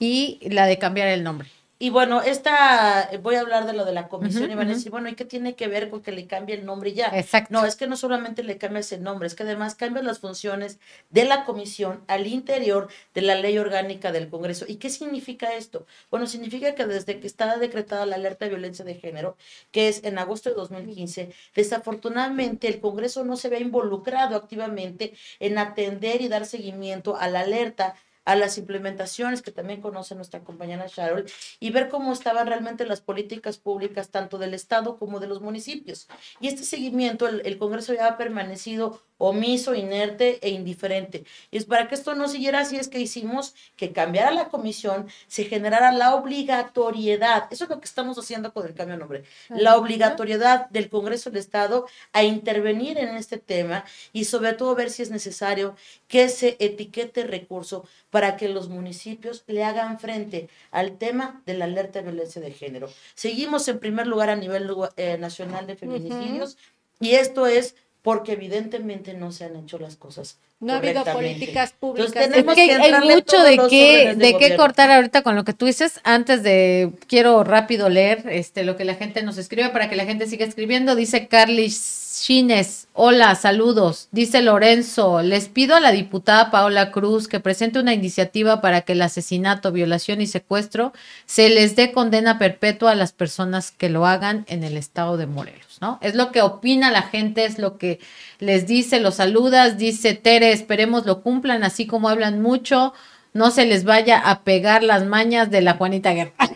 y 0.00 0.40
la 0.50 0.66
de 0.66 0.78
cambiar 0.78 1.06
el 1.08 1.22
nombre. 1.22 1.48
Y 1.78 1.90
bueno, 1.90 2.22
esta, 2.22 3.10
voy 3.22 3.34
a 3.34 3.40
hablar 3.40 3.66
de 3.66 3.74
lo 3.74 3.84
de 3.84 3.92
la 3.92 4.08
comisión 4.08 4.50
y 4.50 4.54
van 4.54 4.68
a 4.68 4.74
decir, 4.74 4.90
bueno, 4.90 5.10
¿y 5.10 5.14
qué 5.14 5.26
tiene 5.26 5.56
que 5.56 5.68
ver 5.68 5.90
con 5.90 6.00
que 6.00 6.10
le 6.10 6.26
cambie 6.26 6.54
el 6.54 6.64
nombre 6.64 6.90
y 6.90 6.94
ya? 6.94 7.08
Exacto. 7.08 7.52
No, 7.52 7.66
es 7.66 7.76
que 7.76 7.86
no 7.86 7.98
solamente 7.98 8.42
le 8.42 8.56
cambias 8.56 8.92
el 8.92 9.02
nombre, 9.02 9.26
es 9.26 9.34
que 9.34 9.42
además 9.42 9.74
cambias 9.74 10.02
las 10.02 10.18
funciones 10.20 10.78
de 11.10 11.24
la 11.24 11.44
comisión 11.44 12.02
al 12.06 12.26
interior 12.26 12.88
de 13.12 13.20
la 13.20 13.34
ley 13.34 13.58
orgánica 13.58 14.10
del 14.10 14.30
Congreso. 14.30 14.64
¿Y 14.66 14.76
qué 14.76 14.88
significa 14.88 15.54
esto? 15.54 15.86
Bueno, 16.10 16.26
significa 16.26 16.74
que 16.74 16.86
desde 16.86 17.20
que 17.20 17.26
está 17.26 17.58
decretada 17.58 18.06
la 18.06 18.16
alerta 18.16 18.46
de 18.46 18.52
violencia 18.52 18.84
de 18.84 18.94
género, 18.94 19.36
que 19.70 19.88
es 19.88 20.02
en 20.04 20.18
agosto 20.18 20.48
de 20.48 20.56
2015, 20.56 21.30
desafortunadamente 21.54 22.68
el 22.68 22.80
Congreso 22.80 23.22
no 23.22 23.36
se 23.36 23.50
ve 23.50 23.60
involucrado 23.60 24.36
activamente 24.36 25.12
en 25.40 25.58
atender 25.58 26.22
y 26.22 26.28
dar 26.28 26.46
seguimiento 26.46 27.16
a 27.16 27.28
la 27.28 27.40
alerta 27.40 27.96
a 28.26 28.36
las 28.36 28.58
implementaciones 28.58 29.40
que 29.40 29.52
también 29.52 29.80
conoce 29.80 30.14
nuestra 30.14 30.44
compañera 30.44 30.86
Sharol 30.88 31.24
y 31.60 31.70
ver 31.70 31.88
cómo 31.88 32.12
estaban 32.12 32.46
realmente 32.46 32.84
las 32.84 33.00
políticas 33.00 33.56
públicas 33.56 34.10
tanto 34.10 34.36
del 34.36 34.52
Estado 34.52 34.98
como 34.98 35.20
de 35.20 35.28
los 35.28 35.40
municipios. 35.40 36.08
Y 36.40 36.48
este 36.48 36.64
seguimiento, 36.64 37.28
el, 37.28 37.40
el 37.46 37.56
Congreso 37.56 37.94
ya 37.94 38.08
ha 38.08 38.18
permanecido 38.18 39.00
omiso, 39.18 39.74
inerte 39.74 40.38
e 40.42 40.50
indiferente. 40.50 41.24
Y 41.50 41.56
es 41.56 41.64
para 41.64 41.88
que 41.88 41.94
esto 41.94 42.14
no 42.14 42.28
siguiera 42.28 42.60
así 42.60 42.76
es 42.76 42.88
que 42.88 43.00
hicimos 43.00 43.54
que 43.76 43.92
cambiara 43.92 44.30
la 44.30 44.48
comisión, 44.48 45.08
se 45.26 45.44
generara 45.44 45.92
la 45.92 46.14
obligatoriedad, 46.14 47.48
eso 47.50 47.64
es 47.64 47.70
lo 47.70 47.80
que 47.80 47.86
estamos 47.86 48.18
haciendo 48.18 48.52
con 48.52 48.66
el 48.66 48.74
cambio 48.74 48.94
de 48.94 49.00
nombre, 49.00 49.24
la 49.48 49.76
obligatoriedad 49.76 50.68
del 50.70 50.88
Congreso 50.88 51.30
del 51.30 51.40
Estado 51.40 51.86
a 52.12 52.22
intervenir 52.22 52.98
en 52.98 53.16
este 53.16 53.38
tema 53.38 53.84
y 54.12 54.24
sobre 54.24 54.52
todo 54.52 54.74
ver 54.74 54.90
si 54.90 55.02
es 55.02 55.10
necesario 55.10 55.76
que 56.08 56.28
se 56.28 56.56
etiquete 56.60 57.24
recurso 57.24 57.84
para 58.10 58.36
que 58.36 58.48
los 58.48 58.68
municipios 58.68 59.44
le 59.46 59.64
hagan 59.64 59.98
frente 59.98 60.48
al 60.70 60.98
tema 60.98 61.42
de 61.46 61.54
la 61.54 61.64
alerta 61.64 62.00
de 62.00 62.10
violencia 62.10 62.40
de 62.40 62.52
género. 62.52 62.88
Seguimos 63.14 63.66
en 63.68 63.78
primer 63.78 64.06
lugar 64.06 64.30
a 64.30 64.36
nivel 64.36 64.70
eh, 64.96 65.16
nacional 65.18 65.66
de 65.66 65.76
feminicidios 65.76 66.56
y 67.00 67.12
esto 67.12 67.46
es 67.46 67.74
porque 68.06 68.34
evidentemente 68.34 69.14
no 69.14 69.32
se 69.32 69.46
han 69.46 69.56
hecho 69.56 69.80
las 69.80 69.96
cosas. 69.96 70.38
No 70.58 70.72
ha 70.72 70.76
habido 70.78 71.04
políticas 71.04 71.72
públicas. 71.72 72.12
Tenemos 72.12 72.54
que, 72.54 72.72
hay 72.72 73.08
mucho 73.10 73.42
de 73.42 73.60
qué, 73.68 74.14
de, 74.16 74.38
qué 74.38 74.56
cortar 74.56 74.90
ahorita 74.90 75.20
con 75.20 75.36
lo 75.36 75.44
que 75.44 75.52
tú 75.52 75.66
dices. 75.66 76.00
Antes 76.02 76.42
de, 76.42 76.92
quiero 77.08 77.44
rápido 77.44 77.90
leer 77.90 78.24
este, 78.30 78.64
lo 78.64 78.74
que 78.74 78.86
la 78.86 78.94
gente 78.94 79.22
nos 79.22 79.36
escribe 79.36 79.68
para 79.68 79.90
que 79.90 79.96
la 79.96 80.06
gente 80.06 80.26
siga 80.26 80.46
escribiendo. 80.46 80.94
Dice 80.94 81.28
Carly 81.28 81.70
Chines, 81.70 82.88
hola, 82.94 83.34
saludos. 83.34 84.08
Dice 84.12 84.40
Lorenzo, 84.40 85.20
les 85.20 85.48
pido 85.48 85.76
a 85.76 85.80
la 85.80 85.92
diputada 85.92 86.50
Paola 86.50 86.90
Cruz 86.90 87.28
que 87.28 87.38
presente 87.38 87.78
una 87.78 87.92
iniciativa 87.92 88.62
para 88.62 88.80
que 88.80 88.92
el 88.92 89.02
asesinato, 89.02 89.72
violación 89.72 90.22
y 90.22 90.26
secuestro 90.26 90.94
se 91.26 91.50
les 91.50 91.76
dé 91.76 91.92
condena 91.92 92.38
perpetua 92.38 92.92
a 92.92 92.94
las 92.94 93.12
personas 93.12 93.72
que 93.72 93.90
lo 93.90 94.06
hagan 94.06 94.46
en 94.48 94.64
el 94.64 94.78
estado 94.78 95.18
de 95.18 95.26
Morelos. 95.26 95.78
¿no? 95.80 95.98
Es 96.00 96.14
lo 96.14 96.32
que 96.32 96.42
opina 96.42 96.90
la 96.90 97.02
gente, 97.02 97.44
es 97.44 97.58
lo 97.58 97.76
que 97.76 98.00
les 98.38 98.66
dice, 98.66 99.00
los 99.00 99.16
saludas, 99.16 99.78
dice 99.78 100.14
Tere, 100.14 100.45
esperemos 100.52 101.06
lo 101.06 101.22
cumplan, 101.22 101.64
así 101.64 101.86
como 101.86 102.08
hablan 102.08 102.40
mucho, 102.42 102.92
no 103.32 103.50
se 103.50 103.66
les 103.66 103.84
vaya 103.84 104.18
a 104.18 104.40
pegar 104.40 104.82
las 104.82 105.04
mañas 105.04 105.50
de 105.50 105.60
la 105.60 105.74
Juanita 105.74 106.12
Guerra. 106.12 106.32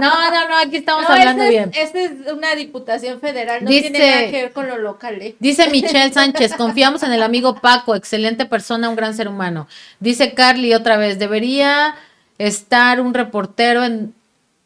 no, 0.00 0.30
no, 0.30 0.48
no, 0.48 0.58
aquí 0.58 0.76
estamos 0.76 1.04
hablando 1.08 1.48
bien. 1.48 1.70
Esta 1.74 2.00
es 2.00 2.12
una 2.32 2.54
diputación 2.54 3.20
federal, 3.20 3.64
no 3.64 3.70
tiene 3.70 3.98
nada 3.98 4.30
que 4.30 4.42
ver 4.42 4.52
con 4.52 4.68
lo 4.68 4.78
local. 4.78 5.20
¿eh? 5.20 5.36
Dice 5.38 5.68
Michelle 5.70 6.12
Sánchez, 6.12 6.54
confiamos 6.54 7.02
en 7.02 7.12
el 7.12 7.22
amigo 7.22 7.60
Paco, 7.60 7.94
excelente 7.94 8.46
persona, 8.46 8.88
un 8.88 8.96
gran 8.96 9.14
ser 9.14 9.28
humano. 9.28 9.68
Dice 10.00 10.34
Carly 10.34 10.74
otra 10.74 10.96
vez, 10.96 11.18
debería 11.18 11.94
estar 12.38 13.00
un 13.00 13.14
reportero 13.14 13.84
en 13.84 14.14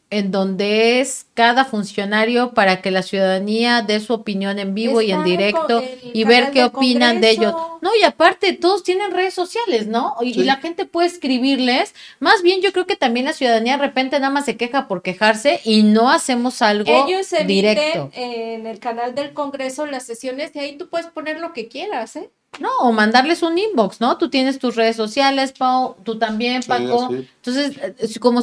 en 0.09 0.31
donde 0.31 1.01
es 1.01 1.27
cada 1.35 1.65
funcionario 1.65 2.55
para 2.55 2.81
que 2.81 2.93
la 2.93 3.03
ciudadanía 3.03 3.83
dé 3.83 3.99
su 3.99 4.15
opinión 4.15 4.61
en 4.61 4.73
vivo 4.73 5.03
y 5.03 5.11
en 5.11 5.25
directo 5.25 5.83
y 6.03 6.25
ver 6.25 6.53
qué 6.53 6.65
opinan 6.65 7.21
de 7.21 7.31
ellos. 7.31 7.55
No, 7.81 7.91
y 8.01 8.05
aparte, 8.05 8.53
todos 8.53 8.85
tienen 8.85 9.11
redes 9.11 9.35
sociales, 9.35 9.89
¿no? 9.89 10.15
Y, 10.21 10.45
la 10.45 10.57
gente 10.57 10.87
puede 10.87 11.09
escribirles. 11.09 11.95
Más 12.21 12.43
bien, 12.43 12.61
yo 12.63 12.73
creo 12.73 12.87
que 12.87 12.97
también 12.97 13.27
la 13.27 13.33
ciudadanía 13.33 13.77
de 13.77 13.85
repente 13.85 14.19
nada 14.21 14.33
más 14.33 14.45
se 14.45 14.57
queja 14.57 14.87
por 14.87 15.03
quejarse 15.03 15.61
y 15.65 15.83
no 15.83 16.11
hacemos 16.11 16.63
algo 16.63 17.07
Ellos 17.07 17.35
directo. 17.45 18.11
en 18.15 18.67
el 18.67 18.79
canal 18.79 19.15
del 19.15 19.33
Congreso 19.33 19.87
las 19.87 20.05
sesiones 20.05 20.53
y 20.55 20.61
ahí 20.61 20.79
tú 20.79 20.89
puedes 20.89 21.09
poner 21.09 21.41
lo 21.41 21.53
que 21.53 21.67
quieras, 21.67 22.17
¿eh? 22.17 22.31
No, 22.61 22.71
o 22.81 22.93
mandarles 22.93 23.43
un 23.43 23.59
inbox, 23.59 24.01
¿no? 24.01 24.17
Tú 24.19 24.31
tienes 24.31 24.59
tus 24.59 24.77
redes 24.77 24.97
sociales, 24.97 25.53
Pau, 25.53 25.97
tú 26.05 26.19
también, 26.19 26.63
Paco. 26.63 27.11
Entonces, 27.11 27.77
eh, 27.83 28.19
como, 28.21 28.43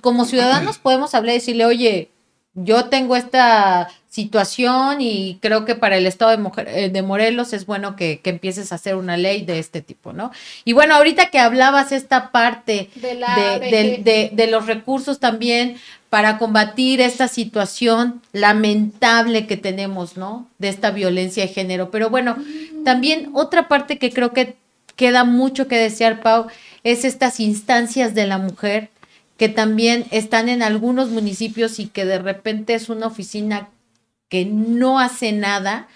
como 0.00 0.24
ciudadanos 0.24 0.78
podemos 0.82 1.14
hablar 1.14 1.34
y 1.34 1.38
decirle, 1.38 1.66
oye, 1.66 2.10
yo 2.54 2.86
tengo 2.86 3.16
esta 3.16 3.88
situación 4.08 5.00
y 5.00 5.38
creo 5.40 5.64
que 5.64 5.74
para 5.74 5.96
el 5.96 6.06
estado 6.06 6.36
de, 6.36 6.62
eh, 6.66 6.88
de 6.88 7.02
Morelos 7.02 7.52
es 7.52 7.66
bueno 7.66 7.94
que, 7.94 8.20
empieces 8.24 8.72
a 8.72 8.76
hacer 8.76 8.96
una 8.96 9.16
ley 9.16 9.44
de 9.44 9.58
este 9.58 9.80
tipo, 9.80 10.12
¿no? 10.12 10.32
Y 10.64 10.72
bueno, 10.72 10.94
ahorita 10.96 11.30
que 11.30 11.38
hablabas 11.38 11.92
esta 11.92 12.32
parte 12.32 12.90
de, 12.96 14.30
de, 14.32 14.46
los 14.48 14.66
recursos 14.66 15.20
también 15.20 15.76
para 16.10 16.38
combatir 16.38 17.00
esta 17.00 17.28
situación 17.28 18.22
lamentable 18.32 19.46
que 19.46 19.56
tenemos, 19.56 20.16
¿no? 20.16 20.48
De 20.58 20.68
esta 20.68 20.90
violencia 20.90 21.44
de 21.46 21.52
género. 21.52 21.90
Pero 21.90 22.08
bueno, 22.08 22.36
también 22.84 23.30
otra 23.34 23.68
parte 23.68 23.98
que 23.98 24.10
creo 24.10 24.32
que 24.32 24.56
queda 24.96 25.24
mucho 25.24 25.68
que 25.68 25.76
desear, 25.76 26.22
Pau, 26.22 26.46
es 26.82 27.04
estas 27.04 27.40
instancias 27.40 28.14
de 28.14 28.26
la 28.26 28.38
mujer 28.38 28.90
que 29.36 29.48
también 29.48 30.06
están 30.10 30.48
en 30.48 30.62
algunos 30.62 31.10
municipios 31.10 31.78
y 31.78 31.86
que 31.86 32.04
de 32.04 32.18
repente 32.18 32.74
es 32.74 32.88
una 32.88 33.06
oficina 33.06 33.68
que 34.28 34.44
no 34.44 34.98
hace 34.98 35.32
nada, 35.32 35.88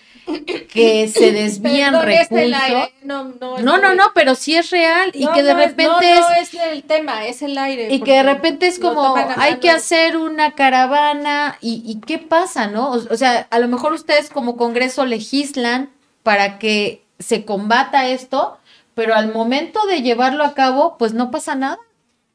que 0.72 1.08
se 1.08 1.32
desvían 1.32 1.94
recursos. 2.02 2.90
No, 3.02 3.24
no, 3.60 3.94
no, 3.94 4.04
pero 4.14 4.34
sí 4.34 4.56
es 4.56 4.70
real 4.70 5.10
y 5.14 5.26
que 5.28 5.42
de 5.42 5.54
repente 5.54 6.12
es, 6.12 6.20
no, 6.20 6.30
es 6.30 6.54
el 6.54 6.82
tema, 6.84 7.26
es 7.26 7.42
el 7.42 7.56
aire. 7.58 7.92
Y 7.92 8.00
que 8.00 8.12
de 8.12 8.22
repente 8.22 8.66
es 8.66 8.78
como 8.78 9.16
hay 9.36 9.56
que 9.56 9.70
hacer 9.70 10.16
una 10.16 10.54
caravana 10.54 11.58
y, 11.60 11.82
y 11.84 12.00
qué 12.00 12.18
pasa, 12.18 12.66
¿no? 12.66 12.90
O, 12.90 13.16
sea, 13.16 13.46
a 13.50 13.58
lo 13.58 13.68
mejor 13.68 13.92
ustedes 13.92 14.30
como 14.30 14.56
Congreso 14.56 15.04
legislan 15.04 15.90
para 16.22 16.58
que 16.58 17.04
se 17.18 17.44
combata 17.44 18.08
esto, 18.08 18.58
pero 18.94 19.14
al 19.14 19.32
momento 19.32 19.86
de 19.86 20.02
llevarlo 20.02 20.44
a 20.44 20.54
cabo, 20.54 20.96
pues 20.98 21.12
no 21.14 21.30
pasa 21.30 21.54
nada. 21.54 21.78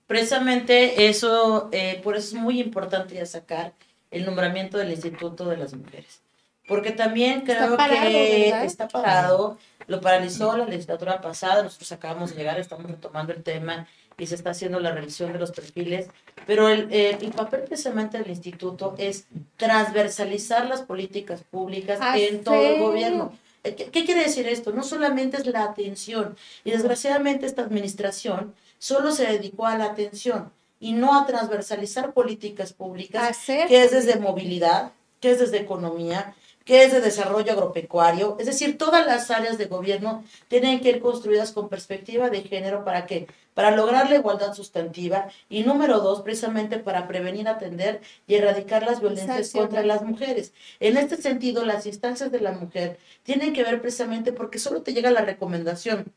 Precisamente 0.07 1.07
eso, 1.09 1.69
eh, 1.71 1.99
por 2.03 2.15
eso 2.15 2.35
es 2.35 2.41
muy 2.41 2.61
importante 2.61 3.15
ya 3.15 3.25
sacar 3.25 3.73
el 4.09 4.25
nombramiento 4.25 4.77
del 4.77 4.91
Instituto 4.91 5.45
de 5.49 5.57
las 5.57 5.73
Mujeres. 5.73 6.21
Porque 6.67 6.91
también 6.91 7.41
creo 7.41 7.77
que 7.77 8.65
está 8.65 8.87
parado, 8.87 9.57
lo 9.87 10.01
paralizó 10.01 10.55
la 10.57 10.65
legislatura 10.65 11.21
pasada, 11.21 11.63
nosotros 11.63 11.91
acabamos 11.93 12.31
de 12.31 12.37
llegar, 12.37 12.59
estamos 12.59 12.85
retomando 12.85 13.31
el 13.33 13.41
tema 13.41 13.87
y 14.17 14.25
se 14.25 14.35
está 14.35 14.49
haciendo 14.49 14.79
la 14.79 14.91
revisión 14.91 15.31
de 15.31 15.39
los 15.39 15.51
perfiles, 15.51 16.07
pero 16.45 16.67
el, 16.67 16.91
el 16.91 17.31
papel 17.31 17.61
precisamente 17.61 18.17
del 18.17 18.29
instituto 18.29 18.95
es 18.97 19.27
transversalizar 19.55 20.65
las 20.65 20.81
políticas 20.81 21.43
públicas 21.43 21.99
ah, 22.01 22.17
en 22.17 22.43
todo 22.43 22.55
el 22.55 22.81
gobierno. 22.81 23.31
¿Qué, 23.63 23.75
¿Qué 23.75 24.05
quiere 24.05 24.23
decir 24.23 24.47
esto? 24.47 24.71
No 24.71 24.83
solamente 24.83 25.37
es 25.37 25.45
la 25.45 25.63
atención, 25.63 26.35
y 26.63 26.71
desgraciadamente 26.71 27.45
esta 27.45 27.61
administración 27.61 28.55
solo 28.79 29.11
se 29.11 29.25
dedicó 29.25 29.67
a 29.67 29.77
la 29.77 29.85
atención 29.85 30.51
y 30.79 30.93
no 30.93 31.19
a 31.19 31.25
transversalizar 31.25 32.13
políticas 32.13 32.73
públicas, 32.73 33.37
que 33.45 33.83
es 33.83 33.91
desde 33.91 34.19
movilidad, 34.19 34.91
que 35.19 35.31
es 35.31 35.39
desde 35.39 35.59
economía, 35.59 36.35
que 36.67 36.83
es 36.83 36.91
de 36.91 36.99
desarrollo 36.99 37.53
agropecuario, 37.53 38.35
es 38.39 38.45
decir, 38.45 38.77
todas 38.77 39.05
las 39.05 39.31
áreas 39.31 39.57
de 39.57 39.67
gobierno 39.67 40.25
tienen 40.49 40.81
que 40.81 40.89
ir 40.89 40.99
construidas 40.99 41.53
con 41.53 41.69
perspectiva 41.69 42.29
de 42.29 42.41
género. 42.41 42.83
Para 42.83 43.05
que 43.05 43.27
para 43.53 43.71
lograr 43.71 44.07
la 44.07 44.17
igualdad 44.17 44.53
sustantiva. 44.53 45.29
Y 45.49 45.63
número 45.63 45.99
dos, 45.99 46.21
precisamente 46.21 46.77
para 46.77 47.07
prevenir, 47.07 47.47
atender 47.47 48.01
y 48.27 48.35
erradicar 48.35 48.83
las 48.83 48.99
violencias 48.99 49.51
contra 49.51 49.81
las 49.81 50.03
mujeres. 50.03 50.53
En 50.79 50.95
este 50.95 51.17
sentido, 51.17 51.65
las 51.65 51.87
instancias 51.87 52.31
de 52.31 52.39
la 52.39 52.51
mujer 52.51 52.99
tienen 53.23 53.53
que 53.53 53.63
ver 53.63 53.81
precisamente 53.81 54.31
porque 54.31 54.59
solo 54.59 54.83
te 54.83 54.93
llega 54.93 55.09
la 55.09 55.21
recomendación 55.21 56.13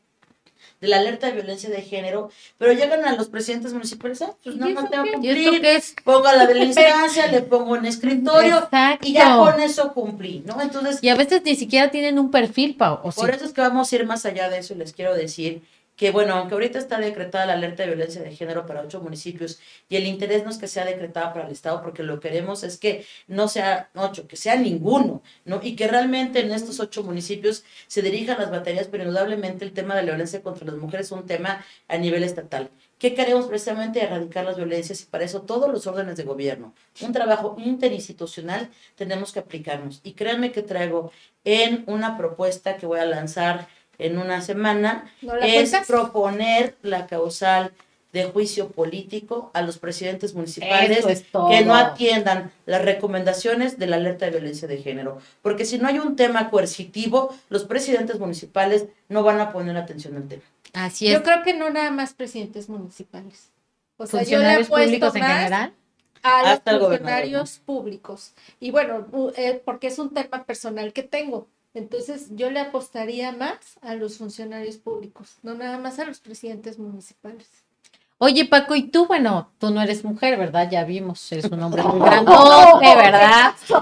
de 0.81 0.87
la 0.87 0.97
alerta 0.97 1.27
de 1.27 1.33
violencia 1.33 1.69
de 1.69 1.81
género, 1.83 2.31
pero 2.57 2.73
llegan 2.73 3.05
a 3.05 3.15
los 3.15 3.29
presidentes 3.29 3.71
municipales, 3.71 4.21
ah, 4.23 4.33
pues 4.43 4.55
nada 4.55 4.73
más 4.73 4.89
tengo 4.89 5.03
que 5.03 5.13
cumplir, 5.13 5.65
es? 5.65 5.95
pongo 6.03 6.23
la 6.23 6.47
de 6.47 6.55
la 6.55 6.63
instancia, 6.65 7.27
le 7.27 7.41
pongo 7.41 7.73
un 7.73 7.85
escritorio 7.85 8.67
y 9.03 9.13
ya 9.13 9.37
con 9.37 9.59
eso 9.61 9.93
cumplí, 9.93 10.43
¿no? 10.45 10.59
Entonces... 10.59 10.99
Y 11.03 11.09
a 11.09 11.15
veces 11.15 11.43
ni 11.45 11.55
siquiera 11.55 11.91
tienen 11.91 12.17
un 12.17 12.31
perfil, 12.31 12.75
Pau. 12.75 12.99
por 13.01 13.29
eso 13.29 13.45
es 13.45 13.53
que 13.53 13.61
vamos 13.61 13.91
a 13.91 13.95
ir 13.95 14.05
más 14.05 14.25
allá 14.25 14.49
de 14.49 14.57
eso 14.57 14.73
les 14.75 14.91
quiero 14.91 15.15
decir 15.15 15.61
que 16.01 16.09
bueno, 16.09 16.33
aunque 16.33 16.55
ahorita 16.55 16.79
está 16.79 16.97
decretada 16.97 17.45
la 17.45 17.53
alerta 17.53 17.83
de 17.83 17.89
violencia 17.89 18.23
de 18.23 18.35
género 18.35 18.65
para 18.65 18.81
ocho 18.81 19.01
municipios 19.01 19.59
y 19.87 19.97
el 19.97 20.07
interés 20.07 20.43
no 20.43 20.49
es 20.49 20.57
que 20.57 20.67
sea 20.67 20.83
decretada 20.83 21.31
para 21.31 21.45
el 21.45 21.51
Estado, 21.51 21.83
porque 21.83 22.01
lo 22.01 22.19
que 22.19 22.29
queremos 22.29 22.63
es 22.63 22.79
que 22.79 23.05
no 23.27 23.47
sea 23.47 23.91
ocho, 23.93 24.27
que 24.27 24.35
sea 24.35 24.55
ninguno, 24.55 25.21
¿no? 25.45 25.59
Y 25.61 25.75
que 25.75 25.87
realmente 25.87 26.39
en 26.39 26.53
estos 26.53 26.79
ocho 26.79 27.03
municipios 27.03 27.63
se 27.85 28.01
dirijan 28.01 28.39
las 28.39 28.49
baterías, 28.49 28.87
pero 28.87 29.03
indudablemente 29.03 29.63
el 29.63 29.73
tema 29.73 29.93
de 29.93 30.01
la 30.01 30.13
violencia 30.13 30.41
contra 30.41 30.65
las 30.65 30.75
mujeres 30.77 31.05
es 31.05 31.11
un 31.11 31.27
tema 31.27 31.63
a 31.87 31.97
nivel 31.97 32.23
estatal. 32.23 32.71
¿Qué 32.97 33.13
queremos 33.13 33.45
precisamente? 33.45 34.01
Erradicar 34.01 34.43
las 34.43 34.57
violencias 34.57 35.03
y 35.03 35.05
para 35.05 35.23
eso 35.23 35.43
todos 35.43 35.71
los 35.71 35.85
órdenes 35.85 36.17
de 36.17 36.23
gobierno, 36.23 36.73
un 37.01 37.11
trabajo 37.13 37.55
interinstitucional, 37.59 38.71
tenemos 38.95 39.31
que 39.31 39.39
aplicarnos. 39.39 40.01
Y 40.03 40.13
créanme 40.13 40.51
que 40.51 40.63
traigo 40.63 41.11
en 41.43 41.83
una 41.85 42.17
propuesta 42.17 42.77
que 42.77 42.87
voy 42.87 42.99
a 42.99 43.05
lanzar 43.05 43.67
en 44.01 44.17
una 44.17 44.41
semana, 44.41 45.11
es 45.41 45.73
proponer 45.87 46.75
la 46.81 47.07
causal 47.07 47.71
de 48.13 48.25
juicio 48.25 48.69
político 48.69 49.51
a 49.53 49.61
los 49.61 49.77
presidentes 49.77 50.33
municipales 50.33 51.05
que 51.31 51.61
no 51.65 51.75
atiendan 51.75 52.51
las 52.65 52.83
recomendaciones 52.83 53.79
de 53.79 53.87
la 53.87 53.95
alerta 53.95 54.25
de 54.25 54.31
violencia 54.31 54.67
de 54.67 54.77
género. 54.77 55.19
Porque 55.41 55.65
si 55.65 55.77
no 55.77 55.87
hay 55.87 55.99
un 55.99 56.15
tema 56.15 56.49
coercitivo, 56.49 57.33
los 57.49 57.63
presidentes 57.63 58.19
municipales 58.19 58.85
no 59.07 59.23
van 59.23 59.39
a 59.39 59.51
poner 59.53 59.77
atención 59.77 60.17
al 60.17 60.27
tema. 60.27 60.43
Así 60.73 61.07
es. 61.07 61.13
Yo 61.13 61.23
creo 61.23 61.43
que 61.43 61.53
no 61.53 61.69
nada 61.69 61.91
más 61.91 62.13
presidentes 62.13 62.67
municipales. 62.67 63.49
O 63.97 64.05
sea, 64.05 64.21
¿Funcionarios 64.21 64.67
públicos 64.67 65.15
en 65.15 65.23
general? 65.23 65.73
A 66.23 66.59
los 66.65 66.79
funcionarios 66.79 67.59
públicos. 67.59 68.33
Y 68.59 68.71
bueno, 68.71 69.07
eh, 69.37 69.61
porque 69.63 69.87
es 69.87 69.97
un 69.99 70.13
tema 70.13 70.43
personal 70.43 70.91
que 70.93 71.03
tengo. 71.03 71.47
Entonces 71.73 72.27
yo 72.31 72.51
le 72.51 72.59
apostaría 72.59 73.31
más 73.31 73.57
a 73.81 73.95
los 73.95 74.17
funcionarios 74.17 74.77
públicos, 74.77 75.37
no 75.41 75.53
nada 75.53 75.77
más 75.77 75.99
a 75.99 76.05
los 76.05 76.19
presidentes 76.19 76.79
municipales. 76.79 77.47
Oye, 78.17 78.45
Paco, 78.45 78.75
y 78.75 78.83
tú, 78.83 79.07
bueno, 79.07 79.49
tú 79.57 79.71
no 79.71 79.81
eres 79.81 80.03
mujer, 80.03 80.37
¿verdad? 80.37 80.69
Ya 80.69 80.83
vimos, 80.83 81.31
eres 81.31 81.45
un 81.45 81.63
hombre 81.63 81.81
muy 81.81 81.99
grandote, 82.05 82.95
¿verdad? 82.95 83.53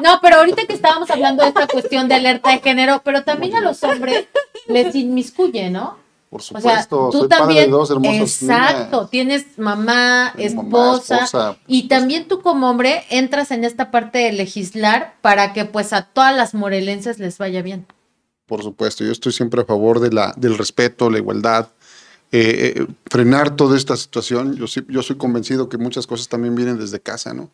No, 0.00 0.20
pero 0.20 0.36
ahorita 0.36 0.66
que 0.66 0.74
estábamos 0.74 1.10
hablando 1.10 1.42
de 1.42 1.48
esta 1.48 1.66
cuestión 1.66 2.06
de 2.06 2.14
alerta 2.14 2.50
de 2.50 2.60
género, 2.60 3.00
pero 3.02 3.24
también 3.24 3.56
a 3.56 3.60
los 3.60 3.82
hombres 3.82 4.28
les 4.68 4.94
inmiscuye, 4.94 5.70
¿no? 5.70 5.96
Por 6.32 6.40
supuesto, 6.40 7.10
tú 7.12 7.18
soy 7.18 7.28
también, 7.28 7.46
padre 7.46 7.66
de 7.66 7.70
dos 7.70 7.90
hermosos 7.90 8.42
Exacto, 8.42 9.06
tienes 9.08 9.58
mamá, 9.58 10.32
esposa, 10.38 11.58
y 11.66 11.88
también 11.88 12.26
tú 12.26 12.40
como 12.40 12.70
hombre 12.70 13.04
entras 13.10 13.50
en 13.50 13.64
esta 13.64 13.90
parte 13.90 14.20
de 14.20 14.32
legislar 14.32 15.14
para 15.20 15.52
que 15.52 15.66
pues 15.66 15.92
a 15.92 16.06
todas 16.06 16.34
las 16.34 16.54
morelenses 16.54 17.18
les 17.18 17.36
vaya 17.36 17.60
bien. 17.60 17.84
Por 18.46 18.62
supuesto, 18.62 19.04
yo 19.04 19.12
estoy 19.12 19.32
siempre 19.32 19.60
a 19.60 19.66
favor 19.66 20.00
de 20.00 20.10
la, 20.10 20.32
del 20.38 20.56
respeto, 20.56 21.10
la 21.10 21.18
igualdad, 21.18 21.68
eh, 22.30 22.76
eh, 22.78 22.86
frenar 23.10 23.54
toda 23.54 23.76
esta 23.76 23.94
situación. 23.98 24.56
Yo, 24.56 24.64
yo 24.88 25.02
soy 25.02 25.16
convencido 25.16 25.68
que 25.68 25.76
muchas 25.76 26.06
cosas 26.06 26.28
también 26.28 26.54
vienen 26.54 26.78
desde 26.78 26.98
casa, 26.98 27.34
¿no? 27.34 27.50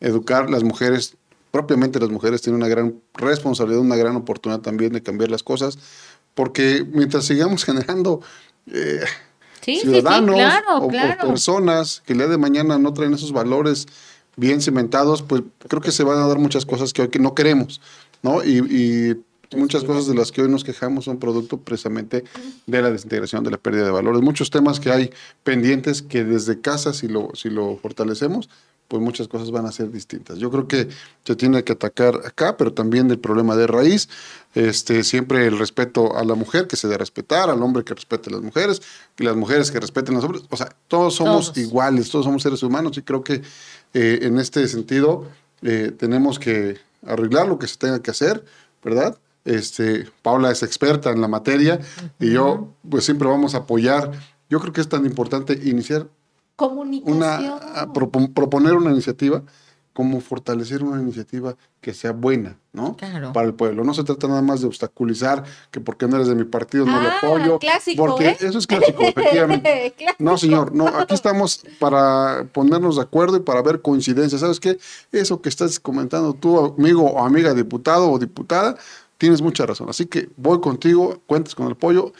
Educar 0.00 0.48
las 0.48 0.62
mujeres, 0.62 1.18
propiamente 1.50 2.00
las 2.00 2.08
mujeres 2.08 2.40
tienen 2.40 2.56
una 2.56 2.68
gran 2.68 3.02
responsabilidad, 3.12 3.82
una 3.82 3.96
gran 3.96 4.16
oportunidad 4.16 4.62
también 4.62 4.94
de 4.94 5.02
cambiar 5.02 5.30
las 5.30 5.42
cosas 5.42 5.78
porque 6.34 6.84
mientras 6.92 7.24
sigamos 7.24 7.64
generando 7.64 8.20
eh, 8.66 9.00
ciudadanos 9.62 10.40
o, 10.80 10.88
personas 10.88 12.02
que 12.04 12.12
el 12.12 12.18
día 12.18 12.28
de 12.28 12.38
mañana 12.38 12.78
no 12.78 12.92
traen 12.92 13.14
esos 13.14 13.32
valores 13.32 13.86
bien 14.36 14.60
cimentados, 14.60 15.22
pues 15.22 15.42
creo 15.68 15.80
que 15.80 15.92
se 15.92 16.02
van 16.04 16.18
a 16.18 16.26
dar 16.26 16.38
muchas 16.38 16.66
cosas 16.66 16.92
que 16.92 17.02
hoy 17.02 17.08
que 17.08 17.18
no 17.18 17.34
queremos, 17.34 17.80
¿no? 18.22 18.44
Y, 18.44 19.16
muchas 19.54 19.84
cosas 19.84 20.08
de 20.08 20.16
las 20.16 20.32
que 20.32 20.42
hoy 20.42 20.48
nos 20.48 20.64
quejamos 20.64 21.04
son 21.04 21.18
producto 21.18 21.58
precisamente 21.58 22.24
de 22.66 22.82
la 22.82 22.90
desintegración, 22.90 23.44
de 23.44 23.52
la 23.52 23.56
pérdida 23.56 23.84
de 23.84 23.92
valores. 23.92 24.20
Muchos 24.20 24.50
temas 24.50 24.80
que 24.80 24.90
hay 24.90 25.10
pendientes 25.44 26.02
que 26.02 26.24
desde 26.24 26.60
casa, 26.60 26.92
si 26.92 27.06
lo, 27.06 27.30
si 27.34 27.50
lo 27.50 27.76
fortalecemos, 27.76 28.48
pues 28.94 29.02
muchas 29.02 29.26
cosas 29.26 29.50
van 29.50 29.66
a 29.66 29.72
ser 29.72 29.90
distintas. 29.90 30.38
Yo 30.38 30.52
creo 30.52 30.68
que 30.68 30.88
se 31.24 31.34
tiene 31.34 31.64
que 31.64 31.72
atacar 31.72 32.14
acá, 32.24 32.56
pero 32.56 32.72
también 32.72 33.08
del 33.08 33.18
problema 33.18 33.56
de 33.56 33.66
raíz, 33.66 34.08
este, 34.54 35.02
siempre 35.02 35.48
el 35.48 35.58
respeto 35.58 36.16
a 36.16 36.22
la 36.22 36.36
mujer, 36.36 36.68
que 36.68 36.76
se 36.76 36.86
debe 36.86 36.98
respetar, 36.98 37.50
al 37.50 37.60
hombre 37.60 37.82
que 37.82 37.92
respete 37.92 38.30
a 38.30 38.34
las 38.34 38.42
mujeres, 38.42 38.82
y 39.18 39.24
las 39.24 39.34
mujeres 39.34 39.72
que 39.72 39.80
respeten 39.80 40.14
a 40.14 40.18
los 40.18 40.24
hombres. 40.26 40.44
O 40.48 40.56
sea, 40.56 40.76
todos 40.86 41.16
somos 41.16 41.56
iguales, 41.56 42.08
todos 42.08 42.24
somos 42.24 42.40
seres 42.40 42.62
humanos 42.62 42.96
y 42.96 43.02
creo 43.02 43.24
que 43.24 43.42
eh, 43.94 44.20
en 44.22 44.38
este 44.38 44.68
sentido 44.68 45.26
eh, 45.62 45.92
tenemos 45.98 46.38
que 46.38 46.78
arreglar 47.04 47.48
lo 47.48 47.58
que 47.58 47.66
se 47.66 47.76
tenga 47.76 48.00
que 48.00 48.12
hacer, 48.12 48.44
¿verdad? 48.84 49.18
Este, 49.44 50.08
Paula 50.22 50.52
es 50.52 50.62
experta 50.62 51.10
en 51.10 51.20
la 51.20 51.26
materia 51.26 51.80
y 52.20 52.30
yo 52.30 52.72
pues 52.88 53.06
siempre 53.06 53.26
vamos 53.26 53.56
a 53.56 53.58
apoyar. 53.58 54.12
Yo 54.48 54.60
creo 54.60 54.72
que 54.72 54.82
es 54.82 54.88
tan 54.88 55.04
importante 55.04 55.54
iniciar 55.64 56.06
Comunicación. 56.56 57.18
una 57.18 57.92
proponer 58.34 58.74
una 58.74 58.90
iniciativa 58.90 59.42
como 59.92 60.20
fortalecer 60.20 60.82
una 60.82 61.00
iniciativa 61.00 61.54
que 61.80 61.94
sea 61.94 62.10
buena, 62.10 62.58
¿no? 62.72 62.96
Claro. 62.96 63.32
Para 63.32 63.46
el 63.46 63.54
pueblo. 63.54 63.84
No 63.84 63.94
se 63.94 64.02
trata 64.02 64.26
nada 64.26 64.42
más 64.42 64.60
de 64.60 64.66
obstaculizar 64.66 65.44
que 65.70 65.80
porque 65.80 66.08
no 66.08 66.16
eres 66.16 66.26
de 66.26 66.34
mi 66.34 66.42
partido 66.42 66.84
no 66.84 67.00
lo 67.00 67.08
Ah, 67.08 67.18
apoyo. 67.22 67.58
clásico, 67.60 68.04
porque 68.04 68.30
¿eh? 68.30 68.36
eso 68.40 68.58
es 68.58 68.66
clásico, 68.66 69.02
efectivamente. 69.06 69.94
Clásico. 69.96 70.16
No, 70.24 70.36
señor, 70.36 70.74
no, 70.74 70.88
aquí 70.88 71.14
estamos 71.14 71.64
para 71.78 72.44
ponernos 72.52 72.96
de 72.96 73.02
acuerdo 73.02 73.36
y 73.36 73.40
para 73.40 73.62
ver 73.62 73.82
coincidencias. 73.82 74.40
¿Sabes 74.40 74.58
qué? 74.58 74.78
Eso 75.12 75.40
que 75.40 75.48
estás 75.48 75.78
comentando 75.78 76.34
tú, 76.34 76.74
amigo 76.76 77.04
o 77.04 77.24
amiga 77.24 77.54
diputado 77.54 78.10
o 78.10 78.18
diputada, 78.18 78.76
tienes 79.16 79.42
mucha 79.42 79.64
razón. 79.64 79.88
Así 79.88 80.06
que 80.06 80.28
voy 80.36 80.60
contigo, 80.60 81.20
cuentas 81.26 81.54
con 81.54 81.66
el 81.66 81.72
apoyo 81.74 82.12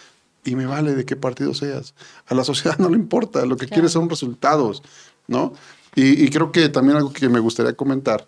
y 0.45 0.57
me 0.57 0.67
vale 0.67 0.95
de 0.95 1.05
qué 1.05 1.17
partido 1.17 1.55
seas. 1.55 1.95
A 2.27 2.35
la 2.35 2.45
sociedad 2.45 2.79
no 2.79 2.89
le 2.89 2.97
importa, 2.97 3.45
lo 3.47 3.57
que 3.57 3.67
quiere 3.69 3.89
son 3.89 4.09
resultados, 4.09 4.83
¿no? 5.27 5.53
Y, 5.95 6.25
y 6.25 6.29
creo 6.29 6.53
que 6.53 6.69
también 6.69 6.97
algo 6.97 7.13
que 7.13 7.29
me 7.29 7.41
gustaría 7.41 7.75
comentar 7.75 8.27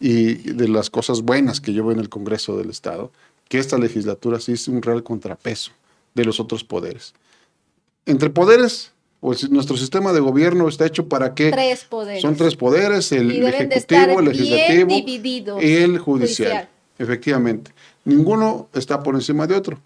y 0.00 0.34
de 0.52 0.68
las 0.68 0.90
cosas 0.90 1.22
buenas 1.22 1.60
que 1.60 1.72
yo 1.72 1.84
veo 1.84 1.92
en 1.92 1.98
el 2.00 2.08
Congreso 2.08 2.56
del 2.56 2.70
Estado, 2.70 3.10
que 3.48 3.58
esta 3.58 3.78
legislatura 3.78 4.38
sí 4.40 4.52
es 4.52 4.68
un 4.68 4.82
real 4.82 5.02
contrapeso 5.02 5.72
de 6.14 6.24
los 6.24 6.38
otros 6.40 6.64
poderes. 6.64 7.14
Entre 8.06 8.30
poderes, 8.30 8.92
pues 9.20 9.50
nuestro 9.50 9.76
sistema 9.76 10.12
de 10.12 10.20
gobierno 10.20 10.68
está 10.68 10.86
hecho 10.86 11.08
para 11.08 11.34
que 11.34 11.50
Tres 11.50 11.84
poderes. 11.84 12.22
son 12.22 12.36
tres 12.36 12.54
poderes, 12.56 13.10
el 13.12 13.30
ejecutivo, 13.30 14.20
el 14.20 14.24
legislativo 14.26 15.60
y 15.60 15.72
el 15.74 15.98
judicial. 15.98 16.00
judicial. 16.00 16.68
Efectivamente. 16.98 17.72
Ninguno 18.04 18.68
está 18.74 19.02
por 19.02 19.14
encima 19.14 19.46
de 19.46 19.56
otro. 19.56 19.78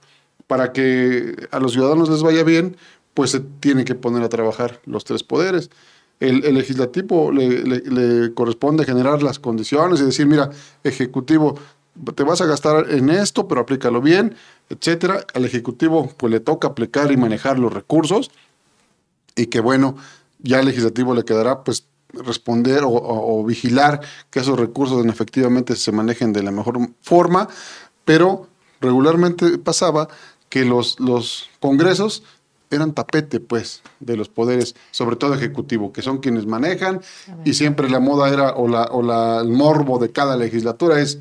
Para 0.53 0.75
que 0.75 1.49
a 1.51 1.59
los 1.61 1.73
ciudadanos 1.73 2.11
les 2.11 2.23
vaya 2.23 2.45
bien, 2.45 2.77
pues 3.15 3.31
se 3.31 3.41
tienen 3.41 3.87
que 3.87 3.95
poner 3.95 4.23
a 4.23 4.29
trabajar 4.29 4.83
los 4.85 5.03
tres 5.03 5.23
poderes. 5.23 5.71
El, 6.21 6.41
legislativo 6.41 7.33
le, 7.33 8.35
corresponde 8.35 8.85
generar 8.85 9.23
las 9.23 9.39
condiciones 9.39 10.03
y 10.03 10.05
decir, 10.05 10.27
mira, 10.27 10.51
ejecutivo, 10.85 11.59
te 12.15 12.23
vas 12.23 12.43
a 12.43 12.45
gastar 12.45 12.91
en 12.91 13.09
esto, 13.09 13.49
pero 13.49 13.63
aplícalo 13.63 14.03
bien, 14.03 14.35
etcétera. 14.69 15.25
Al 15.33 15.47
ejecutivo, 15.47 16.13
pues 16.19 16.31
le 16.31 16.41
toca 16.41 16.69
aplicar 16.69 17.11
y 17.13 17.17
manejar 17.17 17.59
los 17.59 17.73
recursos 17.73 18.31
y 19.35 19.47
que 19.47 19.61
bueno, 19.61 19.97
ya 20.41 20.59
al 20.59 20.67
legislativo 20.67 21.15
le 21.15 21.25
quedará 21.25 21.65
pues 21.65 21.87
responder 22.13 22.83
o 22.85 23.43
vigilar 23.43 24.03
que 24.31 24.41
esos 24.41 24.61
recursos 24.61 25.03
efectivamente 25.07 25.77
se 25.77 25.93
manejen 25.93 26.35
de 26.35 26.43
la 26.43 26.51
mejor 26.51 26.79
forma, 27.01 27.49
pero 28.05 28.49
regularmente 28.83 29.57
pasaba 29.57 30.09
que 30.53 30.67
los, 30.67 31.01
los 31.01 31.49
congresos 31.61 32.23
eran 32.71 32.93
tapete, 32.93 33.41
pues, 33.41 33.81
de 34.01 34.19
los 34.19 34.29
poderes, 34.29 34.75
sobre 34.91 35.17
todo 35.17 35.33
ejecutivo, 35.33 35.95
que 35.95 36.03
son 36.03 36.19
quienes 36.19 36.45
manejan, 36.45 37.01
y 37.43 37.55
siempre 37.55 37.89
la 37.89 38.01
moda 38.01 38.29
era, 38.29 38.51
o, 38.53 38.69
la, 38.69 38.83
o 38.93 39.01
la, 39.03 39.41
el 39.41 39.49
morbo 39.49 39.99
de 39.99 40.11
cada 40.13 40.37
legislatura 40.37 41.01
es, 41.01 41.21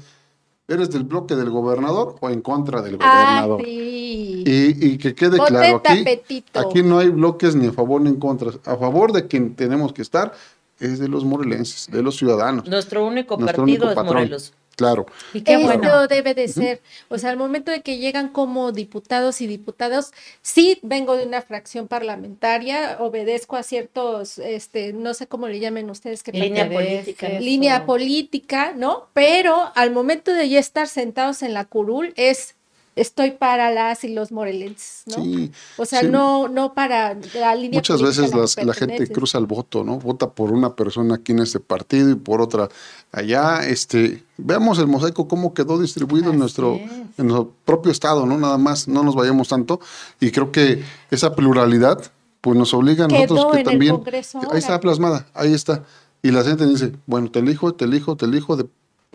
¿eres 0.67 0.89
del 0.89 1.03
bloque 1.03 1.37
del 1.37 1.49
gobernador 1.49 2.17
o 2.19 2.29
en 2.29 2.41
contra 2.41 2.81
del 2.81 2.97
Ah, 2.99 3.45
gobernador? 3.45 3.61
sí. 3.63 4.43
Y, 4.45 4.85
y 4.93 4.97
que 4.97 5.15
quede 5.15 5.37
Ponte 5.37 5.53
claro 5.53 5.81
aquí, 5.85 6.05
aquí 6.53 6.83
no 6.83 6.99
hay 6.99 7.07
bloques 7.07 7.55
ni 7.55 7.67
a 7.67 7.71
favor 7.71 8.01
ni 8.01 8.09
en 8.09 8.15
contra. 8.17 8.51
A 8.65 8.75
favor 8.75 9.13
de 9.13 9.27
quien 9.27 9.55
tenemos 9.55 9.93
que 9.93 10.01
estar 10.01 10.33
es 10.79 10.99
de 10.99 11.07
los 11.07 11.23
morelenses, 11.23 11.87
de 11.89 12.01
los 12.01 12.17
ciudadanos. 12.17 12.67
Nuestro 12.67 13.05
único 13.07 13.37
Nuestro 13.37 13.63
partido 13.63 13.85
único 13.85 13.89
es 13.91 13.95
patrón. 13.95 14.15
Morelos. 14.15 14.53
Claro. 14.75 15.05
Y 15.33 15.41
qué 15.41 15.55
Eso 15.55 15.63
bueno. 15.63 16.07
debe 16.07 16.33
de 16.33 16.47
ser. 16.47 16.81
O 17.09 17.17
sea, 17.17 17.29
al 17.29 17.37
momento 17.37 17.71
de 17.71 17.81
que 17.81 17.97
llegan 17.97 18.29
como 18.29 18.71
diputados 18.71 19.41
y 19.41 19.47
diputadas, 19.47 20.11
sí 20.41 20.79
vengo 20.81 21.15
de 21.17 21.25
una 21.25 21.41
fracción 21.41 21.87
parlamentaria, 21.87 22.97
obedezco 22.99 23.57
a 23.57 23.63
ciertos, 23.63 24.39
este, 24.39 24.93
no 24.93 25.13
sé 25.13 25.27
cómo 25.27 25.47
le 25.47 25.59
llamen 25.59 25.89
ustedes 25.89 26.23
que 26.23 26.31
Línea 26.31 26.69
política. 26.69 27.29
¿no? 27.29 27.39
línea 27.39 27.85
política, 27.85 28.73
¿no? 28.75 29.07
Pero 29.13 29.71
al 29.75 29.91
momento 29.91 30.33
de 30.33 30.49
ya 30.49 30.59
estar 30.59 30.87
sentados 30.87 31.43
en 31.43 31.53
la 31.53 31.65
curul 31.65 32.13
es 32.15 32.55
estoy 32.95 33.31
para 33.31 33.71
las 33.71 34.03
y 34.03 34.09
los 34.09 34.31
morelenses, 34.31 35.03
¿no? 35.05 35.23
Sí, 35.23 35.51
o 35.77 35.85
sea, 35.85 36.01
sí. 36.01 36.07
no 36.09 36.47
no 36.49 36.73
para 36.73 37.15
la 37.33 37.55
línea 37.55 37.77
Muchas 37.79 38.01
veces 38.01 38.33
las- 38.33 38.57
la 38.63 38.73
gente 38.73 39.07
cruza 39.07 39.37
el 39.37 39.45
voto, 39.45 39.83
¿no? 39.83 39.97
Vota 39.99 40.29
por 40.29 40.51
una 40.51 40.75
persona 40.75 41.15
aquí 41.15 41.31
en 41.31 41.39
este 41.39 41.59
partido 41.59 42.09
y 42.09 42.15
por 42.15 42.41
otra 42.41 42.67
allá. 43.11 43.65
Este, 43.67 44.23
veamos 44.37 44.77
el 44.79 44.87
mosaico 44.87 45.27
cómo 45.27 45.53
quedó 45.53 45.79
distribuido 45.79 46.31
en 46.31 46.39
nuestro, 46.39 46.75
es. 46.75 46.91
en 47.17 47.27
nuestro 47.27 47.53
propio 47.65 47.91
estado, 47.91 48.25
¿no? 48.25 48.37
Nada 48.37 48.57
más, 48.57 48.87
no 48.87 49.03
nos 49.03 49.15
vayamos 49.15 49.47
tanto. 49.47 49.79
Y 50.19 50.31
creo 50.31 50.51
que 50.51 50.83
esa 51.11 51.33
pluralidad, 51.35 52.01
pues 52.41 52.57
nos 52.57 52.73
obliga 52.73 53.05
a 53.05 53.07
Quedó 53.07 53.35
nosotros 53.35 53.45
que 53.51 53.51
en 53.53 53.59
el 53.59 53.71
también. 53.71 53.95
Congreso 53.95 54.37
ahí 54.39 54.45
ahora. 54.45 54.57
está 54.59 54.79
plasmada, 54.79 55.27
ahí 55.33 55.53
está. 55.53 55.83
Y 56.23 56.31
la 56.31 56.43
gente 56.43 56.65
dice, 56.67 56.91
bueno, 57.07 57.31
te 57.31 57.39
elijo, 57.39 57.73
te 57.73 57.85
elijo, 57.85 58.15
te 58.17 58.25
elijo 58.25 58.55
de 58.57 58.65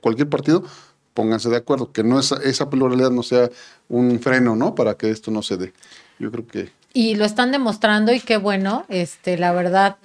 cualquier 0.01 0.29
partido, 0.29 0.65
pónganse 1.17 1.49
de 1.49 1.57
acuerdo, 1.57 1.91
que 1.91 2.05
no 2.05 2.21
esa, 2.21 2.37
esa 2.45 2.69
pluralidad 2.69 3.11
no 3.11 3.23
sea 3.25 3.51
un 3.89 4.21
freno, 4.21 4.55
¿no? 4.55 4.75
Para 4.75 4.95
que 4.95 5.11
esto 5.11 5.31
no 5.31 5.43
se 5.43 5.57
dé. 5.57 5.73
Yo 6.21 6.31
creo 6.31 6.47
que 6.47 6.71
Y 6.93 7.17
lo 7.17 7.25
están 7.25 7.51
demostrando 7.51 8.13
y 8.13 8.21
qué 8.21 8.37
bueno, 8.37 8.85
este, 8.89 9.39
la 9.39 9.53
verdad, 9.53 9.97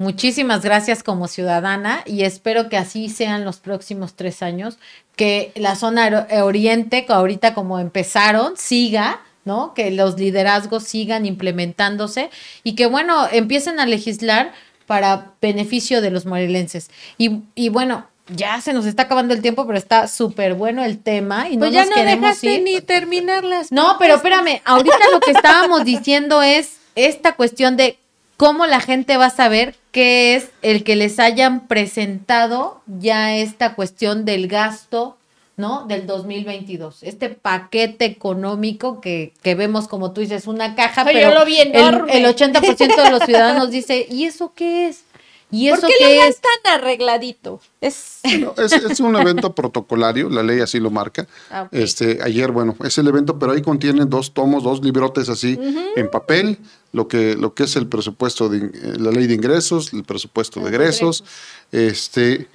muchísimas 0.00 0.62
gracias 0.62 1.02
como 1.02 1.26
ciudadana 1.26 2.02
y 2.06 2.22
espero 2.22 2.68
que 2.68 2.76
así 2.76 3.08
sean 3.08 3.44
los 3.44 3.58
próximos 3.58 4.14
tres 4.14 4.42
años, 4.42 4.78
que 5.16 5.52
la 5.56 5.74
zona 5.74 6.26
eh, 6.30 6.40
oriente, 6.40 7.04
ahorita 7.08 7.52
como 7.52 7.80
empezaron, 7.80 8.56
siga, 8.56 9.20
¿no? 9.44 9.74
Que 9.74 9.90
los 9.90 10.18
liderazgos 10.18 10.84
sigan 10.84 11.26
implementándose 11.26 12.30
y 12.62 12.76
que 12.76 12.86
bueno, 12.86 13.26
empiecen 13.32 13.80
a 13.80 13.86
legislar 13.86 14.52
para 14.86 15.32
beneficio 15.42 16.00
de 16.00 16.10
los 16.10 16.26
morelenses. 16.26 16.90
Y, 17.18 17.42
y 17.54 17.70
bueno, 17.70 18.06
ya 18.34 18.60
se 18.60 18.72
nos 18.72 18.86
está 18.86 19.02
acabando 19.04 19.34
el 19.34 19.42
tiempo, 19.42 19.66
pero 19.66 19.78
está 19.78 20.08
súper 20.08 20.54
bueno 20.54 20.84
el 20.84 20.98
tema 20.98 21.48
y 21.48 21.56
no 21.56 21.60
Pues 21.60 21.72
ya 21.72 21.80
nos 21.80 21.90
no 21.90 21.94
queremos 21.96 22.22
dejaste 22.40 22.54
ir. 22.54 22.62
ni 22.62 22.80
terminar 22.80 23.44
las 23.44 23.72
No, 23.72 23.96
pero 23.98 24.16
espérame, 24.16 24.60
ahorita 24.64 24.96
lo 25.12 25.20
que 25.20 25.32
estábamos 25.32 25.84
diciendo 25.84 26.42
es 26.42 26.78
esta 26.94 27.32
cuestión 27.36 27.76
de 27.76 27.98
cómo 28.36 28.66
la 28.66 28.80
gente 28.80 29.16
va 29.16 29.26
a 29.26 29.30
saber 29.30 29.74
qué 29.92 30.34
es 30.34 30.48
el 30.62 30.84
que 30.84 30.96
les 30.96 31.18
hayan 31.18 31.66
presentado 31.68 32.80
ya 32.86 33.34
esta 33.36 33.74
cuestión 33.74 34.24
del 34.24 34.48
gasto, 34.48 35.16
¿no? 35.56 35.84
Del 35.86 36.06
2022. 36.06 37.02
Este 37.02 37.28
paquete 37.28 38.06
económico 38.06 39.00
que, 39.00 39.32
que 39.42 39.54
vemos, 39.54 39.88
como 39.88 40.12
tú 40.12 40.22
dices, 40.22 40.46
una 40.46 40.74
caja, 40.74 41.04
pero 41.04 41.20
yo 41.20 41.34
lo 41.34 41.44
vi 41.44 41.58
el, 41.58 41.74
el 41.74 42.24
80% 42.24 43.02
de 43.04 43.10
los 43.10 43.24
ciudadanos 43.24 43.70
dice, 43.70 44.06
¿y 44.08 44.24
eso 44.24 44.52
qué 44.54 44.88
es? 44.88 45.04
¿Y 45.52 45.68
¿Por 45.70 45.78
eso 45.78 45.86
qué 45.88 45.94
qué 45.98 46.16
lo 46.16 46.22
es? 46.22 46.40
tan 46.40 46.74
arregladito? 46.80 47.60
Es 47.80 48.20
No, 48.40 48.54
es, 48.56 48.72
es 48.72 49.00
un 49.00 49.16
evento 49.16 49.54
protocolario, 49.54 50.28
la 50.30 50.42
ley 50.42 50.60
así 50.60 50.78
lo 50.78 50.90
marca. 50.90 51.26
Ah. 51.50 51.68
Este, 51.72 52.20
ayer, 52.22 52.52
bueno, 52.52 52.76
es 52.84 52.96
el 52.98 53.08
evento, 53.08 53.38
pero 53.38 53.52
ahí 53.52 53.62
contiene 53.62 54.04
dos 54.04 54.32
tomos, 54.32 54.62
dos 54.62 54.82
librotes 54.84 55.28
así 55.28 55.58
en 55.96 56.10
papel, 56.10 56.58
lo 56.92 57.08
que, 57.08 57.34
lo 57.36 57.54
que 57.54 57.64
es 57.64 57.74
el 57.76 57.86
presupuesto 57.88 58.48
de 58.48 58.58
in- 58.58 58.72
eh, 58.74 58.94
la 58.98 59.10
ley 59.10 59.26
de 59.26 59.34
ingresos, 59.34 59.92
el 59.92 60.04
presupuesto 60.04 60.60
de 60.60 60.66
Ah, 60.66 60.68
egresos, 60.70 61.24
este, 61.72 62.48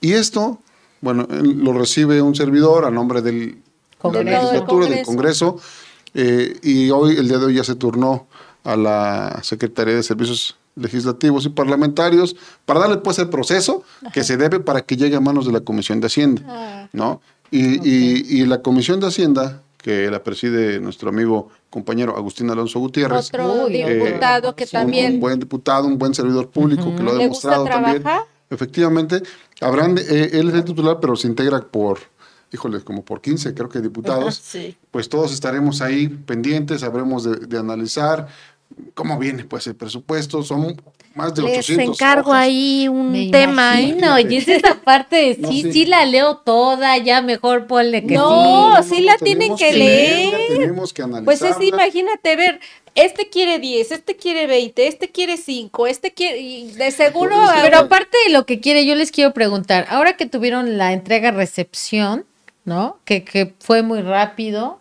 y 0.00 0.12
esto, 0.12 0.60
bueno, 1.00 1.26
lo 1.30 1.72
recibe 1.72 2.22
un 2.22 2.34
servidor 2.34 2.84
a 2.84 2.90
nombre 2.90 3.20
del 3.22 3.58
Congreso. 3.98 4.24
la 4.24 4.30
legislatura, 4.42 4.86
del 4.86 5.04
Congreso. 5.04 5.56
Congreso, 5.56 5.78
eh, 6.14 6.58
y 6.62 6.90
hoy, 6.90 7.16
el 7.16 7.28
día 7.28 7.38
de 7.38 7.46
hoy 7.46 7.54
ya 7.54 7.64
se 7.64 7.74
turnó 7.74 8.26
a 8.64 8.76
la 8.76 9.40
Secretaría 9.42 9.94
de 9.94 10.02
Servicios 10.02 10.56
Legislativos 10.78 11.44
y 11.46 11.50
Parlamentarios 11.50 12.36
para 12.64 12.80
darle 12.80 12.98
pues 12.98 13.18
el 13.18 13.28
proceso 13.28 13.82
que 14.12 14.24
se 14.24 14.36
debe 14.36 14.60
para 14.60 14.80
que 14.82 14.96
llegue 14.96 15.16
a 15.16 15.20
manos 15.20 15.46
de 15.46 15.52
la 15.52 15.60
Comisión 15.60 16.00
de 16.00 16.06
Hacienda, 16.06 16.42
Ah. 16.46 16.88
¿no? 16.92 17.20
Y, 17.50 17.76
y- 17.88 18.40
y 18.42 18.46
la 18.46 18.60
Comisión 18.62 19.00
de 19.00 19.06
Hacienda, 19.08 19.62
que 19.78 20.10
la 20.10 20.22
preside 20.22 20.80
nuestro 20.80 21.08
amigo 21.08 21.48
compañero 21.70 22.16
Agustín 22.16 22.50
Alonso 22.50 22.78
Gutiérrez, 22.80 23.28
otro 23.28 23.66
diputado 23.68 24.54
que 24.56 24.64
un- 24.64 24.70
también 24.70 25.14
un 25.14 25.20
buen 25.20 25.38
diputado, 25.38 25.86
un 25.86 25.98
buen 25.98 26.14
servidor 26.14 26.50
público 26.50 26.94
que 26.96 27.02
lo 27.02 27.10
ha 27.12 27.14
¿Le 27.14 27.28
gusta 27.28 27.50
demostrado 27.50 27.64
también. 27.84 28.02
Efectivamente, 28.50 29.22
habrán, 29.60 29.94
de- 29.94 30.02
eh, 30.02 30.30
él 30.32 30.48
es 30.48 30.54
el 30.54 30.64
titular, 30.64 30.98
pero 31.00 31.14
se 31.16 31.28
integra 31.28 31.60
por, 31.60 31.98
híjole, 32.52 32.80
como 32.80 33.04
por 33.04 33.20
15, 33.20 33.54
creo 33.54 33.68
que 33.68 33.80
diputados. 33.80 34.40
Sí. 34.42 34.76
Pues 34.90 35.08
todos 35.08 35.32
estaremos 35.32 35.80
ahí 35.82 36.08
pendientes, 36.08 36.82
habremos 36.82 37.24
de, 37.24 37.36
de 37.46 37.58
analizar 37.58 38.26
cómo 38.94 39.18
viene 39.18 39.44
pues 39.44 39.66
el 39.66 39.74
presupuesto, 39.76 40.42
son 40.42 40.80
más 41.14 41.34
de 41.34 41.42
les 41.42 41.58
800 41.58 41.96
encargo 41.96 42.30
hojas. 42.30 42.42
ahí 42.42 42.86
un 42.88 43.10
Me 43.12 43.30
tema, 43.30 43.80
¿eh? 43.80 43.88
imagino, 43.88 44.18
y 44.20 44.36
es 44.36 44.46
esa 44.48 44.74
parte 44.82 45.16
de 45.16 45.36
No, 45.38 45.48
sí, 45.50 45.62
sí. 45.62 45.72
sí 45.72 45.86
la 45.86 46.04
leo 46.04 46.36
toda, 46.38 46.96
ya 46.98 47.20
mejor 47.22 47.66
ponle 47.66 48.04
que 48.06 48.14
No, 48.14 48.80
sí. 48.82 48.96
sí 48.96 49.02
la 49.02 49.16
tienen 49.16 49.56
que 49.56 49.72
leerla, 49.72 50.38
leer. 50.38 50.58
Tenemos 50.58 50.92
que 50.92 51.02
analizarla. 51.02 51.24
Pues 51.24 51.42
es, 51.42 51.66
imagínate, 51.66 52.36
ver, 52.36 52.60
este 52.94 53.28
quiere 53.30 53.58
10, 53.58 53.90
este 53.90 54.16
quiere 54.16 54.46
20, 54.46 54.86
este 54.86 55.08
quiere 55.10 55.36
5, 55.38 55.86
este 55.86 56.12
quiere, 56.12 56.38
y 56.38 56.70
de 56.72 56.90
seguro... 56.90 57.34
Por 57.36 57.44
eso- 57.44 57.62
Pero 57.62 57.78
aparte 57.78 58.16
de 58.26 58.32
lo 58.32 58.46
que 58.46 58.60
quiere, 58.60 58.86
yo 58.86 58.94
les 58.94 59.10
quiero 59.10 59.32
preguntar, 59.32 59.86
ahora 59.90 60.16
que 60.16 60.26
tuvieron 60.26 60.78
la 60.78 60.92
entrega-recepción, 60.92 62.26
¿no? 62.64 62.98
Que, 63.04 63.24
que 63.24 63.54
fue 63.60 63.82
muy 63.82 64.02
rápido, 64.02 64.80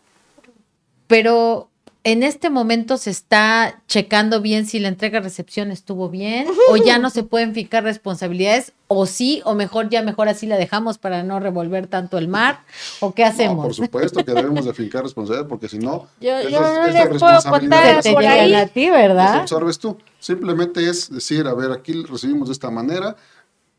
pero 1.08 1.70
en 2.08 2.24
este 2.24 2.50
momento 2.50 2.96
se 2.96 3.10
está 3.10 3.82
checando 3.86 4.40
bien 4.40 4.66
si 4.66 4.80
la 4.80 4.88
entrega-recepción 4.88 5.72
estuvo 5.72 6.10
bien 6.10 6.48
o 6.70 6.78
ya 6.78 7.00
no 7.00 7.10
se 7.10 7.24
pueden 7.24 7.54
fijar 7.54 7.84
responsabilidades 7.84 8.72
o 8.88 9.06
sí, 9.06 9.42
o 9.44 9.56
mejor 9.56 9.90
ya 9.90 10.02
mejor 10.04 10.30
así 10.30 10.48
la 10.48 10.56
dejamos 10.56 10.98
para 10.98 11.24
no 11.24 11.42
revolver 11.42 11.88
tanto 11.88 12.18
el 12.18 12.30
mar 12.30 12.62
o 13.02 13.14
qué 13.14 13.26
hacemos. 13.26 13.66
por 13.66 13.74
supuesto 13.74 14.24
que 14.24 14.32
debemos 14.32 14.64
de 14.64 14.74
fincar 14.74 15.04
responsabilidades 15.04 15.50
porque 15.50 15.68
si 15.68 15.80
no, 15.80 16.08
yo, 16.22 16.48
yo 16.48 16.62
no 16.62 16.88
les 16.88 17.10
puedo 17.20 17.42
contar 17.42 18.02
por 18.02 18.26
ahí. 18.26 18.54
a 18.54 18.68
ti, 18.68 18.90
¿verdad? 18.90 19.42
absorbes 19.42 19.78
tú. 19.78 19.98
Simplemente 20.18 20.90
es 20.90 21.10
decir, 21.10 21.46
a 21.46 21.54
ver, 21.56 21.74
aquí 21.74 21.92
recibimos 22.04 22.48
de 22.48 22.54
esta 22.54 22.72
manera, 22.72 23.18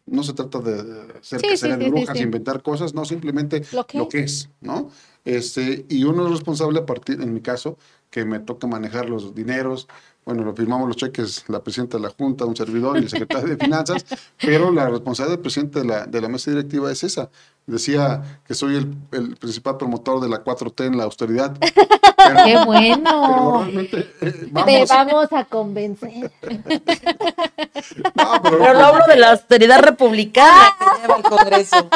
no 0.05 0.23
se 0.23 0.35
trata 0.35 0.59
de 0.59 1.15
ser 1.23 1.41
sí, 1.41 1.67
de 1.67 1.89
brujas, 1.89 2.21
inventar 2.21 2.63
cosas, 2.63 2.93
no, 2.93 3.07
simplemente 3.07 3.63
lo 3.73 3.87
que, 3.87 4.21
es, 4.21 4.51
¿no? 4.61 4.91
Este, 5.25 5.87
y 5.89 6.05
uno 6.05 6.27
es 6.27 6.33
responsable 6.33 6.79
a 6.79 6.87
partir, 6.87 7.21
en 7.21 7.33
mi 7.33 7.41
caso, 7.41 7.79
que 8.11 8.25
me 8.25 8.41
toca 8.41 8.67
manejar 8.67 9.09
los 9.09 9.35
dineros. 9.35 9.89
Bueno, 10.25 10.45
lo 10.45 10.55
firmamos 10.55 10.89
los 10.89 10.97
cheques 10.97 11.45
la 11.49 11.63
presidenta 11.63 11.97
de 11.97 12.03
la 12.03 12.11
Junta, 12.11 12.45
un 12.45 12.57
servidor 12.57 12.99
y 12.99 13.03
el 13.03 13.09
secretario 13.09 13.49
de 13.49 13.57
Finanzas, 13.57 14.05
pero 14.41 14.71
la 14.71 14.89
responsabilidad 14.89 15.37
del 15.37 15.43
presidente 15.43 15.81
de 15.81 15.85
la, 15.87 16.07
de 16.07 16.21
la 16.21 16.29
mesa 16.29 16.51
directiva 16.51 16.91
es 16.93 17.03
esa. 17.05 17.31
Decía 17.69 18.41
que 18.47 18.55
soy 18.55 18.77
el, 18.77 18.97
el, 19.13 19.37
principal 19.37 19.77
promotor 19.77 20.21
de 20.23 20.29
la 20.31 20.43
4T 20.43 20.87
en 20.87 20.97
la 20.97 21.05
austeridad. 21.05 21.55
¡Qué 22.45 22.65
bueno! 22.65 23.67
Eh, 23.69 24.51
Te 24.65 24.87
vamos 24.89 25.31
a 25.33 25.45
convencer. 25.45 26.33
no, 28.15 28.43
pero, 28.43 28.59
pero 28.59 28.79
hablo 28.79 29.05
de 29.07 29.17
la 29.17 29.33
austeridad 29.33 29.83
republicana 29.83 30.71
que 30.79 31.03
lleva 31.03 31.17
el 31.19 31.23
Congreso. 31.25 31.91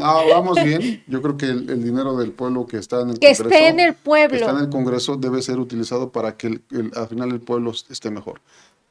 No, 0.00 0.28
vamos 0.28 0.60
bien. 0.60 1.04
Yo 1.06 1.22
creo 1.22 1.36
que 1.36 1.46
el, 1.46 1.84
dinero 1.84 2.16
del 2.16 2.32
pueblo 2.32 2.66
que 2.66 2.78
está 2.78 3.02
en 3.02 3.10
el 3.10 3.18
que 3.20 3.28
Congreso. 3.28 3.44
Que 3.44 3.54
esté 3.54 3.68
en 3.68 3.78
el 3.78 3.94
pueblo. 3.94 4.30
Que 4.30 4.44
está 4.44 4.50
en 4.50 4.64
el 4.64 4.70
Congreso 4.70 5.16
debe 5.16 5.40
ser 5.40 5.60
utilizado 5.60 6.10
para 6.10 6.36
que 6.36 6.60
al 6.96 7.06
final 7.06 7.30
el 7.30 7.40
pueblo 7.40 7.70
esté 7.70 8.10
mejor. 8.10 8.40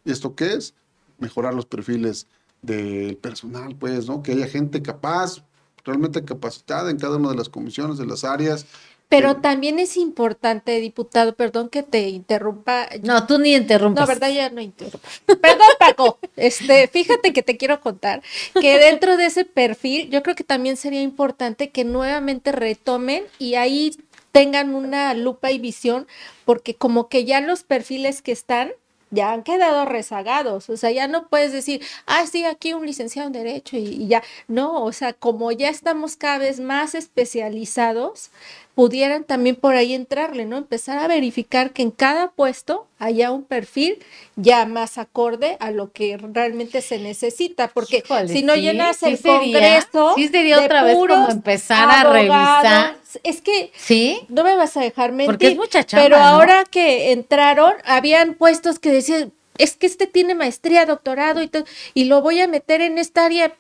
¿Y 0.06 0.12
esto 0.14 0.34
qué 0.34 0.54
es? 0.54 0.76
Mejorar 1.20 1.54
los 1.54 1.66
perfiles 1.66 2.28
del 2.62 3.18
personal, 3.18 3.76
pues, 3.76 4.08
¿no? 4.08 4.24
Que 4.24 4.32
haya 4.32 4.48
gente 4.48 4.82
capaz, 4.82 5.44
realmente 5.84 6.24
capacitada 6.24 6.92
en 6.92 6.98
cada 6.98 7.18
una 7.18 7.30
de 7.30 7.36
las 7.36 7.50
comisiones, 7.50 7.98
de 7.98 8.06
las 8.06 8.24
áreas. 8.24 8.66
Pero 9.12 9.36
también 9.42 9.78
es 9.78 9.98
importante, 9.98 10.80
diputado, 10.80 11.36
perdón 11.36 11.68
que 11.68 11.84
te 11.84 12.08
interrumpa. 12.08 12.88
No, 13.04 13.28
tú 13.28 13.40
ni 13.40 13.54
interrumpas. 13.54 14.04
No, 14.04 14.08
verdad, 14.08 14.30
ya 14.30 14.50
no 14.50 14.62
interrumpo. 14.62 15.02
Perdón, 15.42 15.68
Paco. 15.80 16.18
Este, 16.38 16.88
fíjate 16.88 17.34
que 17.34 17.44
te 17.44 17.58
quiero 17.58 17.82
contar 17.82 18.22
que 18.62 18.80
dentro 18.80 19.18
de 19.18 19.26
ese 19.26 19.44
perfil, 19.44 20.10
yo 20.10 20.24
creo 20.24 20.38
que 20.38 20.46
también 20.46 20.78
sería 20.78 21.02
importante 21.02 21.72
que 21.72 21.84
nuevamente 21.84 22.54
retomen 22.54 23.26
y 23.38 23.56
ahí 23.56 23.98
tengan 24.32 24.74
una 24.74 25.14
lupa 25.14 25.52
y 25.52 25.60
visión, 25.60 26.08
porque 26.46 26.76
como 26.76 27.10
que 27.10 27.26
ya 27.26 27.42
los 27.42 27.64
perfiles 27.64 28.22
que 28.22 28.32
están 28.32 28.72
ya 29.12 29.32
han 29.32 29.43
quedado 29.43 29.86
rezagados, 29.86 30.70
o 30.70 30.78
sea, 30.78 30.91
ya 30.91 31.07
no 31.07 31.28
puedes 31.28 31.51
decir, 31.51 31.82
ah, 32.07 32.26
sí, 32.26 32.45
aquí 32.45 32.74
un 32.74 32.86
licenciado 32.86 33.28
en 33.28 33.34
Derecho 33.34 33.78
y, 33.78 34.07
ya, 34.07 34.24
no, 34.47 34.84
o 34.84 34.91
sea, 34.93 35.14
como 35.14 35.51
ya 35.51 35.70
estamos 35.70 36.16
cada 36.16 36.39
vez 36.39 36.59
más 36.59 36.95
especializados, 36.95 38.32
pudieran 38.76 39.24
también 39.24 39.55
por 39.55 39.76
ahí 39.76 39.93
entrarle, 39.93 40.45
¿no? 40.45 40.57
Empezar 40.57 40.97
a 40.97 41.07
verificar 41.07 41.72
que 41.72 41.82
en 41.82 41.91
cada 41.91 42.32
puesto 42.32 42.88
haya 42.99 43.32
un 43.32 43.43
perfil 43.43 43.99
ya 44.36 44.65
más 44.65 44.97
acorde 44.97 45.57
a 45.59 45.72
lo 45.72 45.91
que 45.91 46.17
realmente 46.17 46.82
se 46.82 46.97
necesita, 46.99 47.67
porque 47.67 48.03
si 48.28 48.43
no 48.43 48.55
llenas 48.55 49.03
el 49.03 49.19
congreso, 49.19 50.13
sí 50.15 50.28
sería 50.30 50.61
otra 50.61 50.84
vez 50.84 50.95
como 50.95 51.30
empezar 51.30 51.89
a 51.89 52.11
revisar. 52.11 52.97
Es 53.24 53.41
que 53.41 53.72
sí, 53.76 54.22
no 54.30 54.43
me 54.43 54.55
vas 54.55 54.78
a 54.78 54.82
dejar 54.82 55.11
mentir, 55.11 55.26
porque 55.26 55.47
es 55.47 55.57
mucha 55.57 55.86
pero 55.91 56.15
ahora 56.15 56.63
que 56.63 57.11
entraron, 57.11 57.74
habían 57.84 58.36
puestos 58.36 58.80
que 58.80 58.89
decían, 58.91 59.34
es 59.57 59.76
que 59.76 59.86
este 59.86 60.07
tiene 60.07 60.34
maestría, 60.34 60.86
doctorado 60.86 61.41
y 61.41 61.49
todo, 61.49 61.65
y 61.93 62.05
lo 62.05 62.22
voy 62.22 62.39
a 62.39 62.47
meter 62.47 62.80
en 62.80 62.97
esta 62.97 63.26
área 63.26 63.53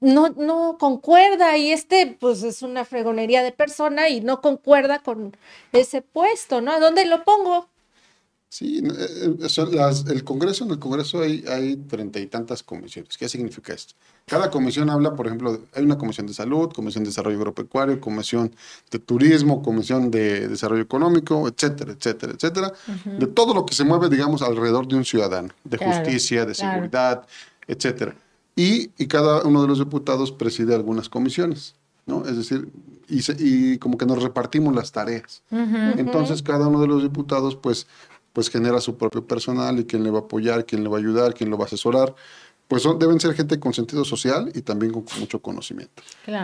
no, 0.00 0.30
no 0.30 0.76
concuerda 0.78 1.56
y 1.56 1.72
este 1.72 2.16
pues 2.18 2.42
es 2.42 2.62
una 2.62 2.84
fregonería 2.84 3.42
de 3.42 3.52
persona 3.52 4.08
y 4.08 4.20
no 4.20 4.40
concuerda 4.40 5.00
con 5.02 5.36
ese 5.72 6.02
puesto, 6.02 6.60
¿no? 6.60 6.72
¿A 6.72 6.80
dónde 6.80 7.04
lo 7.06 7.24
pongo? 7.24 7.68
Sí, 8.48 8.82
eh, 8.84 9.36
eh, 9.40 9.92
el 10.08 10.24
Congreso, 10.24 10.64
en 10.64 10.70
el 10.72 10.80
Congreso 10.80 11.20
hay, 11.20 11.44
hay 11.46 11.76
treinta 11.76 12.18
y 12.18 12.26
tantas 12.26 12.64
comisiones. 12.64 13.16
¿Qué 13.16 13.28
significa 13.28 13.72
esto? 13.72 13.94
Cada 14.26 14.50
comisión 14.50 14.90
habla, 14.90 15.14
por 15.14 15.26
ejemplo, 15.26 15.66
hay 15.72 15.84
una 15.84 15.96
comisión 15.96 16.26
de 16.26 16.34
salud, 16.34 16.72
comisión 16.72 17.04
de 17.04 17.10
desarrollo 17.10 17.36
agropecuario, 17.36 18.00
comisión 18.00 18.52
de 18.90 18.98
turismo, 18.98 19.62
comisión 19.62 20.10
de 20.10 20.48
desarrollo 20.48 20.82
económico, 20.82 21.46
etcétera, 21.46 21.92
etcétera, 21.92 22.32
etcétera, 22.32 22.72
de 23.04 23.26
todo 23.28 23.54
lo 23.54 23.64
que 23.64 23.74
se 23.74 23.84
mueve, 23.84 24.08
digamos, 24.08 24.42
alrededor 24.42 24.88
de 24.88 24.96
un 24.96 25.04
ciudadano, 25.04 25.50
de 25.62 25.78
justicia, 25.78 26.44
de 26.44 26.54
seguridad, 26.54 27.24
etcétera 27.68 28.16
y, 28.60 29.06
cada 29.06 29.42
uno 29.42 29.62
de 29.62 29.68
los 29.68 29.78
diputados 29.78 30.32
preside 30.32 30.74
algunas 30.74 31.08
comisiones, 31.08 31.74
¿no? 32.06 32.26
Es 32.26 32.36
decir, 32.36 32.68
y, 33.08 33.78
como 33.78 33.96
que 33.96 34.06
nos 34.06 34.22
repartimos 34.22 34.74
las 34.74 34.92
tareas. 34.92 35.42
Entonces, 35.50 36.42
cada 36.42 36.68
uno 36.68 36.80
de 36.80 36.86
los 36.86 37.02
diputados, 37.02 37.56
pues, 37.56 37.86
pues 38.32 38.50
genera 38.50 38.80
su 38.80 38.96
propio 38.96 39.26
personal 39.26 39.78
y 39.80 39.84
quién 39.84 40.04
le 40.04 40.10
va 40.10 40.18
a 40.18 40.22
apoyar, 40.22 40.66
quién 40.66 40.84
le 40.84 40.90
va 40.90 40.98
a 40.98 41.00
ayudar, 41.00 41.34
quién 41.34 41.50
lo 41.50 41.56
va 41.56 41.64
a 41.64 41.66
asesorar. 41.66 42.14
Pues 42.68 42.82
son, 42.82 42.98
deben 42.98 43.18
ser 43.18 43.34
gente 43.34 43.58
con 43.58 43.72
sentido 43.72 44.04
social 44.04 44.52
y 44.54 44.62
también 44.62 44.92
con, 44.92 45.04
mucho 45.18 45.40
conocimiento, 45.40 46.02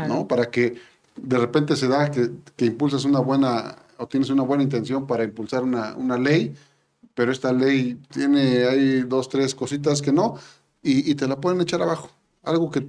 ¿no? 0.08 0.26
Para 0.26 0.50
que 0.50 0.74
de 1.16 1.38
repente 1.38 1.76
se 1.76 1.86
da 1.86 2.10
que, 2.10 2.30
que 2.56 2.64
impulsas 2.64 3.04
una 3.04 3.20
buena 3.20 3.76
o 3.98 4.06
tienes 4.06 4.30
una 4.30 4.42
buena 4.42 4.62
intención 4.62 5.06
para 5.06 5.22
impulsar 5.22 5.62
una, 5.62 5.94
una 5.96 6.18
ley, 6.18 6.54
pero 7.14 7.30
esta 7.30 7.52
ley 7.52 7.98
tiene 8.10 8.64
ahí 8.64 9.02
dos, 9.02 9.28
tres 9.28 9.54
cositas 9.54 10.02
que 10.02 10.12
no, 10.12 10.36
y, 10.86 11.14
te 11.14 11.26
la 11.26 11.40
pueden 11.40 11.60
echar 11.60 11.82
abajo. 11.82 12.10
Algo 12.42 12.70
que, 12.70 12.86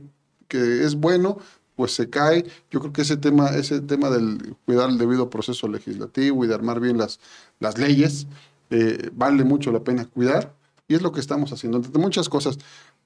que, 0.47 0.83
es 0.83 0.95
bueno, 0.95 1.37
pues 1.75 1.93
se 1.93 2.09
cae. 2.09 2.45
Yo 2.69 2.79
creo 2.79 2.93
que 2.93 3.01
ese 3.01 3.17
tema, 3.17 3.49
ese 3.49 3.81
tema 3.81 4.09
del 4.09 4.55
cuidar 4.65 4.89
el 4.89 4.97
debido 4.97 5.29
proceso 5.29 5.67
legislativo 5.67 6.45
y 6.45 6.47
de 6.47 6.53
armar 6.53 6.79
bien 6.79 6.97
las, 6.97 7.19
las 7.59 7.77
leyes, 7.77 8.27
eh, 8.69 9.09
vale 9.13 9.43
mucho 9.43 9.71
la 9.71 9.83
pena 9.83 10.05
cuidar. 10.05 10.53
Y 10.87 10.95
es 10.95 11.01
lo 11.01 11.11
que 11.11 11.19
estamos 11.19 11.51
haciendo. 11.51 11.77
Entre 11.77 11.99
muchas 11.99 12.29
cosas, 12.29 12.59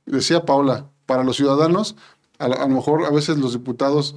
decía 0.06 0.46
Paula, 0.46 0.90
para 1.06 1.24
los 1.24 1.38
ciudadanos, 1.38 1.96
a, 2.38 2.48
lo 2.48 2.70
mejor 2.70 3.06
a 3.06 3.12
veces 3.12 3.38
los 3.38 3.54
diputados 3.54 4.16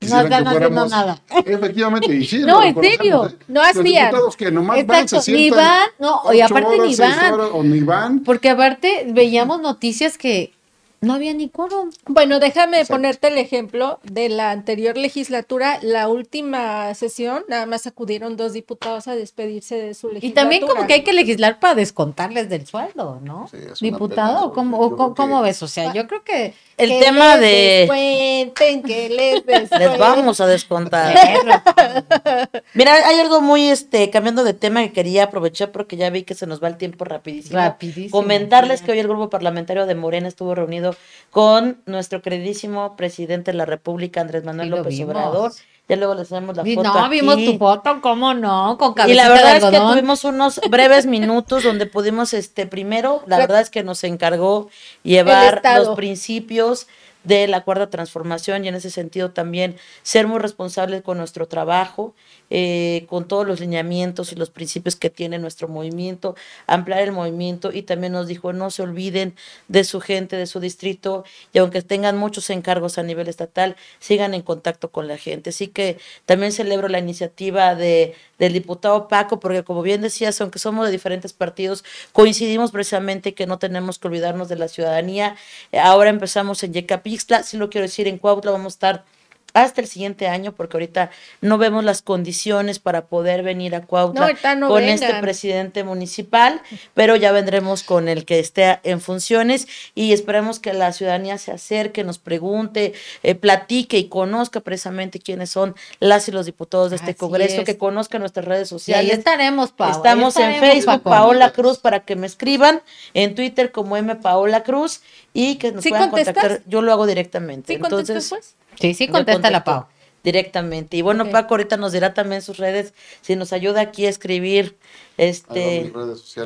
no 0.00 0.20
están 0.20 0.46
haciendo 0.46 0.86
nada. 0.88 1.18
Efectivamente, 1.44 2.14
y 2.14 2.24
sí, 2.24 2.38
no, 2.40 2.62
en 2.62 2.74
serio, 2.74 3.26
¿eh? 3.26 3.36
no 3.48 3.62
hacían. 3.62 4.14
Que 4.36 4.50
nomás 4.50 4.86
van, 4.86 5.08
se 5.08 5.32
ni 5.32 5.50
van, 5.50 5.88
no, 5.98 6.22
y 6.32 6.40
aparte 6.40 6.78
ni 6.78 6.94
van. 6.96 7.40
o 7.52 7.62
ni 7.62 7.80
van. 7.80 8.20
Porque 8.20 8.50
aparte 8.50 9.06
veíamos 9.08 9.60
noticias 9.60 10.18
que 10.18 10.52
no 11.00 11.14
había 11.14 11.34
ni 11.34 11.48
quórum. 11.48 11.90
Bueno, 12.06 12.40
déjame 12.40 12.84
ponerte 12.84 13.28
el 13.28 13.38
ejemplo 13.38 14.00
de 14.02 14.28
la 14.28 14.50
anterior 14.50 14.96
legislatura, 14.96 15.78
la 15.82 16.08
última 16.08 16.92
sesión, 16.94 17.44
nada 17.48 17.66
más 17.66 17.86
acudieron 17.86 18.36
dos 18.36 18.52
diputados 18.52 19.08
a 19.08 19.14
despedirse 19.14 19.76
de 19.76 19.94
su 19.94 20.08
legislatura. 20.08 20.30
Y 20.30 20.34
también 20.34 20.66
como 20.66 20.86
que 20.86 20.94
hay 20.94 21.04
que 21.04 21.12
legislar 21.12 21.60
para 21.60 21.74
descontarles 21.74 22.48
del 22.48 22.66
sueldo, 22.66 23.20
¿no? 23.22 23.48
Diputado, 23.80 24.52
¿cómo, 24.52 25.14
¿cómo 25.14 25.42
ves? 25.42 25.62
O 25.62 25.68
sea, 25.68 25.92
yo 25.92 26.06
creo 26.06 26.24
que 26.24 26.54
el 26.76 27.00
tema 27.00 27.36
de 27.36 27.86
descuenten, 27.88 28.82
que 28.82 29.08
les 29.08 29.70
les 29.70 29.98
vamos 29.98 30.40
a 30.40 30.46
descontar. 30.46 31.14
Mira, 32.74 32.94
hay 33.06 33.20
algo 33.20 33.40
muy 33.40 33.68
este 33.68 34.10
cambiando 34.10 34.44
de 34.44 34.54
tema 34.54 34.82
que 34.82 34.92
quería 34.92 35.24
aprovechar 35.24 35.72
porque 35.72 35.96
ya 35.96 36.10
vi 36.10 36.22
que 36.22 36.34
se 36.34 36.46
nos 36.46 36.62
va 36.62 36.68
el 36.68 36.76
tiempo 36.76 37.04
rapidísimo. 37.04 37.58
Rapidísimo. 37.58 38.10
Comentarles 38.10 38.82
que 38.82 38.92
hoy 38.92 38.98
el 38.98 39.08
grupo 39.08 39.30
parlamentario 39.30 39.86
de 39.86 39.94
Morena 39.94 40.28
estuvo 40.28 40.54
reunido 40.54 40.85
con 41.30 41.82
nuestro 41.86 42.22
queridísimo 42.22 42.96
presidente 42.96 43.52
de 43.52 43.58
la 43.58 43.66
República 43.66 44.20
Andrés 44.20 44.44
Manuel 44.44 44.70
López 44.70 45.00
Obrador. 45.00 45.52
Ya 45.88 45.94
luego 45.94 46.14
les 46.14 46.30
damos 46.30 46.56
la 46.56 46.64
foto. 46.64 46.82
No, 46.82 47.08
vimos 47.08 47.36
tu 47.36 47.58
foto, 47.58 48.00
¿cómo 48.00 48.34
no? 48.34 48.76
Con 48.76 48.94
Y 49.08 49.14
la 49.14 49.28
verdad 49.28 49.56
es 49.56 49.64
que 49.64 49.78
tuvimos 49.78 50.24
unos 50.24 50.60
breves 50.70 51.06
minutos 51.06 51.62
donde 51.62 51.86
pudimos, 51.86 52.34
este, 52.34 52.66
primero, 52.66 53.22
la 53.26 53.38
verdad 53.38 53.60
es 53.60 53.70
que 53.70 53.84
nos 53.84 54.02
encargó 54.02 54.68
llevar 55.04 55.62
los 55.76 55.94
principios 55.94 56.88
de 57.26 57.48
la 57.48 57.64
cuarta 57.64 57.90
transformación 57.90 58.64
y 58.64 58.68
en 58.68 58.76
ese 58.76 58.90
sentido 58.90 59.30
también 59.30 59.76
ser 60.02 60.28
muy 60.28 60.38
responsables 60.38 61.02
con 61.02 61.18
nuestro 61.18 61.46
trabajo, 61.48 62.14
eh, 62.48 63.06
con 63.08 63.26
todos 63.26 63.46
los 63.46 63.58
lineamientos 63.58 64.32
y 64.32 64.36
los 64.36 64.50
principios 64.50 64.94
que 64.94 65.10
tiene 65.10 65.38
nuestro 65.38 65.66
movimiento, 65.66 66.36
ampliar 66.66 67.00
el 67.00 67.12
movimiento 67.12 67.72
y 67.72 67.82
también 67.82 68.12
nos 68.12 68.28
dijo 68.28 68.52
no 68.52 68.70
se 68.70 68.82
olviden 68.82 69.34
de 69.68 69.82
su 69.82 70.00
gente, 70.00 70.36
de 70.36 70.46
su 70.46 70.60
distrito 70.60 71.24
y 71.52 71.58
aunque 71.58 71.82
tengan 71.82 72.16
muchos 72.16 72.50
encargos 72.50 72.98
a 72.98 73.02
nivel 73.02 73.28
estatal, 73.28 73.76
sigan 73.98 74.32
en 74.34 74.42
contacto 74.42 74.90
con 74.90 75.08
la 75.08 75.18
gente. 75.18 75.50
Así 75.50 75.68
que 75.68 75.98
también 76.24 76.52
celebro 76.52 76.88
la 76.88 76.98
iniciativa 76.98 77.74
de, 77.74 78.14
del 78.38 78.52
diputado 78.52 79.08
Paco 79.08 79.40
porque 79.40 79.64
como 79.64 79.82
bien 79.82 80.00
decías, 80.00 80.40
aunque 80.40 80.58
somos 80.58 80.86
de 80.86 80.92
diferentes 80.92 81.32
partidos, 81.32 81.84
coincidimos 82.12 82.70
precisamente 82.70 83.34
que 83.34 83.46
no 83.46 83.58
tenemos 83.58 83.98
que 83.98 84.08
olvidarnos 84.08 84.48
de 84.48 84.56
la 84.56 84.68
ciudadanía. 84.68 85.36
Ahora 85.72 86.10
empezamos 86.10 86.62
en 86.62 86.72
Yecapixtla, 86.72 87.42
si 87.42 87.56
lo 87.56 87.70
quiero 87.70 87.86
decir, 87.86 88.06
en 88.06 88.18
Cuautla 88.18 88.52
vamos 88.52 88.74
a 88.74 88.76
estar 88.76 89.15
hasta 89.56 89.80
el 89.80 89.86
siguiente 89.86 90.28
año, 90.28 90.52
porque 90.52 90.76
ahorita 90.76 91.10
no 91.40 91.56
vemos 91.56 91.82
las 91.82 92.02
condiciones 92.02 92.78
para 92.78 93.06
poder 93.06 93.42
venir 93.42 93.74
a 93.74 93.80
Cuautla 93.80 94.36
con 94.68 94.82
este 94.82 95.14
presidente 95.22 95.82
municipal, 95.82 96.60
pero 96.92 97.16
ya 97.16 97.32
vendremos 97.32 97.82
con 97.82 98.08
el 98.08 98.26
que 98.26 98.38
esté 98.38 98.80
en 98.82 99.00
funciones 99.00 99.66
y 99.94 100.12
esperemos 100.12 100.60
que 100.60 100.74
la 100.74 100.92
ciudadanía 100.92 101.38
se 101.38 101.52
acerque, 101.52 102.04
nos 102.04 102.18
pregunte, 102.18 102.92
eh, 103.22 103.34
platique 103.34 103.96
y 103.96 104.08
conozca 104.10 104.60
precisamente 104.60 105.20
quiénes 105.20 105.48
son 105.48 105.74
las 106.00 106.28
y 106.28 106.32
los 106.32 106.44
diputados 106.44 106.90
de 106.90 106.96
este 106.96 107.14
Congreso, 107.14 107.64
que 107.64 107.78
conozcan 107.78 108.20
nuestras 108.20 108.44
redes 108.44 108.68
sociales. 108.68 109.10
ahí 109.10 109.18
estaremos, 109.18 109.72
Paola. 109.72 109.96
Estamos 109.96 110.36
en 110.36 110.60
Facebook, 110.60 111.02
Paola 111.02 111.52
Cruz, 111.52 111.78
para 111.78 112.00
que 112.00 112.14
me 112.14 112.26
escriban, 112.26 112.82
en 113.14 113.34
Twitter 113.34 113.72
como 113.72 113.96
M 113.96 114.16
Paola 114.16 114.62
Cruz 114.62 115.00
y 115.32 115.56
que 115.56 115.72
nos 115.72 115.82
puedan 115.82 116.10
contactar. 116.10 116.60
Yo 116.66 116.82
lo 116.82 116.92
hago 116.92 117.06
directamente. 117.06 117.68
¿Sí 117.68 117.80
Entonces, 117.82 118.28
pues? 118.28 118.54
Sí, 118.80 118.94
sí, 118.94 119.08
contesta 119.08 119.50
la 119.50 119.64
Pau. 119.64 119.86
Directamente. 120.22 120.96
Y 120.96 121.02
bueno, 121.02 121.30
Paco 121.30 121.54
ahorita 121.54 121.76
nos 121.76 121.92
dirá 121.92 122.12
también 122.12 122.42
sus 122.42 122.56
redes, 122.56 122.94
si 123.20 123.36
nos 123.36 123.52
ayuda 123.52 123.80
aquí 123.80 124.06
a 124.06 124.08
escribir. 124.08 124.76
este 125.16 125.92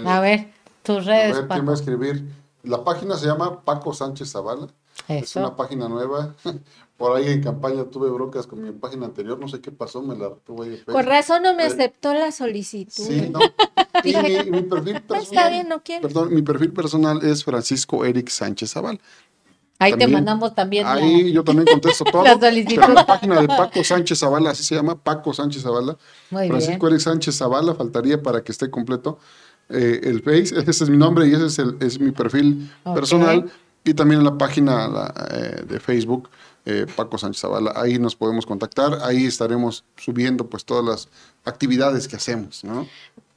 A 0.04 0.20
ver, 0.20 0.48
tus 0.82 1.06
redes. 1.06 1.36
A 1.36 1.40
ver, 1.40 1.48
¿quién 1.48 1.66
va 1.66 1.72
a 1.72 1.74
escribir? 1.74 2.24
La 2.62 2.84
página 2.84 3.16
se 3.16 3.26
llama 3.26 3.64
Paco 3.64 3.94
Sánchez 3.94 4.32
Zavala. 4.32 4.68
Es 5.08 5.34
una 5.36 5.56
página 5.56 5.88
nueva. 5.88 6.34
Por 7.00 7.16
ahí 7.16 7.28
en 7.28 7.42
campaña 7.42 7.84
tuve 7.84 8.10
broncas 8.10 8.46
con 8.46 8.62
mi 8.62 8.72
página 8.72 9.06
anterior, 9.06 9.38
no 9.38 9.48
sé 9.48 9.62
qué 9.62 9.72
pasó, 9.72 10.02
me 10.02 10.14
la 10.14 10.34
tuve 10.44 10.76
Por 10.84 11.06
razón 11.06 11.42
no 11.42 11.54
me 11.54 11.62
aceptó 11.62 12.12
la 12.12 12.30
solicitud. 12.30 13.04
Sí, 13.04 13.30
no. 13.30 13.38
Y 14.04 14.14
mi, 14.50 14.62
perfil 14.62 15.02
personal. 15.02 15.22
Está 15.22 15.48
bien, 15.50 15.68
no 15.68 15.82
quiero. 15.82 16.02
Perdón, 16.02 16.32
mi 16.32 16.40
perfil 16.42 16.72
personal 16.72 17.22
es 17.22 17.44
Francisco 17.44 18.04
Eric 18.04 18.28
Sánchez 18.28 18.72
Zavala. 18.72 18.98
Ahí 19.80 19.94
te 19.94 20.06
mandamos 20.06 20.54
también. 20.54 20.86
Ahí 20.86 21.32
yo 21.32 21.42
también 21.42 21.66
contesto 21.66 22.04
todo. 22.12 22.22
la 22.22 22.38
Pero 22.38 22.92
la 22.92 23.06
página 23.06 23.40
de 23.40 23.48
Paco 23.48 23.82
Sánchez 23.82 24.18
Zavala, 24.18 24.50
así 24.50 24.62
se 24.62 24.74
llama, 24.74 24.94
Paco 24.94 25.32
Sánchez 25.32 25.62
Zavala. 25.62 25.96
Muy 26.30 26.48
Francisco 26.48 26.86
Eric 26.86 27.00
Sánchez 27.00 27.38
Zavala, 27.38 27.74
faltaría 27.74 28.22
para 28.22 28.44
que 28.44 28.52
esté 28.52 28.70
completo 28.70 29.18
eh, 29.70 30.00
el 30.04 30.22
Face. 30.22 30.54
Ese 30.54 30.84
es 30.84 30.90
mi 30.90 30.98
nombre 30.98 31.26
y 31.26 31.32
ese 31.32 31.46
es, 31.46 31.58
el, 31.58 31.76
es 31.80 31.98
mi 31.98 32.10
perfil 32.12 32.70
personal. 32.94 33.50
Y 33.82 33.94
también 33.94 34.20
en 34.20 34.26
la 34.26 34.36
página 34.36 35.14
eh, 35.30 35.64
de 35.66 35.80
Facebook, 35.80 36.28
eh, 36.66 36.84
Paco 36.94 37.16
Sánchez 37.16 37.40
Zavala. 37.40 37.72
Ahí 37.74 37.98
nos 37.98 38.14
podemos 38.14 38.44
contactar. 38.44 38.98
Ahí 39.02 39.24
estaremos 39.24 39.84
subiendo 39.96 40.46
pues 40.46 40.66
todas 40.66 40.84
las 40.84 41.08
actividades 41.46 42.06
que 42.06 42.16
hacemos, 42.16 42.62
¿no? 42.64 42.86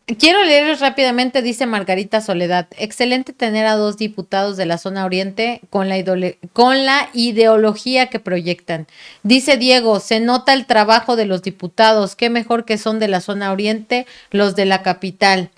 Quiero 0.06 0.44
leerles 0.44 0.82
rápidamente, 0.82 1.42
dice 1.42 1.66
Margarita 1.66 2.20
Soledad. 2.20 2.68
Excelente 2.78 3.32
tener 3.32 3.66
a 3.66 3.76
dos 3.76 3.96
diputados 3.96 4.58
de 4.58 4.66
la 4.66 4.78
zona 4.78 5.06
oriente 5.06 5.62
con 5.70 5.88
la, 5.88 5.96
con 6.52 6.86
la 6.86 7.10
ideología 7.14 8.08
que 8.08 8.20
proyectan. 8.20 8.86
Dice 9.24 9.56
Diego, 9.56 10.02
se 10.02 10.20
nota 10.20 10.52
el 10.52 10.66
trabajo 10.66 11.16
de 11.16 11.26
los 11.26 11.42
diputados. 11.42 12.18
Qué 12.18 12.30
mejor 12.30 12.66
que 12.66 12.78
son 12.78 13.00
de 13.00 13.08
la 13.08 13.22
zona 13.22 13.54
oriente 13.54 14.06
los 14.30 14.58
de 14.58 14.66
la 14.66 14.84
capital. 14.84 15.52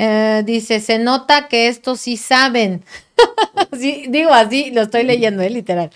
Eh, 0.00 0.42
dice, 0.44 0.80
se 0.80 0.98
nota 0.98 1.46
que 1.46 1.68
estos 1.68 2.00
sí 2.00 2.16
saben. 2.16 2.84
digo 4.08 4.32
así, 4.32 4.72
lo 4.72 4.82
estoy 4.82 5.04
leyendo, 5.04 5.42
eh, 5.42 5.50
literal. 5.50 5.90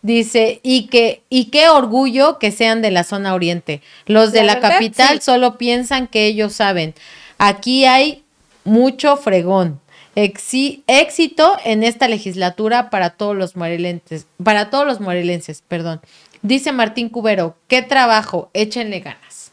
Dice, 0.00 0.60
y 0.62 0.86
que, 0.86 1.22
y 1.28 1.46
qué 1.46 1.68
orgullo 1.68 2.38
que 2.38 2.50
sean 2.50 2.80
de 2.80 2.90
la 2.90 3.04
zona 3.04 3.34
oriente. 3.34 3.82
Los 4.06 4.32
de 4.32 4.42
la, 4.42 4.60
capital 4.60 5.20
solo 5.20 5.58
piensan 5.58 6.06
que 6.06 6.24
ellos 6.24 6.54
saben. 6.54 6.94
Aquí 7.38 7.84
hay 7.84 8.24
mucho 8.64 9.16
fregón. 9.16 9.80
éxito 10.14 11.56
en 11.64 11.82
esta 11.82 12.08
legislatura 12.08 12.90
para 12.90 13.10
todos 13.10 13.36
los 13.36 13.56
morelenses, 13.56 14.26
para 14.42 14.70
todos 14.70 14.86
los 14.86 15.00
morelenses, 15.00 15.62
perdón. 15.66 16.00
Dice 16.42 16.72
Martín 16.72 17.08
Cubero, 17.08 17.56
qué 17.68 17.82
trabajo, 17.82 18.50
échenle 18.54 19.00
ganas. 19.00 19.52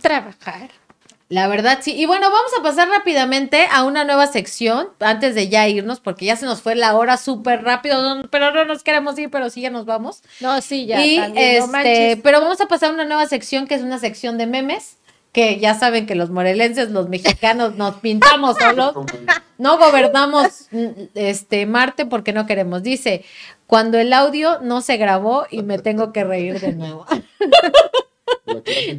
Trabajar. 0.00 0.70
La 1.28 1.48
verdad, 1.48 1.78
sí. 1.80 1.94
Y 1.94 2.04
bueno, 2.04 2.30
vamos 2.30 2.52
a 2.58 2.62
pasar 2.62 2.90
rápidamente 2.90 3.66
a 3.72 3.84
una 3.84 4.04
nueva 4.04 4.26
sección 4.26 4.88
antes 5.00 5.34
de 5.34 5.48
ya 5.48 5.66
irnos, 5.66 5.98
porque 5.98 6.26
ya 6.26 6.36
se 6.36 6.44
nos 6.44 6.60
fue 6.60 6.74
la 6.74 6.94
hora 6.94 7.16
súper 7.16 7.62
rápido, 7.62 8.28
pero 8.30 8.52
no 8.52 8.66
nos 8.66 8.82
queremos 8.82 9.18
ir, 9.18 9.30
pero 9.30 9.48
sí 9.48 9.62
ya 9.62 9.70
nos 9.70 9.86
vamos. 9.86 10.22
No, 10.40 10.60
sí, 10.60 10.84
ya. 10.84 11.02
Y 11.02 11.16
este, 11.34 12.18
pero 12.22 12.42
vamos 12.42 12.60
a 12.60 12.66
pasar 12.66 12.90
a 12.90 12.92
una 12.92 13.06
nueva 13.06 13.26
sección 13.26 13.66
que 13.66 13.74
es 13.74 13.80
una 13.80 13.98
sección 13.98 14.36
de 14.36 14.46
memes 14.46 14.98
que 15.32 15.58
ya 15.58 15.74
saben 15.74 16.06
que 16.06 16.14
los 16.14 16.30
morelenses, 16.30 16.90
los 16.90 17.08
mexicanos 17.08 17.74
nos 17.76 17.94
pintamos 17.96 18.56
solos, 18.58 18.94
no 19.58 19.78
gobernamos 19.78 20.68
este 21.14 21.64
Marte 21.64 22.04
porque 22.04 22.34
no 22.34 22.44
queremos. 22.46 22.82
Dice, 22.82 23.24
cuando 23.66 23.98
el 23.98 24.12
audio 24.12 24.60
no 24.60 24.82
se 24.82 24.98
grabó 24.98 25.46
y 25.50 25.62
me 25.62 25.78
tengo 25.78 26.12
que 26.12 26.24
reír 26.24 26.60
de 26.60 26.74
nuevo. 26.74 27.06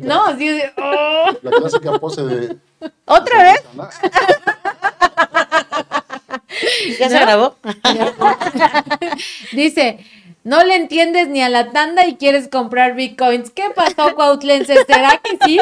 no, 0.02 0.36
sí, 0.38 0.60
oh. 0.78 1.26
La 1.44 1.52
clásica 1.52 2.00
pose 2.00 2.24
de... 2.24 2.58
¿Otra 3.06 3.44
vez? 3.44 3.64
¿Ya 7.00 7.10
se 7.10 7.20
grabó? 7.20 7.58
Dice, 9.52 10.00
no 10.44 10.64
le 10.64 10.76
entiendes 10.76 11.30
ni 11.30 11.42
a 11.42 11.50
la 11.50 11.72
tanda 11.72 12.06
y 12.06 12.16
quieres 12.16 12.50
comprar 12.50 12.96
bitcoins. 12.96 13.50
¿Qué 13.50 13.70
pasó, 13.74 14.14
Cuautlense? 14.16 14.76
¿Será 14.86 15.22
que 15.24 15.38
sí? 15.46 15.60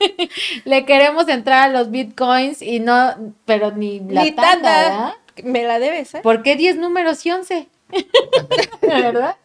le 0.64 0.84
queremos 0.84 1.28
entrar 1.28 1.70
a 1.70 1.72
los 1.72 1.90
bitcoins 1.90 2.62
y 2.62 2.78
no, 2.78 3.34
pero 3.44 3.72
ni 3.72 4.00
la 4.00 4.32
tanda, 4.34 5.16
Me 5.42 5.64
la 5.64 5.78
debes, 5.78 6.14
¿eh? 6.14 6.20
¿Por 6.22 6.42
qué 6.42 6.56
10 6.56 6.76
números 6.76 7.26
y 7.26 7.32
11? 7.32 7.68
¿Verdad? 8.82 9.36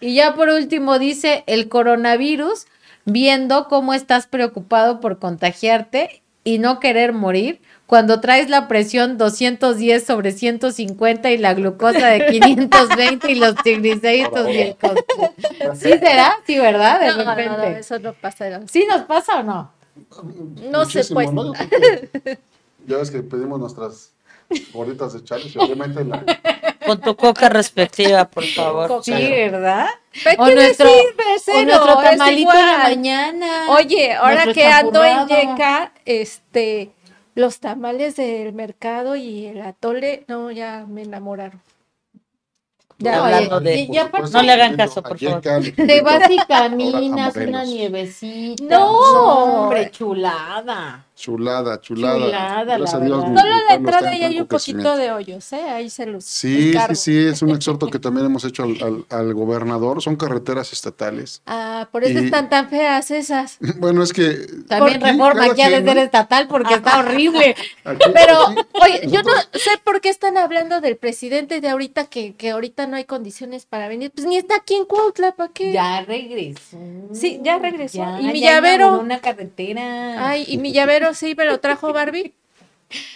Y 0.00 0.14
ya 0.14 0.34
por 0.34 0.48
último 0.50 0.98
dice 0.98 1.44
el 1.46 1.68
coronavirus, 1.68 2.66
viendo 3.04 3.66
cómo 3.68 3.94
estás 3.94 4.26
preocupado 4.26 5.00
por 5.00 5.18
contagiarte 5.18 6.22
y 6.44 6.58
no 6.58 6.80
querer 6.80 7.12
morir, 7.12 7.60
cuando 7.92 8.22
traes 8.22 8.48
la 8.48 8.68
presión 8.68 9.18
210 9.18 10.02
sobre 10.02 10.32
150 10.32 11.30
y 11.30 11.36
la 11.36 11.52
glucosa 11.52 12.06
de 12.06 12.24
520 12.24 13.30
y 13.30 13.34
los 13.34 13.54
triglicéridos 13.56 14.48
y 14.48 14.60
el 14.60 14.76
¿Sí 15.74 15.90
será? 15.98 16.38
Sí, 16.46 16.58
¿verdad? 16.58 17.00
De 17.00 17.22
repente. 17.22 17.50
No, 17.50 17.62
eso 17.64 17.98
no 17.98 18.14
pasa. 18.14 18.66
¿Sí 18.66 18.86
nos 18.88 19.02
pasa 19.02 19.40
o 19.40 19.42
no? 19.42 19.74
No 20.70 20.86
sé, 20.86 21.04
pues. 21.12 21.28
Ya 22.86 22.96
ves 22.96 23.10
que 23.10 23.22
pedimos 23.22 23.60
nuestras 23.60 24.14
gorditas 24.72 25.12
de 25.12 25.22
chales 25.24 25.54
y 25.54 25.58
obviamente 25.58 26.02
la... 26.02 26.24
Con 26.86 26.98
tu 26.98 27.14
coca 27.14 27.50
respectiva, 27.50 28.24
por 28.24 28.44
favor. 28.44 29.04
Sí, 29.04 29.12
¿verdad? 29.12 29.88
O 30.38 30.48
nuestro, 30.48 30.88
o 30.90 31.62
nuestro 31.62 31.96
tamalito 31.98 32.56
de 32.56 32.78
mañana. 32.84 33.66
Oye, 33.68 34.14
ahora 34.14 34.50
que 34.50 34.64
ando 34.64 35.04
en 35.04 35.28
Yeca, 35.28 35.92
este 36.06 36.92
los 37.34 37.60
tamales 37.60 38.16
del 38.16 38.52
mercado 38.52 39.16
y 39.16 39.46
el 39.46 39.62
atole, 39.62 40.24
no, 40.28 40.50
ya 40.50 40.84
me 40.88 41.02
enamoraron. 41.02 41.60
Ya, 42.98 43.24
hablando 43.24 43.60
de, 43.60 43.88
no 44.32 44.42
le 44.42 44.52
hagan 44.52 44.76
caso, 44.76 45.02
por 45.02 45.18
favor. 45.18 45.40
Te 45.40 46.02
vas 46.02 46.30
y 46.30 46.36
caminas 46.46 47.34
una 47.36 47.64
nievecita. 47.64 48.62
No, 48.64 49.64
hombre, 49.64 49.90
chulada. 49.90 51.04
Chulada, 51.22 51.80
chulada. 51.80 52.18
Chulada, 52.18 52.76
Gracias 52.78 52.94
a 52.94 52.98
Dios. 52.98 53.22
Solo 53.22 53.56
la 53.68 53.74
entrada 53.76 54.10
ahí 54.10 54.24
hay 54.24 54.40
un 54.40 54.48
poquito 54.48 54.96
de 54.96 55.12
hoyos, 55.12 55.52
¿eh? 55.52 55.70
Ahí 55.70 55.88
se 55.88 56.04
los. 56.04 56.24
Sí, 56.24 56.72
sí, 56.72 56.94
sí, 56.96 57.16
es 57.16 57.42
un 57.42 57.50
exhorto 57.50 57.86
que 57.86 58.00
también 58.00 58.26
hemos 58.26 58.44
hecho 58.44 58.64
al, 58.64 59.34
gobernador. 59.34 60.02
Son 60.02 60.16
carreteras 60.16 60.72
estatales. 60.72 61.40
Ah, 61.46 61.88
por 61.92 62.02
eso 62.02 62.18
están 62.18 62.48
tan 62.48 62.68
feas 62.68 63.12
esas. 63.12 63.58
Bueno, 63.78 64.02
es 64.02 64.12
que. 64.12 64.46
También 64.66 65.00
reforma 65.00 65.44
aquí 65.44 65.62
ha 65.62 65.70
de 65.70 65.84
ser 65.84 65.98
estatal 65.98 66.48
porque 66.48 66.74
está 66.74 66.98
horrible. 66.98 67.54
Pero, 67.84 68.38
oye, 68.82 69.06
yo 69.06 69.22
no 69.22 69.32
sé 69.52 69.70
por 69.84 70.00
qué 70.00 70.08
están 70.08 70.36
hablando 70.36 70.80
del 70.80 70.96
presidente 70.96 71.60
de 71.60 71.68
ahorita 71.68 72.06
que, 72.06 72.34
que 72.34 72.50
ahorita 72.50 72.88
no 72.88 72.96
hay 72.96 73.04
condiciones 73.04 73.64
para 73.64 73.86
venir. 73.86 74.10
Pues 74.12 74.26
ni 74.26 74.38
está 74.38 74.56
aquí 74.56 74.74
en 74.74 74.86
Cuautla, 74.86 75.36
¿para 75.36 75.52
qué? 75.52 75.72
Ya 75.72 76.02
regresó. 76.02 76.78
Sí, 77.12 77.38
ya 77.44 77.58
regresó. 77.58 78.04
y 78.20 78.24
mi 78.26 78.40
llavero. 78.40 78.98
Una 78.98 79.20
carretera. 79.20 80.28
Ay, 80.28 80.46
y 80.48 80.58
mi 80.58 80.72
llavero 80.72 81.11
sí, 81.14 81.34
pero 81.34 81.60
trajo 81.60 81.92
Barbie. 81.92 82.34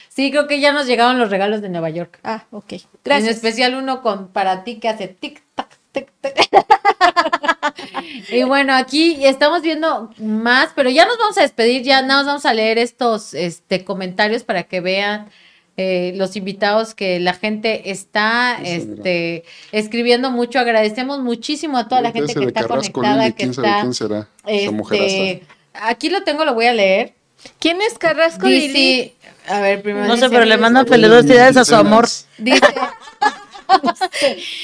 Sí, 0.08 0.30
creo 0.30 0.46
que 0.46 0.60
ya 0.60 0.72
nos 0.72 0.86
llegaron 0.86 1.18
los 1.18 1.28
regalos 1.28 1.60
de 1.60 1.68
Nueva 1.68 1.90
York. 1.90 2.20
Ah, 2.24 2.44
ok. 2.50 2.72
Gracias. 3.04 3.28
En 3.28 3.34
especial 3.34 3.74
uno 3.74 4.00
con 4.00 4.28
para 4.28 4.64
ti 4.64 4.76
que 4.76 4.88
hace 4.88 5.08
tic 5.08 5.42
tac 5.54 5.76
tic 5.92 6.10
tac. 6.22 6.34
y 8.30 8.42
bueno, 8.44 8.74
aquí 8.74 9.26
estamos 9.26 9.60
viendo 9.60 10.10
más, 10.16 10.70
pero 10.74 10.88
ya 10.88 11.04
nos 11.04 11.18
vamos 11.18 11.36
a 11.36 11.42
despedir, 11.42 11.82
ya 11.82 12.00
nada 12.00 12.20
más 12.20 12.26
vamos 12.26 12.46
a 12.46 12.54
leer 12.54 12.78
estos 12.78 13.34
este, 13.34 13.84
comentarios 13.84 14.42
para 14.42 14.62
que 14.62 14.80
vean 14.80 15.28
eh, 15.76 16.14
los 16.16 16.36
invitados 16.36 16.94
que 16.94 17.20
la 17.20 17.34
gente 17.34 17.90
está 17.90 18.58
este, 18.64 19.44
escribiendo 19.72 20.30
mucho. 20.30 20.58
Agradecemos 20.58 21.20
muchísimo 21.20 21.76
a 21.76 21.88
toda 21.88 22.00
la 22.00 22.12
gente 22.12 22.34
que 22.34 22.46
está 22.46 22.66
conectada, 22.66 23.30
que 23.32 23.44
está. 23.44 23.80
¿Quién 23.82 23.92
será? 23.92 24.28
Este, 24.46 25.42
aquí 25.74 26.08
lo 26.08 26.22
tengo, 26.22 26.46
lo 26.46 26.54
voy 26.54 26.66
a 26.66 26.72
leer. 26.72 27.12
¿Quién 27.58 27.80
es 27.82 27.98
Carrasco 27.98 28.46
Dice, 28.46 29.14
a 29.46 29.60
ver, 29.60 29.82
primero. 29.82 30.06
No 30.06 30.16
sé, 30.16 30.28
pero 30.28 30.44
le 30.44 30.56
mandan 30.56 30.86
felicidades 30.86 31.56
a 31.56 31.64
su 31.64 31.74
amor. 31.74 32.06
Dice, 32.38 32.60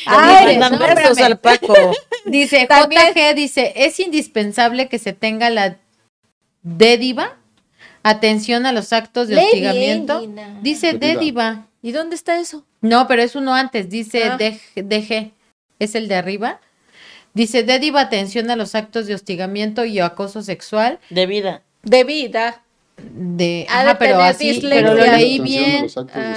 Ay, 0.06 0.60
al 1.22 1.38
Paco. 1.38 1.74
Dice, 2.24 2.68
JG 2.68 3.34
dice, 3.34 3.72
es 3.76 3.98
indispensable 4.00 4.88
que 4.88 4.98
se 4.98 5.12
tenga 5.12 5.50
la 5.50 5.78
dédiva 6.62 7.36
atención 8.02 8.66
a 8.66 8.72
los 8.72 8.92
actos 8.92 9.28
de 9.28 9.36
hostigamiento. 9.36 10.22
Dice 10.60 10.94
dédiva. 10.94 11.66
¿Y 11.82 11.92
dónde 11.92 12.14
está 12.14 12.38
eso? 12.38 12.64
No, 12.80 13.08
pero 13.08 13.22
es 13.22 13.34
uno 13.34 13.54
antes, 13.54 13.90
dice 13.90 14.24
ah. 14.24 14.36
DG, 14.36 15.32
es 15.78 15.94
el 15.94 16.08
de 16.08 16.14
arriba. 16.14 16.60
Dice, 17.34 17.62
dédiva 17.62 18.02
atención 18.02 18.50
a 18.50 18.56
los 18.56 18.74
actos 18.74 19.06
de 19.06 19.14
hostigamiento 19.14 19.84
y 19.84 19.98
acoso 20.00 20.42
sexual. 20.42 21.00
De 21.10 21.26
vida. 21.26 21.62
De 21.82 22.04
vida. 22.04 22.61
De, 23.14 23.66
ajá, 23.68 23.98
pero 23.98 24.20
así, 24.20 24.60
pero 24.62 24.94
lo 24.94 25.04
leí 25.04 25.38
bien. 25.40 25.86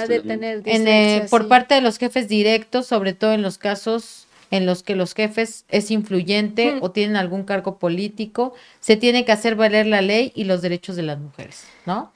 de 0.08 0.20
tener 0.20 0.62
eh, 0.64 1.26
por 1.30 1.48
parte 1.48 1.74
de 1.74 1.80
los 1.80 1.98
jefes 1.98 2.28
directos, 2.28 2.86
sobre 2.86 3.12
todo 3.12 3.32
en 3.32 3.42
los 3.42 3.58
casos 3.58 4.26
en 4.50 4.66
los 4.66 4.82
que 4.82 4.94
los 4.94 5.14
jefes 5.14 5.64
es 5.68 5.90
influyente 5.90 6.74
hmm. 6.74 6.82
o 6.82 6.90
tienen 6.90 7.16
algún 7.16 7.44
cargo 7.44 7.78
político, 7.78 8.54
se 8.80 8.96
tiene 8.96 9.24
que 9.24 9.32
hacer 9.32 9.56
valer 9.56 9.86
la 9.86 10.02
ley 10.02 10.32
y 10.34 10.44
los 10.44 10.62
derechos 10.62 10.96
de 10.96 11.02
las 11.02 11.18
mujeres, 11.18 11.64
¿no? 11.84 12.12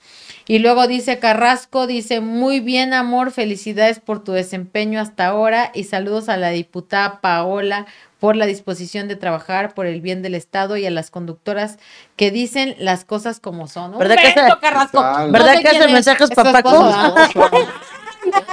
Y 0.46 0.59
luego 0.59 0.86
dice 0.86 1.18
Carrasco, 1.18 1.86
dice, 1.86 2.20
muy 2.20 2.61
bien 2.61 2.92
amor, 2.92 3.30
felicidades 3.30 4.01
por 4.01 4.24
tu 4.24 4.32
desempeño 4.32 5.01
hasta 5.01 5.26
ahora 5.26 5.70
y 5.74 5.84
saludos 5.84 6.28
a 6.28 6.36
la 6.36 6.51
diputada 6.51 7.20
Paola 7.20 7.86
por 8.20 8.36
la 8.36 8.46
disposición 8.46 9.08
de 9.08 9.16
trabajar 9.16 9.74
por 9.74 9.86
el 9.86 10.00
bien 10.00 10.22
del 10.22 10.34
Estado 10.34 10.76
y 10.76 10.86
a 10.86 10.90
las 10.90 11.10
conductoras 11.10 11.78
que 12.16 12.30
dicen 12.30 12.76
las 12.78 13.04
cosas 13.04 13.40
como 13.40 13.66
son. 13.66 13.98
¿Verdad 13.98 14.16
que 14.16 14.28
hace, 14.28 14.60
Carrasco? 14.60 15.02
¿Verdad 15.30 15.60
que 15.60 15.68
hace 15.68 15.88
mensajes 15.88 16.30
papá? 16.30 16.62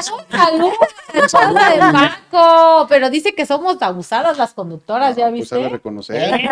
Salud, 0.02 0.72
de 1.14 1.80
Paco, 1.92 2.86
pero 2.88 3.10
dice 3.10 3.36
que 3.36 3.46
somos 3.46 3.82
abusadas 3.82 4.38
las 4.38 4.54
conductoras, 4.54 5.16
¿ya 5.16 5.30
viste? 5.30 5.58
Pues 5.58 5.72
reconocer. 5.72 6.50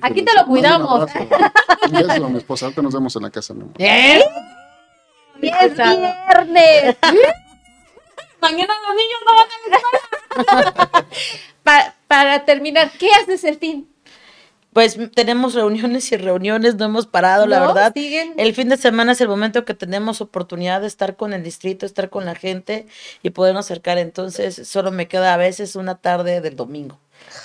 Aquí 0.00 0.22
te 0.22 0.34
lo 0.34 0.46
cuidamos. 0.46 1.10
Un 1.10 1.92
beso, 1.92 2.28
mi 2.28 2.38
esposa, 2.38 2.66
ahorita 2.66 2.82
nos 2.82 2.94
vemos 2.94 3.16
en 3.16 3.22
la 3.22 3.30
casa, 3.30 3.52
mi 3.52 3.62
amor. 3.62 3.74
¿Eh? 3.78 4.22
Es 5.42 5.74
viernes. 5.74 6.96
Mañana 8.40 8.74
los 8.88 8.96
niños 8.96 9.20
no 9.24 9.34
van 9.36 9.46
a 10.42 10.62
la 10.62 11.06
para, 11.62 11.94
para 12.08 12.44
terminar, 12.44 12.90
¿qué 12.98 13.08
haces 13.12 13.44
el 13.44 13.56
fin? 13.56 13.88
pues 14.72 14.98
tenemos 15.14 15.54
reuniones 15.54 16.10
y 16.12 16.16
reuniones, 16.16 16.76
no 16.76 16.86
hemos 16.86 17.06
parado, 17.06 17.46
la 17.46 17.60
verdad. 17.60 17.92
El 17.94 18.54
fin 18.54 18.70
de 18.70 18.78
semana 18.78 19.12
es 19.12 19.20
el 19.20 19.28
momento 19.28 19.66
que 19.66 19.74
tenemos 19.74 20.22
oportunidad 20.22 20.80
de 20.80 20.86
estar 20.86 21.16
con 21.16 21.34
el 21.34 21.42
distrito, 21.42 21.84
estar 21.84 22.08
con 22.08 22.24
la 22.24 22.34
gente 22.34 22.86
y 23.22 23.30
podernos 23.30 23.66
acercar. 23.66 23.98
Entonces, 23.98 24.66
solo 24.66 24.90
me 24.90 25.08
queda 25.08 25.34
a 25.34 25.36
veces 25.36 25.76
una 25.76 25.96
tarde 25.96 26.40
del 26.40 26.56
domingo. 26.56 26.98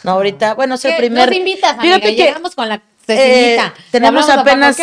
No, 0.03 0.11
ahorita, 0.11 0.53
bueno, 0.53 0.76
es 0.76 0.86
el 0.86 0.95
primer. 0.95 1.28
Nos 1.28 1.38
invitas, 1.38 1.78
amiga, 1.78 1.97
llegamos 1.97 2.55
con 2.55 2.70
la 2.70 2.82
eh, 3.08 3.60
tenemos 3.91 4.30
apenas, 4.30 4.78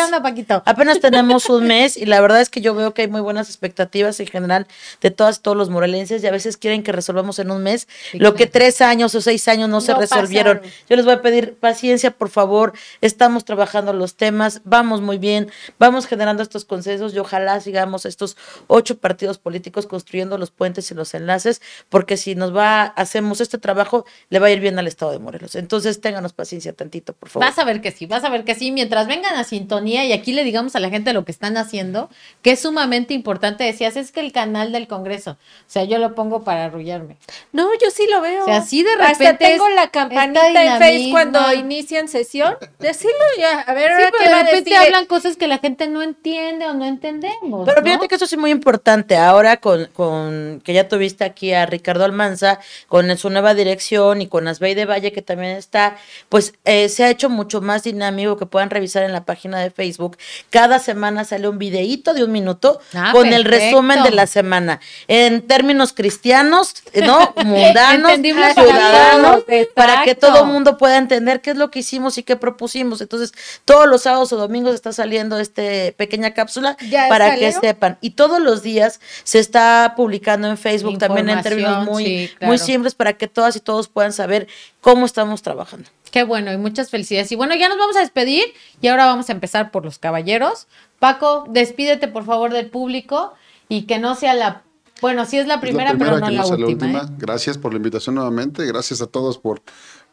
apenas 0.64 1.00
tenemos 1.00 1.48
un 1.48 1.66
mes 1.66 1.96
y 1.96 2.06
la 2.06 2.20
verdad 2.20 2.40
es 2.40 2.50
que 2.50 2.60
yo 2.60 2.74
veo 2.74 2.94
que 2.94 3.02
hay 3.02 3.08
muy 3.08 3.20
buenas 3.20 3.48
expectativas 3.48 4.18
en 4.20 4.26
general 4.26 4.66
de 5.00 5.10
todas 5.10 5.40
todos 5.40 5.56
los 5.56 5.70
morelenses 5.70 6.22
y 6.22 6.26
a 6.26 6.30
veces 6.30 6.56
quieren 6.56 6.82
que 6.82 6.92
resolvamos 6.92 7.38
en 7.38 7.50
un 7.50 7.62
mes 7.62 7.88
lo 8.12 8.34
que 8.34 8.46
tres 8.46 8.80
años 8.80 9.14
o 9.14 9.20
seis 9.20 9.46
años 9.48 9.68
no, 9.68 9.80
se 9.80 9.94
resolvieron. 9.94 10.60
Yo 10.88 10.96
les 10.96 11.04
voy 11.04 11.14
a 11.14 11.22
pedir 11.22 11.54
paciencia, 11.54 12.10
por 12.10 12.30
favor. 12.30 12.72
Estamos 13.00 13.44
trabajando 13.44 13.92
los 13.92 14.16
temas, 14.16 14.60
vamos 14.64 15.00
muy 15.00 15.18
bien, 15.18 15.50
vamos 15.78 16.06
generando 16.06 16.42
estos 16.42 16.64
consensos 16.64 17.14
y 17.14 17.18
ojalá 17.18 17.60
sigamos 17.60 18.04
estos 18.04 18.36
ocho 18.66 18.98
partidos 18.98 19.38
políticos 19.38 19.86
construyendo 19.86 20.38
los 20.38 20.50
puentes 20.50 20.90
y 20.90 20.94
los 20.94 21.14
enlaces, 21.14 21.60
porque 21.88 22.16
si 22.16 22.34
nos 22.34 22.54
va, 22.54 22.84
hacemos 22.84 23.40
este 23.40 23.58
trabajo, 23.58 24.04
le 24.30 24.38
va 24.38 24.48
a 24.48 24.50
ir 24.50 24.60
bien 24.60 24.78
al 24.78 24.86
Estado 24.86 25.12
de 25.12 25.18
Morelos. 25.18 25.54
Entonces, 25.54 26.00
ténganos 26.00 26.32
paciencia 26.32 26.72
tantito, 26.72 27.12
por 27.12 27.28
favor. 27.28 27.48
Vas 27.48 27.58
a 27.58 27.64
ver 27.64 27.80
que 27.80 27.92
sí 27.92 28.06
vas 28.14 28.24
a 28.24 28.30
ver 28.30 28.44
que 28.44 28.54
sí, 28.54 28.70
mientras 28.70 29.06
vengan 29.06 29.34
a 29.34 29.44
sintonía 29.44 30.04
y 30.04 30.12
aquí 30.12 30.32
le 30.32 30.44
digamos 30.44 30.74
a 30.76 30.80
la 30.80 30.90
gente 30.90 31.12
lo 31.12 31.24
que 31.24 31.32
están 31.32 31.56
haciendo, 31.56 32.08
que 32.42 32.52
es 32.52 32.60
sumamente 32.60 33.14
importante, 33.14 33.64
decías, 33.64 33.96
es 33.96 34.12
que 34.12 34.20
el 34.20 34.32
canal 34.32 34.72
del 34.72 34.88
Congreso, 34.88 35.32
o 35.32 35.36
sea, 35.66 35.84
yo 35.84 35.98
lo 35.98 36.14
pongo 36.14 36.44
para 36.44 36.66
arrullarme. 36.66 37.16
No, 37.52 37.68
yo 37.80 37.90
sí 37.90 38.06
lo 38.10 38.20
veo. 38.20 38.42
O 38.42 38.44
sea, 38.46 38.58
así 38.58 38.82
de 38.82 38.94
repente. 38.96 39.26
Hasta 39.26 39.38
tengo 39.38 39.68
la 39.70 39.88
campanita 39.88 40.62
en 40.64 40.78
Face 40.78 41.08
cuando 41.10 41.52
inician 41.52 42.08
sesión. 42.08 42.56
Decirlo 42.78 43.24
ya, 43.38 43.60
a 43.60 43.74
ver, 43.74 43.90
sí, 43.96 44.12
pero 44.18 44.36
de 44.36 44.42
repente 44.44 44.76
hablan 44.76 45.06
cosas 45.06 45.36
que 45.36 45.46
la 45.46 45.58
gente 45.58 45.88
no 45.88 46.02
entiende 46.02 46.66
o 46.66 46.74
no 46.74 46.84
entendemos. 46.84 47.66
Pero 47.66 47.82
fíjate 47.82 48.08
que 48.08 48.14
eso 48.14 48.26
sí 48.26 48.36
es 48.36 48.40
muy 48.40 48.50
importante. 48.50 49.16
Ahora 49.16 49.56
con, 49.56 49.86
con 49.86 50.60
que 50.64 50.72
ya 50.72 50.88
tuviste 50.88 51.24
aquí 51.24 51.52
a 51.52 51.66
Ricardo 51.66 52.04
Almanza, 52.04 52.60
con 52.88 53.16
su 53.16 53.30
nueva 53.30 53.54
dirección 53.54 54.22
y 54.22 54.28
con 54.28 54.46
Asbey 54.46 54.74
de 54.74 54.86
Valle, 54.86 55.12
que 55.12 55.22
también 55.22 55.56
está, 55.56 55.96
pues 56.28 56.54
eh, 56.64 56.88
se 56.88 57.04
ha 57.04 57.10
hecho 57.10 57.28
mucho 57.28 57.60
más 57.60 57.82
dinámico 57.82 58.03
amigo 58.04 58.36
que 58.36 58.46
puedan 58.46 58.70
revisar 58.70 59.02
en 59.02 59.12
la 59.12 59.24
página 59.24 59.58
de 59.58 59.70
Facebook. 59.70 60.16
Cada 60.50 60.78
semana 60.78 61.24
sale 61.24 61.48
un 61.48 61.58
videíto 61.58 62.14
de 62.14 62.24
un 62.24 62.32
minuto 62.32 62.80
ah, 62.94 63.10
con 63.12 63.32
el 63.32 63.44
resumen 63.44 64.02
de 64.02 64.10
la 64.10 64.26
semana. 64.26 64.80
En 65.08 65.42
términos 65.42 65.92
cristianos, 65.92 66.74
¿no? 66.94 67.34
Mundanos, 67.44 68.12
ciudadanos, 68.12 69.44
para 69.74 70.04
que 70.04 70.14
todo 70.14 70.42
el 70.42 70.46
mundo 70.46 70.78
pueda 70.78 70.98
entender 70.98 71.40
qué 71.40 71.50
es 71.50 71.56
lo 71.56 71.70
que 71.70 71.80
hicimos 71.80 72.18
y 72.18 72.22
qué 72.22 72.36
propusimos. 72.36 73.00
Entonces, 73.00 73.32
todos 73.64 73.88
los 73.88 74.02
sábados 74.02 74.32
o 74.32 74.36
domingos 74.36 74.74
está 74.74 74.92
saliendo 74.92 75.38
esta 75.38 75.62
pequeña 75.96 76.34
cápsula 76.34 76.76
para 77.08 77.36
que 77.36 77.52
sepan. 77.52 77.98
Y 78.00 78.10
todos 78.10 78.40
los 78.40 78.62
días 78.62 79.00
se 79.24 79.38
está 79.38 79.94
publicando 79.96 80.48
en 80.48 80.58
Facebook 80.58 80.98
también 80.98 81.28
en 81.28 81.42
términos 81.42 81.84
muy, 81.84 82.30
muy 82.40 82.58
simples 82.58 82.94
para 82.94 83.14
que 83.14 83.28
todas 83.28 83.56
y 83.56 83.60
todos 83.60 83.88
puedan 83.88 84.12
saber 84.12 84.46
cómo 84.80 85.06
estamos 85.06 85.42
trabajando. 85.42 85.88
Qué 86.14 86.22
bueno 86.22 86.52
y 86.52 86.56
muchas 86.56 86.90
felicidades. 86.90 87.32
Y 87.32 87.34
bueno, 87.34 87.56
ya 87.56 87.68
nos 87.68 87.76
vamos 87.76 87.96
a 87.96 87.98
despedir 87.98 88.44
y 88.80 88.86
ahora 88.86 89.06
vamos 89.06 89.30
a 89.30 89.32
empezar 89.32 89.72
por 89.72 89.84
los 89.84 89.98
caballeros. 89.98 90.68
Paco, 91.00 91.44
despídete 91.48 92.06
por 92.06 92.24
favor 92.24 92.52
del 92.52 92.70
público 92.70 93.32
y 93.68 93.82
que 93.86 93.98
no 93.98 94.14
sea 94.14 94.34
la 94.34 94.62
bueno, 95.02 95.26
sí 95.26 95.38
es 95.38 95.48
la 95.48 95.60
primera, 95.60 95.96
pero 95.98 96.20
no, 96.20 96.30
la, 96.30 96.46
última, 96.46 96.86
¿eh? 96.86 97.00
Gracias 97.18 97.58
por 97.58 97.72
la 97.72 97.78
invitación 97.78 98.14
nuevamente. 98.14 98.64
Gracias 98.64 99.02
a 99.02 99.08
todos 99.08 99.38
por, 99.38 99.60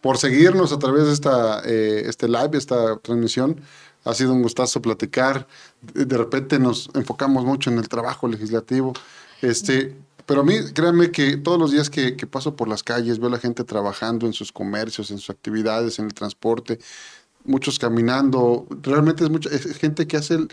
por 0.02 0.18
seguirnos 0.18 0.74
a 0.74 0.80
través 0.80 1.06
de 1.06 1.14
esta, 1.14 1.62
eh, 1.66 2.02
este 2.08 2.28
live, 2.28 2.58
esta 2.58 2.98
transmisión. 2.98 3.62
Ha 4.04 4.16
sido 4.16 4.34
un 4.34 4.42
gustazo 4.42 4.82
platicar. 4.82 5.46
De 5.84 6.18
repente 6.18 6.58
nos 6.58 6.90
enfocamos 6.96 7.46
mucho 7.46 7.70
en 7.70 7.78
el 7.78 7.88
trabajo 7.88 8.28
legislativo. 8.28 8.94
Este, 9.44 9.96
pero 10.32 10.42
a 10.42 10.46
mí, 10.46 10.56
créanme 10.74 11.12
que 11.12 11.36
todos 11.36 11.60
los 11.60 11.72
días 11.72 11.90
que, 11.90 12.14
paso 12.26 12.56
por 12.56 12.70
las 12.70 12.84
calles, 12.84 13.20
veo 13.20 13.28
a 13.28 13.32
la 13.32 13.38
gente 13.38 13.66
trabajando 13.66 14.26
en 14.26 14.32
sus 14.32 14.54
comercios, 14.54 15.12
en 15.12 15.18
sus 15.18 15.30
actividades, 15.30 16.00
en 16.00 16.06
el 16.06 16.14
transporte, 16.14 16.80
muchos 17.44 17.78
caminando. 17.78 18.66
Realmente 18.82 19.26
es 19.26 19.30
mucha 19.30 19.50
gente 19.50 20.08
que 20.08 20.16
hace 20.16 20.36
el, 20.36 20.48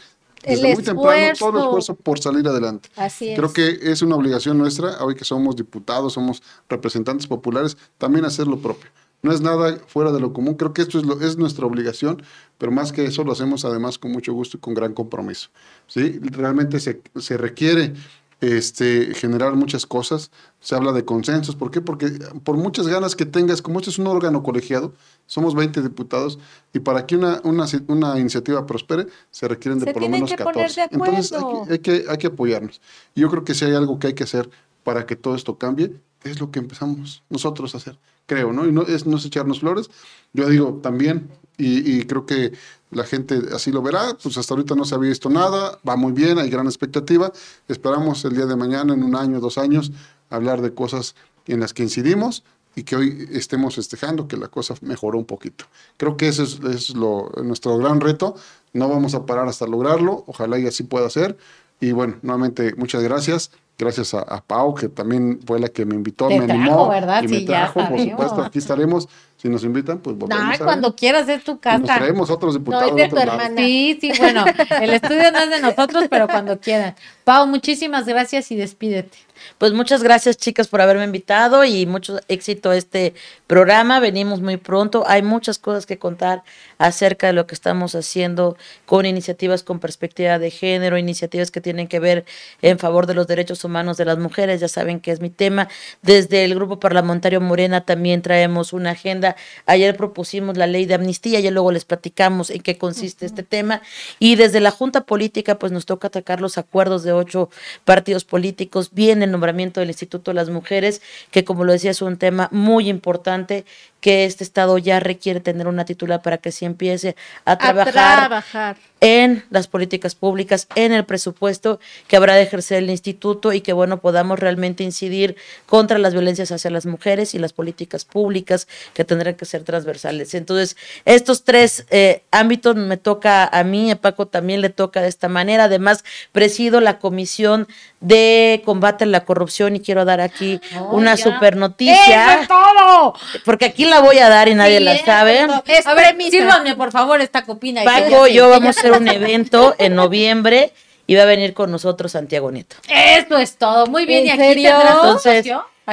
desde 0.45 0.74
muy 0.74 0.83
temprano 0.83 1.33
todo 1.39 1.59
el 1.59 1.64
esfuerzo 1.64 1.95
por 1.95 2.18
salir 2.18 2.49
adelante. 2.49 2.89
Así 2.97 3.35
Creo 3.37 3.53
que 3.53 3.79
es 3.81 4.03
una 4.03 4.16
obligación 4.16 4.59
nuestra, 4.59 5.01
hoy 5.05 5.14
que 5.14 5.24
somos 5.24 5.55
diputados, 5.55 6.14
somos 6.14 6.43
representantes 6.68 7.29
populares, 7.29 7.76
también 7.99 8.24
hacer 8.24 8.49
lo 8.49 8.59
propio. 8.59 8.91
No 9.22 9.31
es 9.31 9.41
nada 9.41 9.79
fuera 9.87 10.11
de 10.11 10.18
lo 10.18 10.33
común, 10.33 10.55
creo 10.55 10.72
que 10.72 10.83
esto 10.83 10.99
es, 10.99 11.07
lo, 11.07 11.20
es 11.20 11.37
nuestra 11.37 11.66
obligación, 11.66 12.20
pero 12.57 12.72
más 12.72 12.91
que 12.91 13.05
eso 13.05 13.22
lo 13.22 13.31
hacemos 13.31 13.64
además 13.64 13.97
con 13.97 14.11
mucho 14.11 14.33
gusto 14.33 14.57
y 14.57 14.61
con 14.61 14.74
gran 14.74 14.93
compromiso. 14.93 15.51
¿sí? 15.87 16.18
Realmente 16.20 16.81
se, 16.81 17.01
se 17.14 17.37
requiere 17.37 17.95
este, 18.41 19.14
generar 19.14 19.55
muchas 19.55 19.86
cosas. 19.86 20.30
Se 20.61 20.74
habla 20.74 20.93
de 20.93 21.05
consensos. 21.05 21.57
¿Por 21.57 21.70
qué? 21.70 21.80
Porque 21.80 22.11
por 22.45 22.57
muchas 22.57 22.86
ganas 22.86 23.16
que 23.16 23.26
tengas, 23.26 23.62
como 23.62 23.80
este 23.80 23.91
es 23.91 23.99
un 23.99 24.07
órgano 24.07 24.43
colegiado, 24.43 24.95
somos 25.26 25.55
20 25.55 25.82
diputados 25.82 26.39
y 26.72 26.80
para 26.80 27.07
que 27.07 27.16
una, 27.16 27.41
una, 27.45 27.66
una 27.89 28.18
iniciativa 28.18 28.64
prospere 28.66 29.07
se 29.30 29.49
requieren 29.49 29.78
de 29.78 29.93
por 29.93 30.03
lo 30.03 30.09
menos 30.09 30.32
14. 30.32 30.89
Entonces 30.91 31.32
hay 31.68 31.78
que, 31.80 32.05
hay, 32.09 32.18
que, 32.18 32.26
apoyarnos. 32.28 32.80
Y 33.14 33.20
yo 33.20 33.30
creo 33.30 33.45
que 33.45 33.55
si 33.55 33.64
hay 33.64 33.74
algo 33.74 33.99
que 33.99 34.09
hay 34.09 34.14
que 34.14 34.24
hacer 34.24 34.49
para 34.84 35.07
que 35.07 35.16
todo 35.16 35.34
esto 35.34 35.59
cambie, 35.59 35.93
es 36.24 36.41
lo 36.41 36.51
que 36.51 36.59
empezamos 36.59 37.22
nosotros 37.28 37.74
a 37.74 37.78
hacer, 37.78 37.99
creo, 38.26 38.53
¿no? 38.53 38.66
Y 38.66 38.72
no 38.72 38.82
es, 38.82 39.07
no 39.07 39.18
es 39.18 39.24
echarnos 39.24 39.61
flores. 39.61 39.91
Yo 40.32 40.49
digo 40.49 40.80
también, 40.82 41.28
y, 41.57 41.99
y 41.99 42.05
creo 42.05 42.26
que 42.26 42.53
la 42.91 43.05
gente 43.05 43.41
así 43.55 43.70
lo 43.70 43.82
verá, 43.82 44.16
pues 44.22 44.36
hasta 44.39 44.55
ahorita 44.55 44.74
no 44.74 44.84
se 44.84 44.95
había 44.95 45.11
visto 45.11 45.28
nada, 45.28 45.78
va 45.86 45.97
muy 45.97 46.12
bien, 46.12 46.39
hay 46.39 46.49
gran 46.51 46.66
expectativa, 46.66 47.32
esperamos 47.68 48.24
el 48.24 48.34
día 48.34 48.47
de 48.47 48.57
mañana, 48.57 48.95
en 48.95 49.03
un 49.03 49.14
año, 49.14 49.41
dos 49.41 49.59
años, 49.59 49.93
hablar 50.30 50.62
de 50.62 50.72
cosas 50.74 51.14
en 51.47 51.61
las 51.61 51.74
que 51.74 51.82
incidimos 51.82 52.45
y 52.74 52.84
que 52.84 52.97
hoy 52.97 53.28
estemos 53.32 53.74
festejando 53.74 54.28
que 54.28 54.36
la 54.36 54.49
cosa 54.49 54.74
mejoró 54.82 55.18
un 55.18 55.24
poquito. 55.24 55.64
Creo 55.97 56.16
que 56.16 56.28
ese 56.28 56.45
es, 56.45 56.91
lo, 56.91 57.30
nuestro 57.43 57.76
gran 57.78 58.01
reto, 58.01 58.36
no 58.72 58.89
vamos 58.89 59.14
a 59.14 59.26
parar 59.26 59.49
hasta 59.49 59.66
lograrlo, 59.66 60.24
ojalá 60.26 60.59
y 60.59 60.66
así 60.66 60.84
pueda 60.84 61.11
ser. 61.11 61.36
Y 61.80 61.93
bueno, 61.93 62.16
nuevamente 62.22 62.74
muchas 62.76 63.03
gracias. 63.03 63.51
Gracias 63.79 64.12
a, 64.12 64.43
Pau, 64.45 64.74
que 64.74 64.89
también 64.89 65.39
fue 65.47 65.61
la 65.61 65.68
que 65.68 65.87
me 65.87 65.95
invitó, 65.95 66.29
me 66.29 66.39
animó 66.39 66.89
¿verdad? 66.89 67.22
y 67.22 67.29
me 67.29 67.41
trajo, 67.43 67.89
por 67.89 68.01
supuesto, 68.01 68.43
aquí 68.43 68.59
estaremos 68.59 69.09
Si 69.37 69.49
nos 69.49 69.62
invitan, 69.62 70.01
pues 70.01 70.16
volvemos. 70.18 70.59
No, 70.59 70.64
cuando 70.64 70.97
quieras 70.97 71.29
es 71.29 71.45
tu 71.45 71.61
casa. 71.61 71.79
Nos 71.79 71.87
traemos 71.87 72.29
otros 72.29 72.55
diputados. 72.55 72.91
No, 72.91 72.99
es 72.99 73.05
de 73.05 73.09
tu 73.09 73.16
hermana. 73.16 73.57
Sí, 73.57 73.97
sí, 74.01 74.11
bueno, 74.18 74.45
el 74.83 74.91
estudio 74.91 75.31
no 75.31 75.39
es 75.39 75.51
de 75.51 75.61
nosotros, 75.61 76.07
pero 76.11 76.26
cuando 76.26 76.59
quieran. 76.59 76.97
Pau, 77.22 77.47
muchísimas 77.47 78.05
gracias 78.05 78.51
y 78.51 78.57
despídete. 78.57 79.16
Pues 79.57 79.73
muchas 79.73 80.03
gracias, 80.03 80.37
chicas, 80.37 80.69
por 80.69 80.81
haberme 80.81 81.05
invitado 81.05 81.65
y 81.65 81.87
mucho 81.87 82.21
éxito 82.29 82.71
a 82.71 82.77
este 82.77 83.15
programa. 83.47 84.01
Venimos 84.01 84.41
muy 84.41 84.57
pronto. 84.59 85.05
Hay 85.07 85.23
muchas 85.23 85.59
cosas 85.59 85.87
que 85.87 85.99
contar 85.99 86.43
acerca 86.77 87.29
de 87.29 87.33
lo 87.33 87.47
que 87.47 87.55
estamos 87.55 87.95
haciendo 87.95 88.57
con 88.85 89.07
iniciativas 89.07 89.63
con 89.63 89.79
perspectiva 89.79 90.39
de 90.39 90.51
género, 90.51 90.99
iniciativas 90.99 91.51
que 91.51 91.61
tienen 91.61 91.89
que 91.89 91.99
ver 91.99 92.25
en 92.63 92.79
favor 92.79 93.07
de 93.07 93.15
los 93.15 93.27
derechos 93.27 93.65
humanos 93.65 93.97
de 93.97 94.05
las 94.05 94.19
mujeres. 94.19 94.61
Ya 94.61 94.69
saben 94.69 95.01
que 95.01 95.13
es 95.13 95.21
mi 95.21 95.31
tema. 95.31 95.69
Desde 96.03 96.45
el 96.45 96.55
Grupo 96.55 96.79
Parlamentario 96.79 97.41
Morena 97.41 97.81
también 97.81 98.23
traemos 98.23 98.73
una 98.73 98.91
agenda. 98.91 99.37
Ayer 99.67 99.97
propusimos 99.97 100.57
la 100.57 100.67
ley 100.67 100.85
de 100.85 100.95
amnistía, 100.95 101.41
y 101.41 101.51
luego 101.51 101.73
les 101.73 101.85
platicamos 101.85 102.51
en 102.51 102.61
qué 102.61 102.77
consiste 102.77 103.27
este 103.27 103.43
tema. 103.43 103.83
Y 104.19 104.37
desde 104.37 104.61
la 104.61 104.71
Junta 104.71 105.03
Política, 105.03 105.59
pues 105.59 105.73
nos 105.73 105.87
toca 105.87 106.09
atacar 106.09 106.41
los 106.41 106.59
acuerdos 106.59 107.03
de 107.03 107.13
ocho 107.13 107.51
partidos 107.85 108.25
políticos. 108.25 108.91
Vienen 108.93 109.38
nombramiento 109.39 109.80
del 109.80 109.91
Instituto 109.91 110.32
de 110.32 110.34
las 110.34 110.51
Mujeres, 110.51 111.01
que 111.30 111.45
como 111.45 111.64
lo 111.64 111.72
decía 111.72 111.93
es 111.93 112.03
un 112.03 112.16
tema 112.16 112.49
muy 112.51 112.89
importante 112.89 113.64
que 114.01 114.24
este 114.24 114.45
Estado 114.45 114.78
ya 114.78 115.01
requiere 115.01 115.41
tener 115.41 115.66
una 115.66 115.84
titular 115.84 116.22
para 116.22 116.39
que 116.39 116.53
se 116.53 116.64
empiece 116.64 117.16
a 117.45 117.57
trabajar, 117.57 118.76
en 119.01 119.45
las 119.51 119.68
políticas 119.68 120.16
públicas, 120.16 120.66
en 120.74 120.93
el 120.93 121.05
presupuesto 121.05 121.78
que 122.09 122.16
habrá 122.16 122.34
de 122.34 122.43
ejercer 122.43 122.78
el 122.78 122.91
instituto 122.91 123.53
y 123.53 123.61
que, 123.61 123.72
bueno, 123.72 124.01
podamos 124.01 124.41
realmente 124.41 124.82
incidir 124.82 125.36
contra 125.66 125.99
las 125.99 126.14
violencias 126.14 126.51
hacia 126.51 126.70
las 126.70 126.84
mujeres 126.84 127.34
y 127.34 127.39
las 127.39 127.53
políticas 127.53 128.05
públicas 128.05 128.66
que 128.95 129.05
tendrán 129.05 129.34
que 129.34 129.45
ser 129.45 129.62
transversales. 129.62 130.34
Entonces, 130.34 130.76
estos 131.05 131.45
tres 131.45 131.86
eh, 131.91 132.22
ámbitos 132.32 132.74
me 132.74 132.97
toca 132.97 133.47
a 133.47 133.62
mí, 133.62 133.91
a 133.93 134.01
Paco 134.01 134.26
también 134.26 134.61
le 134.61 134.70
toca 134.70 135.01
de 135.01 135.09
esta 135.09 135.28
manera. 135.28 135.64
Además, 135.64 136.05
presido 136.32 136.80
la 136.80 136.99
Comisión 136.99 137.68
de 138.01 138.62
Combate 138.64 139.05
a 139.05 139.07
la 139.07 139.24
Corrupción 139.29 139.76
y 139.76 139.81
quiero 139.81 140.07
dar 140.07 140.22
aquí 140.22 140.59
una 140.91 141.18
super 141.18 141.55
noticia. 141.55 142.49
todo! 142.49 143.14
Porque 143.45 143.66
aquí 143.66 143.85
la 143.85 144.01
voy 144.01 144.18
a 144.20 144.31
dar 144.31 144.49
y 144.49 144.55
nadie 144.55 144.81
la 144.81 144.97
sabe. 145.05 145.41
a 145.41 145.95
ver, 145.95 146.16
sírvanme 146.31 146.74
por 146.76 146.91
favor 146.93 147.20
esta 147.20 147.45
copina. 147.45 147.85
Paco, 147.85 148.26
yo 148.26 148.49
vamos 148.49 148.74
a 148.74 148.81
hacer 148.81 148.93
un 148.93 149.07
evento 149.07 149.74
en 149.76 149.95
noviembre 149.95 150.72
y 151.07 151.14
va 151.14 151.24
a 151.24 151.26
venir 151.26 151.53
con 151.53 151.70
nosotros 151.70 152.12
Santiago 152.12 152.51
Nieto. 152.51 152.76
Esto 152.89 153.37
es 153.37 153.57
todo. 153.59 153.87
Muy 153.87 154.07
bien. 154.07 154.24
¿Y 154.24 154.31
aquí 154.31 154.64
Entonces, 154.64 155.47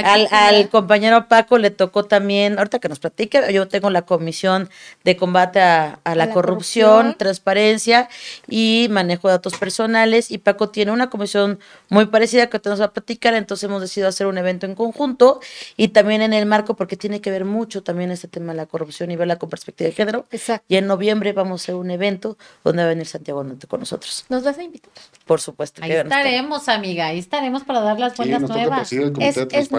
al, 0.03 0.69
compañero 0.69 1.27
Paco 1.27 1.57
le 1.57 1.71
tocó 1.71 2.03
también, 2.05 2.57
ahorita 2.57 2.79
que 2.79 2.89
nos 2.89 2.99
platique, 2.99 3.41
yo 3.53 3.67
tengo 3.67 3.89
la 3.89 4.03
comisión 4.03 4.69
de 5.03 5.15
combate 5.15 5.61
a, 5.61 5.99
la, 6.15 6.29
corrupción, 6.31 7.15
transparencia 7.17 8.09
y 8.47 8.87
manejo 8.89 9.27
de 9.27 9.33
datos 9.33 9.57
personales 9.57 10.31
y 10.31 10.37
Paco 10.37 10.69
tiene 10.69 10.91
una 10.91 11.09
comisión 11.09 11.59
muy 11.89 12.07
parecida 12.07 12.47
que 12.47 12.59
nos 12.65 12.81
va 12.81 12.85
a 12.85 12.93
platicar, 12.93 13.33
entonces 13.33 13.63
hemos 13.65 13.81
decidido 13.81 14.09
hacer 14.09 14.27
un 14.27 14.37
evento 14.37 14.65
en 14.65 14.75
conjunto 14.75 15.39
y 15.77 15.89
también 15.89 16.21
en 16.21 16.33
el 16.33 16.45
marco 16.45 16.75
porque 16.75 16.97
tiene 16.97 17.21
que 17.21 17.31
ver 17.31 17.45
mucho 17.45 17.83
también 17.83 18.11
este 18.11 18.27
tema 18.27 18.53
de 18.53 18.57
la 18.57 18.65
corrupción 18.65 19.11
y 19.11 19.15
verla 19.15 19.37
con 19.37 19.49
perspectiva 19.49 19.89
de 19.89 19.93
género. 19.93 20.25
Exacto. 20.31 20.65
Y 20.67 20.77
en 20.77 20.87
noviembre 20.87 21.33
vamos 21.33 21.61
a 21.61 21.63
hacer 21.63 21.75
un 21.75 21.91
evento 21.91 22.37
donde 22.63 22.83
va 22.83 22.87
a 22.87 22.89
venir 22.89 23.07
Santiago 23.07 23.43
Norte 23.43 23.67
con 23.67 23.79
nosotros. 23.79 24.25
¿Nos 24.29 24.43
vas 24.43 24.57
a 24.57 24.63
invitar? 24.63 24.91
Por 25.25 25.41
supuesto. 25.41 25.83
Ahí 25.83 25.91
estaremos, 25.91 26.69
amiga, 26.69 27.07
ahí 27.07 27.17
estaremos 27.17 27.63
para 27.63 27.81
dar 27.81 27.99
las 27.99 28.15
buenas 28.15 28.43
nuevas. 28.43 28.93
es, 28.93 29.35
del 29.35 29.69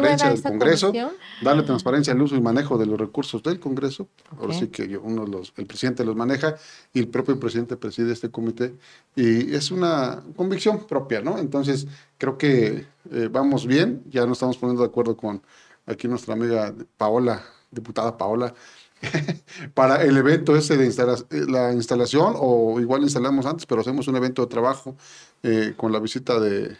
Congreso, 0.42 0.92
darle 1.40 1.62
transparencia 1.62 2.12
al 2.12 2.20
uso 2.20 2.34
y 2.34 2.40
manejo 2.40 2.76
de 2.76 2.86
los 2.86 2.98
recursos 2.98 3.44
del 3.44 3.60
Congreso. 3.60 4.08
Ahora 4.40 4.54
sí 4.54 4.66
que 4.66 4.98
uno 4.98 5.24
los, 5.24 5.52
el 5.56 5.66
presidente 5.66 6.04
los 6.04 6.16
maneja 6.16 6.56
y 6.92 6.98
el 6.98 7.06
propio 7.06 7.38
presidente 7.38 7.76
preside 7.76 8.12
este 8.12 8.28
comité. 8.28 8.74
Y 9.14 9.54
es 9.54 9.70
una 9.70 10.20
convicción 10.34 10.84
propia, 10.84 11.20
¿no? 11.20 11.38
Entonces, 11.38 11.86
creo 12.18 12.36
que 12.36 12.86
eh, 13.12 13.28
vamos 13.30 13.66
bien, 13.66 14.02
ya 14.10 14.26
nos 14.26 14.38
estamos 14.38 14.58
poniendo 14.58 14.82
de 14.82 14.88
acuerdo 14.88 15.16
con 15.16 15.42
aquí 15.86 16.08
nuestra 16.08 16.34
amiga 16.34 16.74
Paola, 16.96 17.44
diputada 17.70 18.18
Paola, 18.18 18.52
para 19.74 20.02
el 20.02 20.16
evento 20.16 20.56
ese 20.56 20.76
de 20.76 20.86
eh, 20.86 21.44
la 21.48 21.72
instalación, 21.72 22.34
o 22.36 22.80
igual 22.80 23.02
instalamos 23.02 23.46
antes, 23.46 23.66
pero 23.66 23.80
hacemos 23.80 24.08
un 24.08 24.16
evento 24.16 24.42
de 24.42 24.48
trabajo 24.48 24.96
eh, 25.42 25.74
con 25.76 25.92
la 25.92 25.98
visita 25.98 26.40
de 26.40 26.76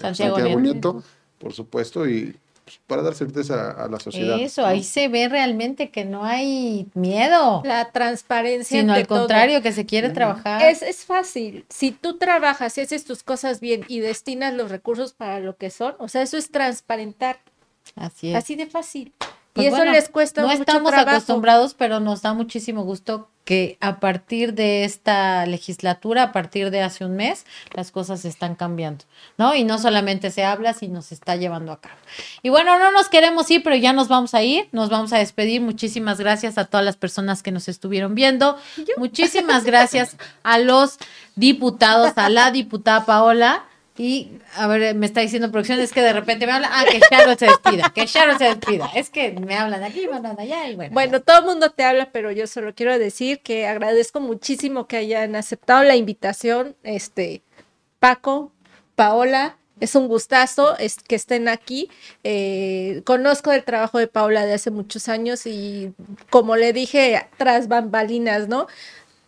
Santiago, 0.00 0.38
Nieto, 0.60 1.02
por 1.38 1.52
supuesto, 1.52 2.08
y 2.08 2.36
pues, 2.66 2.80
para 2.88 3.00
dar 3.02 3.14
certeza 3.14 3.70
a 3.70 3.88
la 3.88 4.00
sociedad. 4.00 4.40
Eso, 4.40 4.66
ahí 4.66 4.82
se 4.82 5.06
ve 5.06 5.28
realmente 5.28 5.90
que 5.90 6.04
no 6.04 6.24
hay 6.24 6.88
miedo. 6.94 7.62
La 7.64 7.92
transparencia. 7.92 8.80
Sino 8.80 8.92
al 8.92 9.06
contrario, 9.06 9.62
que 9.62 9.70
se 9.70 9.86
quiere 9.86 10.10
trabajar. 10.10 10.60
Es, 10.62 10.82
es 10.82 11.04
fácil. 11.04 11.64
Si 11.68 11.92
tú 11.92 12.18
trabajas 12.18 12.76
y 12.76 12.80
haces 12.80 13.04
tus 13.04 13.22
cosas 13.22 13.60
bien 13.60 13.84
y 13.86 14.00
destinas 14.00 14.52
los 14.52 14.72
recursos 14.72 15.12
para 15.12 15.38
lo 15.38 15.56
que 15.56 15.70
son, 15.70 15.94
o 15.98 16.08
sea, 16.08 16.22
eso 16.22 16.36
es 16.36 16.50
transparentar. 16.50 17.38
Así 17.94 18.30
es. 18.30 18.34
Así 18.36 18.56
de 18.56 18.66
fácil. 18.66 19.12
Y 19.56 19.68
pues 19.68 19.74
eso 19.74 19.84
les 19.84 20.08
cuesta 20.08 20.42
no 20.42 20.48
mucho 20.48 20.60
estamos 20.60 20.92
acostumbrados, 20.92 21.74
pero 21.74 22.00
nos 22.00 22.22
da 22.22 22.34
muchísimo 22.34 22.84
gusto 22.84 23.28
que 23.46 23.78
a 23.80 24.00
partir 24.00 24.54
de 24.54 24.84
esta 24.84 25.46
legislatura, 25.46 26.24
a 26.24 26.32
partir 26.32 26.72
de 26.72 26.82
hace 26.82 27.04
un 27.04 27.14
mes, 27.14 27.46
las 27.74 27.92
cosas 27.92 28.24
están 28.24 28.56
cambiando, 28.56 29.04
¿no? 29.38 29.54
Y 29.54 29.62
no 29.62 29.78
solamente 29.78 30.32
se 30.32 30.44
habla, 30.44 30.72
sino 30.72 31.00
se 31.00 31.14
está 31.14 31.36
llevando 31.36 31.70
a 31.70 31.80
cabo. 31.80 31.94
Y 32.42 32.48
bueno, 32.48 32.76
no 32.80 32.90
nos 32.90 33.08
queremos 33.08 33.48
ir, 33.52 33.62
pero 33.62 33.76
ya 33.76 33.92
nos 33.92 34.08
vamos 34.08 34.34
a 34.34 34.42
ir, 34.42 34.68
nos 34.72 34.90
vamos 34.90 35.12
a 35.12 35.18
despedir. 35.18 35.60
Muchísimas 35.60 36.18
gracias 36.18 36.58
a 36.58 36.64
todas 36.64 36.84
las 36.84 36.96
personas 36.96 37.44
que 37.44 37.52
nos 37.52 37.68
estuvieron 37.68 38.16
viendo. 38.16 38.58
Muchísimas 38.96 39.64
gracias 39.64 40.16
a 40.42 40.58
los 40.58 40.98
diputados, 41.36 42.14
a 42.16 42.28
la 42.28 42.50
diputada 42.50 43.06
Paola 43.06 43.64
y, 43.98 44.38
a 44.54 44.66
ver, 44.66 44.94
me 44.94 45.06
está 45.06 45.20
diciendo 45.20 45.50
producción, 45.50 45.78
es 45.80 45.92
que 45.92 46.02
de 46.02 46.12
repente 46.12 46.46
me 46.46 46.52
habla, 46.52 46.68
ah, 46.72 46.84
que 46.90 47.00
Sharon 47.10 47.38
se 47.38 47.46
despida, 47.46 47.90
que 47.94 48.06
Sharon 48.06 48.38
se 48.38 48.44
despida. 48.44 48.90
Es 48.94 49.10
que 49.10 49.32
me 49.32 49.56
hablan 49.56 49.80
de 49.80 49.86
aquí, 49.86 50.06
me 50.06 50.16
hablan 50.16 50.36
de 50.36 50.42
allá 50.42 50.68
y 50.68 50.76
bueno. 50.76 50.94
Bueno, 50.94 51.20
todo 51.20 51.40
el 51.40 51.44
mundo 51.46 51.70
te 51.70 51.84
habla, 51.84 52.10
pero 52.12 52.30
yo 52.30 52.46
solo 52.46 52.74
quiero 52.74 52.98
decir 52.98 53.40
que 53.40 53.66
agradezco 53.66 54.20
muchísimo 54.20 54.86
que 54.86 54.96
hayan 54.96 55.36
aceptado 55.36 55.82
la 55.84 55.96
invitación, 55.96 56.76
este, 56.82 57.42
Paco, 57.98 58.52
Paola, 58.94 59.56
es 59.80 59.94
un 59.94 60.08
gustazo 60.08 60.76
es, 60.78 60.96
que 60.96 61.16
estén 61.16 61.48
aquí. 61.48 61.90
Eh, 62.24 63.02
conozco 63.04 63.52
el 63.52 63.62
trabajo 63.62 63.98
de 63.98 64.06
Paola 64.06 64.46
de 64.46 64.54
hace 64.54 64.70
muchos 64.70 65.08
años 65.08 65.46
y 65.46 65.92
como 66.30 66.56
le 66.56 66.72
dije, 66.72 67.28
tras 67.36 67.68
bambalinas, 67.68 68.48
¿no? 68.48 68.66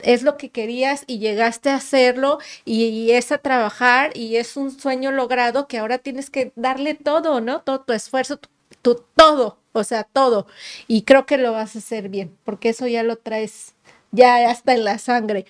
Es 0.00 0.22
lo 0.22 0.36
que 0.36 0.50
querías 0.50 1.04
y 1.06 1.18
llegaste 1.18 1.70
a 1.70 1.76
hacerlo 1.76 2.38
y, 2.64 3.10
es 3.10 3.32
a 3.32 3.38
trabajar 3.38 4.16
y 4.16 4.36
es 4.36 4.56
un 4.56 4.70
sueño 4.70 5.10
logrado 5.12 5.66
que 5.68 5.78
ahora 5.78 5.98
tienes 5.98 6.30
que 6.30 6.52
darle 6.56 6.94
todo, 6.94 7.40
¿no? 7.40 7.62
Todo 7.62 7.80
tu 7.80 7.92
esfuerzo, 7.92 8.38
tu, 8.82 9.02
todo, 9.16 9.58
o 9.72 9.84
sea, 9.84 10.04
todo. 10.04 10.46
Y 10.86 11.02
creo 11.02 11.26
que 11.26 11.38
lo 11.38 11.52
vas 11.52 11.76
a 11.76 11.80
hacer 11.80 12.08
bien, 12.08 12.36
porque 12.44 12.70
eso 12.70 12.86
ya 12.86 13.02
lo 13.02 13.16
traes 13.16 13.74
ya 14.10 14.50
hasta 14.50 14.74
en 14.74 14.84
la 14.84 14.98
sangre. 14.98 15.46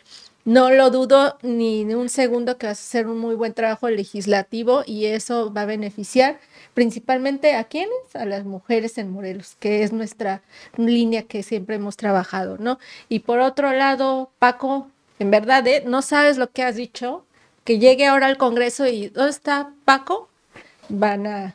No 0.49 0.70
lo 0.70 0.88
dudo 0.88 1.36
ni 1.42 1.84
un 1.92 2.09
segundo 2.09 2.57
que 2.57 2.66
vas 2.66 2.78
a 2.78 2.80
hacer 2.80 3.07
un 3.07 3.18
muy 3.18 3.34
buen 3.34 3.53
trabajo 3.53 3.90
legislativo 3.90 4.82
y 4.86 5.05
eso 5.05 5.53
va 5.53 5.61
a 5.61 5.66
beneficiar 5.66 6.40
principalmente 6.72 7.55
a 7.55 7.64
quienes, 7.64 7.92
a 8.14 8.24
las 8.24 8.46
mujeres 8.46 8.96
en 8.96 9.12
Morelos, 9.12 9.57
que 9.61 9.82
es 9.82 9.92
nuestra 9.92 10.40
línea 10.78 11.24
que 11.24 11.42
siempre 11.42 11.76
hemos 11.76 11.99
trabajado, 11.99 12.57
¿no? 12.57 12.78
Y 13.11 13.18
por 13.18 13.40
otro 13.40 13.74
lado, 13.74 14.30
Paco, 14.38 14.88
en 15.18 15.30
verdad, 15.30 15.66
¿eh? 15.66 15.84
no 15.86 16.01
sabes 16.01 16.38
lo 16.38 16.51
que 16.51 16.62
has 16.62 16.76
dicho, 16.76 17.26
que 17.64 17.78
llegue 17.78 18.07
ahora 18.07 18.26
al 18.26 18.38
Congreso 18.38 18.86
y 18.86 19.09
¿dónde 19.09 19.32
está 19.32 19.74
Paco? 19.84 20.30
Van 20.88 21.26
a 21.26 21.55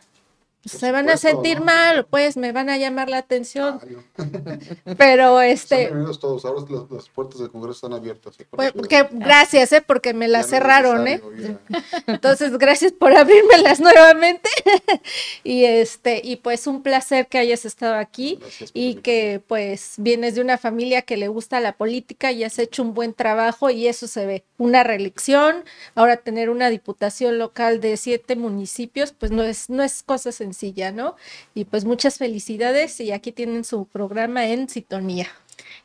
se 0.66 0.92
van 0.92 1.10
a 1.10 1.18
sentir 1.18 1.60
mal, 1.60 2.06
pues 2.06 2.38
me 2.38 2.54
van 2.54 2.70
a 2.70 2.78
llamar 2.78 3.10
la 3.10 3.18
atención. 3.18 3.82
Pero 4.98 5.42
este. 5.42 5.84
Están 5.84 6.20
todos, 6.20 6.46
ahora 6.46 6.62
las, 6.90 7.10
puertas 7.10 7.40
del 7.40 7.52
Congreso 7.52 7.74
están 7.74 7.94
abiertas. 7.94 8.38
Pues, 8.50 8.74
gracias, 9.12 9.74
¿eh? 9.74 9.84
porque 9.86 10.14
me 10.14 10.30
las 10.30 10.48
cerraron, 10.48 11.08
¿eh? 11.08 11.22
Entonces, 12.08 12.58
gracias 12.58 12.94
por 12.94 13.14
abrirmelas 13.14 13.80
nuevamente. 13.82 14.50
y 15.44 15.66
este, 15.66 16.22
y 16.24 16.38
pues 16.38 16.66
un 16.66 16.82
placer 16.82 17.28
que 17.28 17.40
hayas 17.40 17.66
estado 17.66 17.96
aquí 17.96 18.40
y 18.74 18.96
que 18.96 19.42
pues 19.46 19.96
vienes 19.98 20.36
de 20.36 20.42
una 20.42 20.58
familia 20.58 21.02
que 21.02 21.18
le 21.18 21.28
gusta 21.28 21.60
la 21.60 21.74
política 21.74 22.32
y 22.32 22.44
has 22.46 22.58
hecho 22.58 22.84
un 22.84 22.94
buen 22.94 23.14
trabajo 23.14 23.70
y 23.70 23.88
eso 23.88 24.08
se 24.08 24.26
ve. 24.26 24.46
Una 24.58 24.84
reelección, 24.84 25.66
ahora 25.94 26.18
tener 26.18 26.50
una 26.50 26.70
diputación 26.70 27.38
local 27.38 27.82
de 27.82 27.98
siete 27.98 28.38
municipios, 28.38 29.12
pues 29.12 29.32
no 29.32 29.44
es, 29.44 29.70
no 29.70 29.84
es 29.84 30.04
cosa 30.04 30.32
sencilla 30.32 30.53
¿no? 30.92 31.16
Y 31.54 31.66
pues 31.66 31.86
muchas 31.86 32.18
felicidades 32.18 33.00
y 33.00 33.12
aquí 33.12 33.32
tienen 33.32 33.64
su 33.64 33.86
programa 33.86 34.46
en 34.46 34.70
sintonía. 34.70 35.28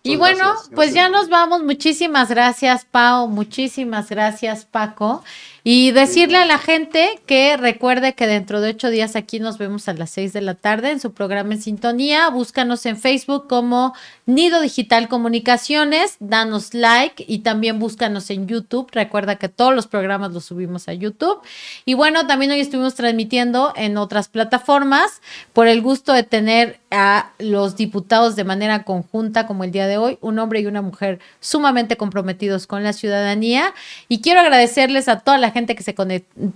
Y 0.02 0.16
bueno, 0.16 0.54
pues 0.74 0.94
ya 0.94 1.08
nos 1.08 1.28
vamos. 1.28 1.62
Muchísimas 1.62 2.28
gracias, 2.28 2.84
Pau. 2.84 3.28
Muchísimas 3.28 4.08
gracias, 4.08 4.64
Paco. 4.64 5.22
Y 5.70 5.90
decirle 5.90 6.38
a 6.38 6.46
la 6.46 6.56
gente 6.56 7.20
que 7.26 7.58
recuerde 7.58 8.14
que 8.14 8.26
dentro 8.26 8.62
de 8.62 8.70
ocho 8.70 8.88
días 8.88 9.16
aquí 9.16 9.38
nos 9.38 9.58
vemos 9.58 9.86
a 9.86 9.92
las 9.92 10.08
seis 10.08 10.32
de 10.32 10.40
la 10.40 10.54
tarde 10.54 10.90
en 10.90 10.98
su 10.98 11.12
programa 11.12 11.52
en 11.52 11.60
sintonía. 11.60 12.30
Búscanos 12.30 12.86
en 12.86 12.96
Facebook 12.96 13.48
como 13.48 13.92
Nido 14.24 14.62
Digital 14.62 15.08
Comunicaciones, 15.08 16.16
danos 16.20 16.72
like 16.72 17.22
y 17.28 17.40
también 17.40 17.78
búscanos 17.78 18.30
en 18.30 18.48
YouTube. 18.48 18.88
Recuerda 18.92 19.36
que 19.36 19.50
todos 19.50 19.74
los 19.74 19.86
programas 19.86 20.32
los 20.32 20.46
subimos 20.46 20.88
a 20.88 20.94
YouTube. 20.94 21.42
Y 21.84 21.92
bueno, 21.92 22.26
también 22.26 22.50
hoy 22.50 22.60
estuvimos 22.60 22.94
transmitiendo 22.94 23.74
en 23.76 23.98
otras 23.98 24.28
plataformas 24.28 25.20
por 25.52 25.68
el 25.68 25.82
gusto 25.82 26.14
de 26.14 26.22
tener 26.22 26.80
a 26.90 27.32
los 27.38 27.76
diputados 27.76 28.36
de 28.36 28.44
manera 28.44 28.84
conjunta 28.84 29.46
como 29.46 29.64
el 29.64 29.70
día 29.70 29.86
de 29.86 29.98
hoy, 29.98 30.16
un 30.22 30.38
hombre 30.38 30.60
y 30.60 30.66
una 30.66 30.80
mujer 30.80 31.18
sumamente 31.40 31.98
comprometidos 31.98 32.66
con 32.66 32.82
la 32.82 32.94
ciudadanía. 32.94 33.74
Y 34.08 34.22
quiero 34.22 34.40
agradecerles 34.40 35.08
a 35.08 35.20
toda 35.20 35.36
la 35.36 35.57
gente 35.58 35.74
que 35.74 35.82
se, 35.82 35.94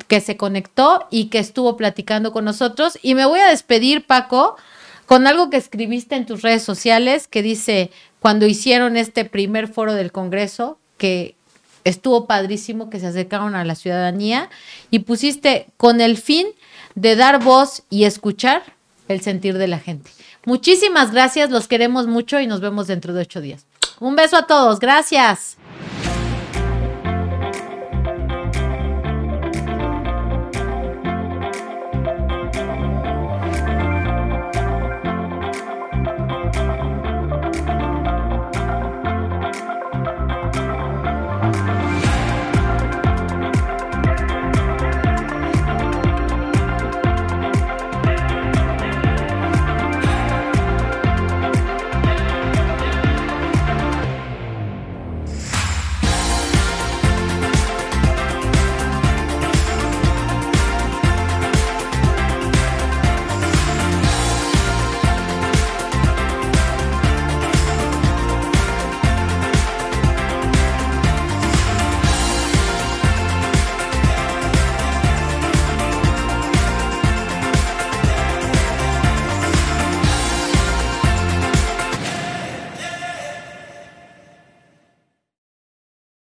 que 0.09 0.21
se 0.21 0.37
conectó 0.37 1.07
y 1.11 1.27
que 1.27 1.39
estuvo 1.39 1.77
platicando 1.77 2.33
con 2.33 2.45
nosotros. 2.45 2.99
Y 3.03 3.15
me 3.15 3.27
voy 3.27 3.41
a 3.41 3.51
despedir, 3.51 4.07
Paco, 4.07 4.57
con 5.07 5.27
algo 5.27 5.51
que 5.51 5.57
escribiste 5.57 6.15
en 6.15 6.25
tus 6.25 6.43
redes 6.43 6.63
sociales 6.63 7.29
que 7.29 7.43
dice, 7.43 7.91
cuando 8.21 8.47
hicieron 8.47 8.97
este 8.97 9.25
primer 9.25 9.69
foro 9.69 9.95
del 9.95 10.13
Congreso, 10.13 10.79
que 10.97 11.35
estuvo 11.85 12.27
padrísimo, 12.27 12.89
que 12.89 13.01
se 13.01 13.09
acercaron 13.09 13.57
a 13.57 13.65
la 13.65 13.75
ciudadanía, 13.75 14.49
y 14.91 15.01
pusiste 15.01 15.67
con 15.77 16.01
el 16.01 16.17
fin 16.17 16.47
de 16.95 17.17
dar 17.17 17.43
voz 17.43 17.83
y 17.91 18.05
escuchar 18.05 18.63
el 19.09 19.21
sentir 19.21 19.59
de 19.59 19.67
la 19.67 19.81
gente. 19.81 20.11
Muchísimas 20.45 21.11
gracias, 21.11 21.51
los 21.51 21.69
queremos 21.69 22.07
mucho 22.07 22.41
y 22.41 22.47
nos 22.47 22.61
vemos 22.61 22.87
dentro 22.87 23.13
de 23.13 23.23
ocho 23.23 23.41
días. 23.41 23.67
Un 24.01 24.17
beso 24.17 24.37
a 24.37 24.47
todos, 24.47 24.79
gracias. 24.81 25.57